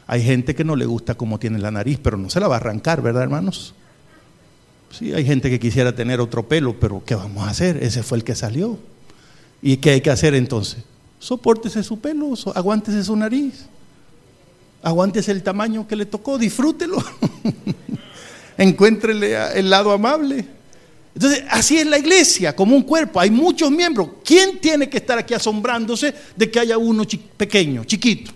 Hay 0.07 0.23
gente 0.23 0.55
que 0.55 0.65
no 0.65 0.77
le 0.77 0.87
gusta 0.87 1.15
cómo 1.15 1.39
tiene 1.39 1.59
la 1.59 1.71
nariz, 1.71 1.99
pero 2.03 2.17
no 2.17 2.31
se 2.31 2.41
la 2.41 2.49
va 2.49 2.57
a 2.57 2.59
arrancar, 2.59 3.03
¿verdad, 3.03 3.23
hermanos? 3.23 3.75
Sí, 4.91 5.13
hay 5.13 5.25
gente 5.25 5.51
que 5.51 5.61
quisiera 5.61 5.95
tener 5.95 6.21
otro 6.21 6.49
pelo, 6.49 6.79
pero 6.81 7.03
¿qué 7.05 7.15
vamos 7.15 7.47
a 7.47 7.51
hacer? 7.51 7.83
Ese 7.83 8.03
fue 8.03 8.19
el 8.19 8.25
que 8.25 8.35
salió. 8.35 8.79
¿Y 9.63 9.77
qué 9.79 9.91
hay 9.91 10.01
que 10.01 10.11
hacer 10.11 10.35
entonces? 10.35 10.83
Sopórtese 11.19 11.83
su 11.83 11.99
pelo, 11.99 12.33
aguántese 12.55 13.03
su 13.03 13.17
nariz, 13.17 13.67
aguántese 14.83 15.33
el 15.33 15.43
tamaño 15.43 15.87
que 15.89 15.97
le 15.97 16.07
tocó, 16.07 16.39
disfrútelo, 16.39 17.03
encuéntrele 18.59 19.59
el 19.59 19.69
lado 19.69 19.91
amable. 19.91 20.45
Entonces, 21.15 21.43
así 21.51 21.79
es 21.79 21.87
la 21.87 21.99
iglesia, 21.99 22.55
como 22.55 22.77
un 22.77 22.83
cuerpo, 22.83 23.19
hay 23.19 23.31
muchos 23.31 23.73
miembros. 23.73 24.09
¿Quién 24.25 24.61
tiene 24.61 24.89
que 24.89 24.99
estar 24.99 25.19
aquí 25.19 25.35
asombrándose 25.35 26.15
de 26.37 26.49
que 26.49 26.61
haya 26.61 26.79
uno 26.79 27.05
pequeño, 27.37 27.83
chiquito? 27.85 28.31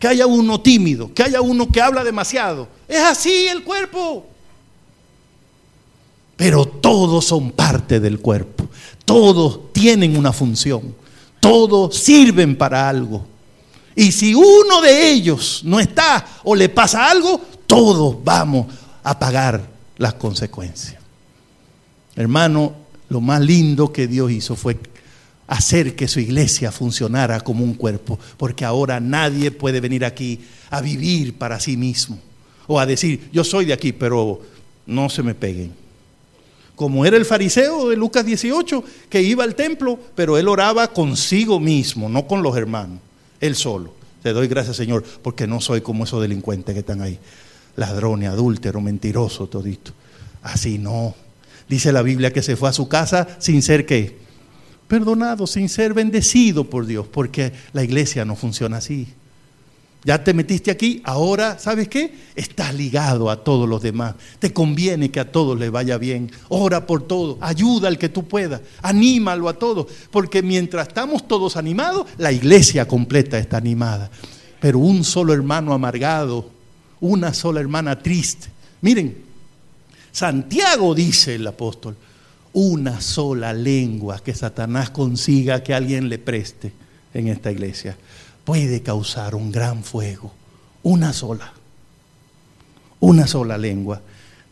Que 0.00 0.08
haya 0.08 0.26
uno 0.26 0.60
tímido, 0.60 1.14
que 1.14 1.22
haya 1.22 1.40
uno 1.40 1.68
que 1.68 1.80
habla 1.80 2.02
demasiado. 2.02 2.66
Es 2.88 3.00
así 3.00 3.46
el 3.46 3.62
cuerpo. 3.62 4.26
Pero 6.38 6.66
todos 6.66 7.24
son 7.24 7.50
parte 7.50 7.98
del 7.98 8.20
cuerpo. 8.20 8.68
Todos 9.04 9.72
tienen 9.72 10.16
una 10.16 10.32
función. 10.32 10.94
Todos 11.40 11.96
sirven 11.96 12.54
para 12.54 12.88
algo. 12.88 13.26
Y 13.96 14.12
si 14.12 14.36
uno 14.36 14.80
de 14.80 15.10
ellos 15.10 15.62
no 15.64 15.80
está 15.80 16.24
o 16.44 16.54
le 16.54 16.68
pasa 16.68 17.10
algo, 17.10 17.40
todos 17.66 18.22
vamos 18.22 18.68
a 19.02 19.18
pagar 19.18 19.68
las 19.96 20.14
consecuencias. 20.14 21.02
Hermano, 22.14 22.72
lo 23.08 23.20
más 23.20 23.40
lindo 23.40 23.92
que 23.92 24.06
Dios 24.06 24.30
hizo 24.30 24.54
fue 24.54 24.78
hacer 25.48 25.96
que 25.96 26.06
su 26.06 26.20
iglesia 26.20 26.70
funcionara 26.70 27.40
como 27.40 27.64
un 27.64 27.74
cuerpo, 27.74 28.16
porque 28.36 28.64
ahora 28.64 29.00
nadie 29.00 29.50
puede 29.50 29.80
venir 29.80 30.04
aquí 30.04 30.38
a 30.70 30.80
vivir 30.80 31.36
para 31.36 31.58
sí 31.58 31.76
mismo 31.76 32.16
o 32.68 32.78
a 32.78 32.86
decir, 32.86 33.28
yo 33.32 33.42
soy 33.42 33.64
de 33.64 33.72
aquí, 33.72 33.92
pero 33.92 34.40
no 34.86 35.08
se 35.08 35.24
me 35.24 35.34
peguen. 35.34 35.87
Como 36.78 37.04
era 37.04 37.16
el 37.16 37.24
fariseo 37.24 37.88
de 37.88 37.96
Lucas 37.96 38.24
18, 38.24 38.84
que 39.10 39.20
iba 39.20 39.42
al 39.42 39.56
templo, 39.56 39.98
pero 40.14 40.38
él 40.38 40.46
oraba 40.46 40.86
consigo 40.92 41.58
mismo, 41.58 42.08
no 42.08 42.28
con 42.28 42.40
los 42.40 42.56
hermanos, 42.56 43.00
él 43.40 43.56
solo. 43.56 43.92
Te 44.22 44.32
doy 44.32 44.46
gracias, 44.46 44.76
Señor, 44.76 45.02
porque 45.20 45.48
no 45.48 45.60
soy 45.60 45.80
como 45.80 46.04
esos 46.04 46.22
delincuentes 46.22 46.72
que 46.74 46.78
están 46.78 47.02
ahí, 47.02 47.18
ladrones, 47.74 48.28
adúlteros, 48.28 48.80
mentirosos, 48.80 49.50
todito. 49.50 49.90
Así 50.40 50.78
no. 50.78 51.16
Dice 51.68 51.90
la 51.90 52.02
Biblia 52.02 52.32
que 52.32 52.42
se 52.42 52.54
fue 52.54 52.68
a 52.68 52.72
su 52.72 52.86
casa 52.86 53.26
sin 53.40 53.60
ser 53.60 53.84
qué? 53.84 54.16
Perdonado, 54.86 55.48
sin 55.48 55.68
ser 55.68 55.94
bendecido 55.94 56.62
por 56.62 56.86
Dios, 56.86 57.08
porque 57.08 57.52
la 57.72 57.82
iglesia 57.82 58.24
no 58.24 58.36
funciona 58.36 58.76
así. 58.76 59.08
Ya 60.04 60.22
te 60.22 60.32
metiste 60.32 60.70
aquí, 60.70 61.02
ahora, 61.04 61.58
¿sabes 61.58 61.88
qué? 61.88 62.14
Estás 62.36 62.72
ligado 62.72 63.30
a 63.30 63.42
todos 63.42 63.68
los 63.68 63.82
demás. 63.82 64.14
Te 64.38 64.52
conviene 64.52 65.10
que 65.10 65.18
a 65.18 65.32
todos 65.32 65.58
les 65.58 65.72
vaya 65.72 65.98
bien. 65.98 66.30
Ora 66.48 66.86
por 66.86 67.06
todo, 67.06 67.36
ayuda 67.40 67.88
al 67.88 67.98
que 67.98 68.08
tú 68.08 68.26
puedas, 68.26 68.60
anímalo 68.80 69.48
a 69.48 69.58
todos, 69.58 69.86
porque 70.12 70.42
mientras 70.42 70.88
estamos 70.88 71.26
todos 71.26 71.56
animados, 71.56 72.06
la 72.16 72.30
iglesia 72.30 72.86
completa 72.86 73.38
está 73.38 73.56
animada. 73.56 74.08
Pero 74.60 74.78
un 74.78 75.02
solo 75.02 75.32
hermano 75.32 75.72
amargado, 75.72 76.48
una 77.00 77.34
sola 77.34 77.60
hermana 77.60 77.98
triste. 77.98 78.48
Miren, 78.80 79.24
Santiago 80.12 80.94
dice 80.94 81.34
el 81.34 81.46
apóstol, 81.46 81.96
una 82.52 83.00
sola 83.00 83.52
lengua 83.52 84.20
que 84.20 84.34
Satanás 84.34 84.90
consiga 84.90 85.62
que 85.62 85.74
alguien 85.74 86.08
le 86.08 86.18
preste 86.18 86.72
en 87.14 87.28
esta 87.28 87.50
iglesia 87.50 87.96
puede 88.48 88.80
causar 88.80 89.34
un 89.34 89.52
gran 89.52 89.84
fuego. 89.84 90.32
Una 90.82 91.12
sola. 91.12 91.52
Una 92.98 93.26
sola 93.26 93.58
lengua 93.58 94.00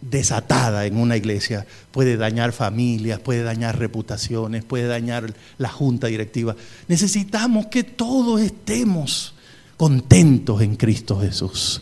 desatada 0.03 0.85
en 0.85 0.99
una 0.99 1.17
iglesia 1.17 1.67
puede 1.93 2.19
dañar 2.19 2.53
familias, 2.53 3.21
puede 3.21 3.43
dañar 3.43 3.79
reputaciones, 3.79 4.65
puede 4.65 4.87
dañar 4.87 5.33
la 5.57 5.71
junta 5.71 6.09
directiva. 6.09 6.55
Necesitamos 6.89 7.69
que 7.69 7.85
todos 7.85 8.43
estemos 8.43 9.35
contentos 9.79 10.61
en 10.61 10.77
Cristo 10.77 11.19
Jesús. 11.19 11.81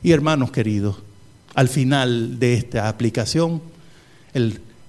Y 0.00 0.12
hermanos 0.12 0.52
queridos, 0.52 0.98
al 1.56 1.66
final 1.66 2.38
de 2.38 2.54
esta 2.54 2.88
aplicación, 2.88 3.60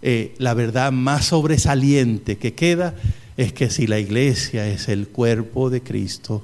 eh, 0.04 0.36
la 0.38 0.54
verdad 0.54 0.92
más 0.92 1.26
sobresaliente 1.26 2.38
que 2.38 2.54
queda 2.54 2.94
es 3.38 3.54
que 3.54 3.70
si 3.70 3.88
la 3.88 4.00
iglesia 4.00 4.68
es 4.68 4.88
el 4.90 5.08
cuerpo 5.08 5.70
de 5.70 5.82
Cristo, 5.82 6.44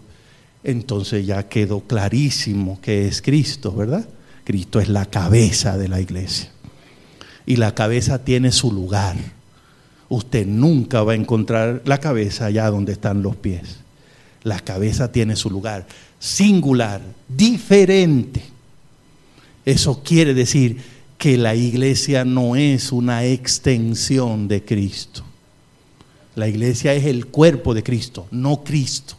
entonces 0.63 1.25
ya 1.25 1.47
quedó 1.47 1.81
clarísimo 1.81 2.79
que 2.81 3.07
es 3.07 3.21
Cristo, 3.21 3.73
¿verdad? 3.73 4.07
Cristo 4.43 4.79
es 4.79 4.89
la 4.89 5.05
cabeza 5.05 5.77
de 5.77 5.87
la 5.87 6.01
iglesia. 6.01 6.51
Y 7.45 7.57
la 7.57 7.75
cabeza 7.75 8.23
tiene 8.23 8.51
su 8.51 8.71
lugar. 8.71 9.15
Usted 10.09 10.47
nunca 10.47 11.03
va 11.03 11.13
a 11.13 11.15
encontrar 11.15 11.83
la 11.85 11.99
cabeza 11.99 12.47
allá 12.47 12.69
donde 12.69 12.93
están 12.93 13.21
los 13.21 13.35
pies. 13.35 13.77
La 14.43 14.59
cabeza 14.59 15.11
tiene 15.11 15.35
su 15.35 15.49
lugar, 15.49 15.85
singular, 16.17 17.01
diferente. 17.27 18.41
Eso 19.65 20.01
quiere 20.03 20.33
decir 20.33 20.77
que 21.17 21.37
la 21.37 21.53
iglesia 21.53 22.25
no 22.25 22.55
es 22.55 22.91
una 22.91 23.25
extensión 23.25 24.47
de 24.47 24.63
Cristo. 24.63 25.23
La 26.39 26.47
iglesia 26.47 26.93
es 26.93 27.03
el 27.03 27.25
cuerpo 27.25 27.73
de 27.73 27.83
Cristo, 27.83 28.25
no 28.31 28.63
Cristo. 28.63 29.15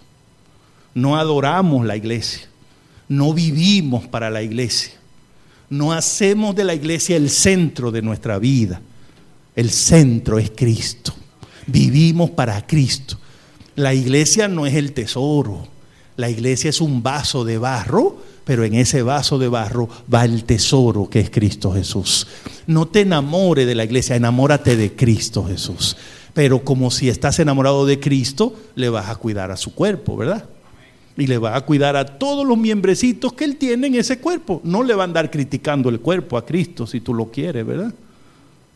No 0.95 1.19
adoramos 1.19 1.85
la 1.85 1.95
iglesia, 1.95 2.49
no 3.09 3.35
vivimos 3.35 4.09
para 4.09 4.31
la 4.31 4.43
iglesia, 4.43 4.95
no 5.69 5.93
hacemos 5.93 6.57
de 6.57 6.65
la 6.65 6.75
iglesia 6.75 7.17
el 7.17 7.29
centro 7.29 7.91
de 7.91 8.01
nuestra 8.01 8.39
vida. 8.39 8.81
El 9.55 9.71
centro 9.71 10.39
es 10.39 10.51
Cristo. 10.51 11.13
Vivimos 11.67 12.31
para 12.31 12.67
Cristo. 12.67 13.19
La 13.77 13.93
iglesia 13.93 14.49
no 14.49 14.65
es 14.65 14.75
el 14.75 14.93
tesoro. 14.93 15.69
La 16.17 16.31
iglesia 16.31 16.71
es 16.71 16.81
un 16.81 17.03
vaso 17.03 17.45
de 17.45 17.59
barro 17.59 18.23
pero 18.51 18.65
en 18.65 18.75
ese 18.75 19.03
vaso 19.03 19.39
de 19.39 19.47
barro 19.47 19.89
va 20.13 20.25
el 20.25 20.43
tesoro 20.43 21.09
que 21.09 21.21
es 21.21 21.31
Cristo 21.31 21.73
Jesús. 21.73 22.27
No 22.67 22.89
te 22.89 23.03
enamores 23.03 23.65
de 23.65 23.77
la 23.77 23.85
iglesia, 23.85 24.17
enamórate 24.17 24.75
de 24.75 24.97
Cristo 24.97 25.45
Jesús. 25.45 25.97
Pero 26.35 26.65
como 26.65 26.91
si 26.91 27.09
estás 27.09 27.39
enamorado 27.39 27.87
de 27.87 27.99
Cristo, 27.99 28.55
le 28.75 28.89
vas 28.89 29.09
a 29.09 29.17
cuidar 29.17 29.51
a 29.51 29.57
su 29.57 29.75
cuerpo, 29.75 30.17
¿verdad? 30.17 30.45
Y 31.17 31.27
le 31.27 31.39
vas 31.39 31.57
a 31.57 31.63
cuidar 31.63 31.97
a 31.97 32.05
todos 32.05 32.47
los 32.47 32.57
miembrecitos 32.57 33.33
que 33.33 33.45
él 33.45 33.57
tiene 33.57 33.89
en 33.89 33.97
ese 33.97 34.19
cuerpo. 34.19 34.61
No 34.65 34.83
le 34.83 34.95
va 34.95 35.03
a 35.03 35.07
andar 35.07 35.31
criticando 35.31 35.89
el 35.89 36.01
cuerpo 36.01 36.37
a 36.39 36.47
Cristo 36.47 36.87
si 36.87 37.01
tú 37.01 37.13
lo 37.15 37.31
quieres, 37.31 37.67
¿verdad? 37.67 37.93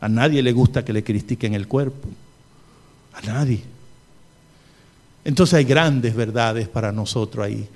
A 0.01 0.09
nadie 0.09 0.43
le 0.43 0.51
gusta 0.51 0.83
que 0.83 0.93
le 0.93 1.03
critiquen 1.03 1.53
el 1.53 1.67
cuerpo. 1.67 2.09
A 3.13 3.21
nadie. 3.21 3.61
Entonces 5.23 5.55
hay 5.55 5.63
grandes 5.63 6.15
verdades 6.15 6.67
para 6.67 6.91
nosotros 6.91 7.45
ahí 7.45 7.67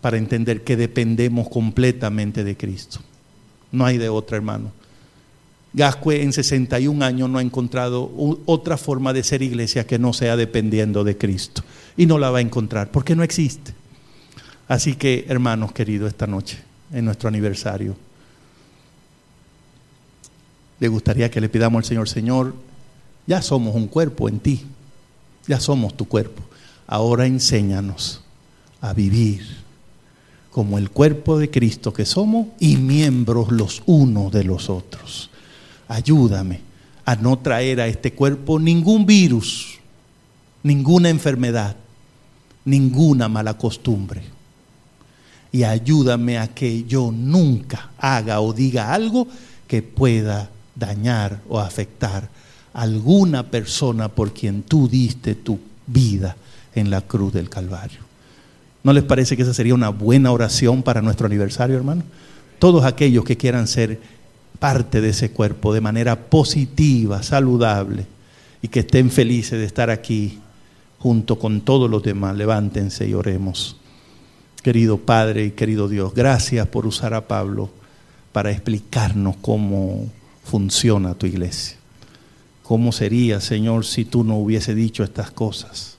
para 0.00 0.18
entender 0.18 0.62
que 0.62 0.76
dependemos 0.76 1.48
completamente 1.48 2.44
de 2.44 2.56
Cristo. 2.56 3.00
No 3.72 3.84
hay 3.84 3.98
de 3.98 4.08
otra, 4.08 4.36
hermano. 4.36 4.70
Gascue 5.76 6.22
en 6.22 6.32
61 6.32 7.04
años 7.04 7.28
no 7.28 7.36
ha 7.36 7.42
encontrado 7.42 8.10
otra 8.46 8.78
forma 8.78 9.12
de 9.12 9.22
ser 9.22 9.42
iglesia 9.42 9.86
que 9.86 9.98
no 9.98 10.14
sea 10.14 10.34
dependiendo 10.34 11.04
de 11.04 11.18
Cristo. 11.18 11.62
Y 11.98 12.06
no 12.06 12.16
la 12.18 12.30
va 12.30 12.38
a 12.38 12.40
encontrar, 12.40 12.90
porque 12.90 13.14
no 13.14 13.22
existe. 13.22 13.74
Así 14.68 14.94
que, 14.94 15.26
hermanos 15.28 15.72
queridos, 15.72 16.08
esta 16.08 16.26
noche, 16.26 16.58
en 16.90 17.04
nuestro 17.04 17.28
aniversario, 17.28 17.94
le 20.80 20.88
gustaría 20.88 21.30
que 21.30 21.42
le 21.42 21.50
pidamos 21.50 21.80
al 21.80 21.84
Señor, 21.84 22.08
Señor, 22.08 22.54
ya 23.26 23.42
somos 23.42 23.74
un 23.74 23.88
cuerpo 23.88 24.30
en 24.30 24.40
ti, 24.40 24.64
ya 25.46 25.60
somos 25.60 25.94
tu 25.94 26.08
cuerpo. 26.08 26.42
Ahora 26.86 27.26
enséñanos 27.26 28.22
a 28.80 28.94
vivir 28.94 29.42
como 30.50 30.78
el 30.78 30.88
cuerpo 30.88 31.38
de 31.38 31.50
Cristo 31.50 31.92
que 31.92 32.06
somos 32.06 32.46
y 32.60 32.78
miembros 32.78 33.52
los 33.52 33.82
unos 33.84 34.32
de 34.32 34.44
los 34.44 34.70
otros. 34.70 35.28
Ayúdame 35.88 36.60
a 37.04 37.14
no 37.14 37.38
traer 37.38 37.80
a 37.80 37.86
este 37.86 38.12
cuerpo 38.12 38.58
ningún 38.58 39.06
virus, 39.06 39.78
ninguna 40.62 41.08
enfermedad, 41.08 41.76
ninguna 42.64 43.28
mala 43.28 43.54
costumbre. 43.54 44.22
Y 45.52 45.62
ayúdame 45.62 46.38
a 46.38 46.48
que 46.48 46.84
yo 46.84 47.12
nunca 47.12 47.90
haga 47.98 48.40
o 48.40 48.52
diga 48.52 48.92
algo 48.92 49.28
que 49.68 49.82
pueda 49.82 50.50
dañar 50.74 51.40
o 51.48 51.58
afectar 51.58 52.28
a 52.74 52.82
alguna 52.82 53.44
persona 53.44 54.08
por 54.08 54.34
quien 54.34 54.62
tú 54.62 54.88
diste 54.88 55.34
tu 55.34 55.58
vida 55.86 56.36
en 56.74 56.90
la 56.90 57.00
cruz 57.00 57.32
del 57.32 57.48
Calvario. 57.48 58.00
¿No 58.82 58.92
les 58.92 59.04
parece 59.04 59.36
que 59.36 59.42
esa 59.42 59.54
sería 59.54 59.74
una 59.74 59.88
buena 59.88 60.30
oración 60.30 60.82
para 60.82 61.02
nuestro 61.02 61.26
aniversario, 61.26 61.76
hermano? 61.76 62.02
Todos 62.58 62.84
aquellos 62.84 63.24
que 63.24 63.36
quieran 63.36 63.66
ser 63.66 64.00
parte 64.58 65.00
de 65.00 65.10
ese 65.10 65.30
cuerpo 65.30 65.72
de 65.72 65.80
manera 65.80 66.28
positiva, 66.28 67.22
saludable, 67.22 68.06
y 68.62 68.68
que 68.68 68.80
estén 68.80 69.10
felices 69.10 69.58
de 69.58 69.64
estar 69.64 69.90
aquí 69.90 70.38
junto 70.98 71.38
con 71.38 71.60
todos 71.60 71.90
los 71.90 72.02
demás. 72.02 72.36
Levántense 72.36 73.08
y 73.08 73.14
oremos. 73.14 73.76
Querido 74.62 74.98
Padre 74.98 75.44
y 75.44 75.50
querido 75.52 75.88
Dios, 75.88 76.12
gracias 76.14 76.66
por 76.66 76.86
usar 76.86 77.14
a 77.14 77.28
Pablo 77.28 77.70
para 78.32 78.50
explicarnos 78.50 79.36
cómo 79.40 80.10
funciona 80.42 81.14
tu 81.14 81.26
iglesia. 81.26 81.76
¿Cómo 82.62 82.90
sería, 82.90 83.40
Señor, 83.40 83.84
si 83.84 84.04
tú 84.04 84.24
no 84.24 84.36
hubiese 84.38 84.74
dicho 84.74 85.04
estas 85.04 85.30
cosas? 85.30 85.98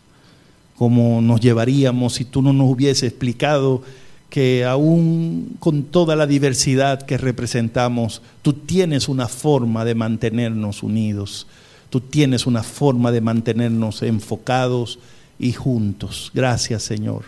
¿Cómo 0.76 1.22
nos 1.22 1.40
llevaríamos 1.40 2.16
si 2.16 2.26
tú 2.26 2.42
no 2.42 2.52
nos 2.52 2.70
hubiese 2.70 3.08
explicado 3.08 3.84
que 4.30 4.66
aún 4.66 5.56
con 5.60 5.84
toda 5.84 6.16
la 6.16 6.28
diversidad 6.28 7.04
que 7.04 7.18
representamos, 7.18 8.22
tú 8.42 8.54
tienes 8.54 9.08
una 9.08 9.28
forma 9.28 9.86
de 9.86 9.96
mantenernos 9.96 10.84
unidos, 10.84 11.48
tú 11.90 12.02
tienes 12.02 12.46
una 12.46 12.64
forma 12.64 13.12
de 13.12 13.22
mantenernos 13.22 14.02
enfocados 14.04 15.00
y 15.40 15.54
juntos. 15.54 16.32
Gracias 16.34 16.84
Señor. 16.84 17.24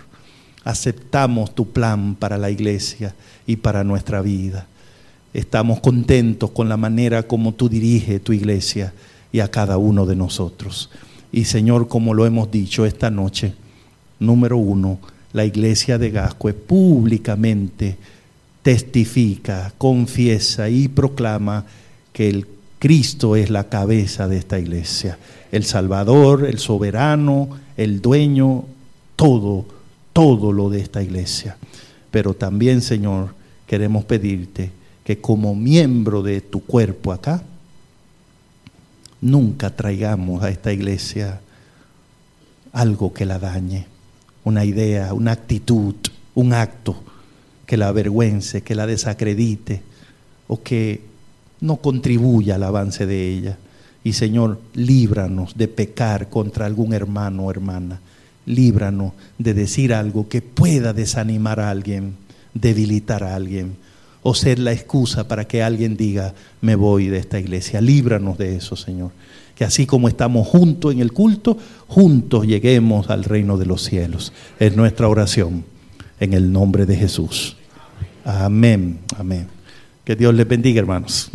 Aceptamos 0.66 1.56
tu 1.56 1.72
plan 1.72 2.16
para 2.16 2.38
la 2.38 2.52
iglesia 2.52 3.16
y 3.48 3.56
para 3.56 3.84
nuestra 3.84 4.22
vida. 4.22 4.68
Estamos 5.34 5.80
contentos 5.80 6.52
con 6.52 6.68
la 6.68 6.78
manera 6.78 7.24
como 7.24 7.54
tú 7.54 7.70
diriges 7.70 8.22
tu 8.22 8.34
iglesia 8.34 8.94
y 9.32 9.40
a 9.40 9.50
cada 9.50 9.78
uno 9.78 10.06
de 10.06 10.16
nosotros. 10.16 10.90
Y 11.32 11.46
Señor, 11.46 11.88
como 11.88 12.14
lo 12.14 12.26
hemos 12.26 12.52
dicho 12.52 12.86
esta 12.86 13.10
noche, 13.10 13.54
número 14.20 14.58
uno, 14.58 15.00
la 15.34 15.46
iglesia 15.46 15.98
de 15.98 16.12
Gascue 16.12 16.54
públicamente 16.54 17.98
testifica, 18.64 19.74
confiesa 19.78 20.70
y 20.70 20.88
proclama 20.88 21.66
que 22.14 22.30
el 22.30 22.48
Cristo 22.80 23.36
es 23.36 23.50
la 23.50 23.70
cabeza 23.70 24.28
de 24.28 24.38
esta 24.38 24.60
iglesia, 24.60 25.18
el 25.52 25.66
Salvador, 25.66 26.46
el 26.46 26.60
soberano, 26.60 27.50
el 27.78 28.02
dueño, 28.02 28.66
todo, 29.16 29.66
todo 30.14 30.52
lo 30.52 30.70
de 30.70 30.80
esta 30.80 31.04
iglesia. 31.04 31.58
Pero 32.10 32.34
también, 32.34 32.82
Señor, 32.82 33.36
queremos 33.68 34.06
pedirte 34.06 34.72
que 35.04 35.20
como 35.20 35.56
miembro 35.56 36.24
de 36.24 36.42
tu 36.42 36.62
cuerpo 36.62 37.12
acá, 37.12 37.44
nunca 39.22 39.76
traigamos 39.76 40.44
a 40.44 40.50
esta 40.50 40.72
iglesia 40.72 41.42
algo 42.72 43.14
que 43.14 43.26
la 43.26 43.40
dañe 43.40 43.86
una 44.50 44.66
idea, 44.66 45.14
una 45.14 45.32
actitud, 45.32 45.96
un 46.34 46.54
acto 46.54 47.02
que 47.66 47.78
la 47.78 47.88
avergüence, 47.88 48.64
que 48.64 48.76
la 48.76 48.88
desacredite 48.88 49.82
o 50.48 50.62
que 50.62 51.02
no 51.62 51.78
contribuya 51.78 52.56
al 52.56 52.64
avance 52.64 53.06
de 53.06 53.30
ella. 53.30 53.58
Y 54.04 54.14
Señor, 54.14 54.60
líbranos 54.74 55.56
de 55.56 55.68
pecar 55.68 56.30
contra 56.30 56.66
algún 56.66 56.94
hermano 56.94 57.46
o 57.46 57.52
hermana. 57.52 58.00
Líbranos 58.46 59.14
de 59.38 59.54
decir 59.54 59.94
algo 59.94 60.28
que 60.28 60.42
pueda 60.42 60.94
desanimar 60.94 61.60
a 61.60 61.70
alguien, 61.70 62.16
debilitar 62.54 63.24
a 63.24 63.36
alguien 63.36 63.76
o 64.24 64.34
ser 64.34 64.58
la 64.58 64.72
excusa 64.74 65.28
para 65.28 65.46
que 65.46 65.62
alguien 65.62 65.96
diga, 65.96 66.34
me 66.60 66.76
voy 66.76 67.08
de 67.08 67.20
esta 67.20 67.40
iglesia. 67.40 67.82
Líbranos 67.82 68.38
de 68.38 68.56
eso, 68.56 68.76
Señor 68.76 69.12
que 69.60 69.66
así 69.66 69.86
como 69.86 70.08
estamos 70.08 70.48
juntos 70.48 70.94
en 70.94 71.02
el 71.02 71.12
culto, 71.12 71.58
juntos 71.86 72.48
lleguemos 72.48 73.10
al 73.10 73.26
reino 73.26 73.58
de 73.58 73.66
los 73.66 73.84
cielos. 73.84 74.32
Es 74.58 74.78
nuestra 74.78 75.10
oración 75.10 75.66
en 76.22 76.32
el 76.32 76.54
nombre 76.54 76.86
de 76.86 76.96
Jesús. 76.96 77.58
Amén, 78.24 79.00
amén. 79.18 79.50
Que 80.06 80.16
Dios 80.16 80.34
les 80.34 80.48
bendiga, 80.48 80.80
hermanos. 80.80 81.30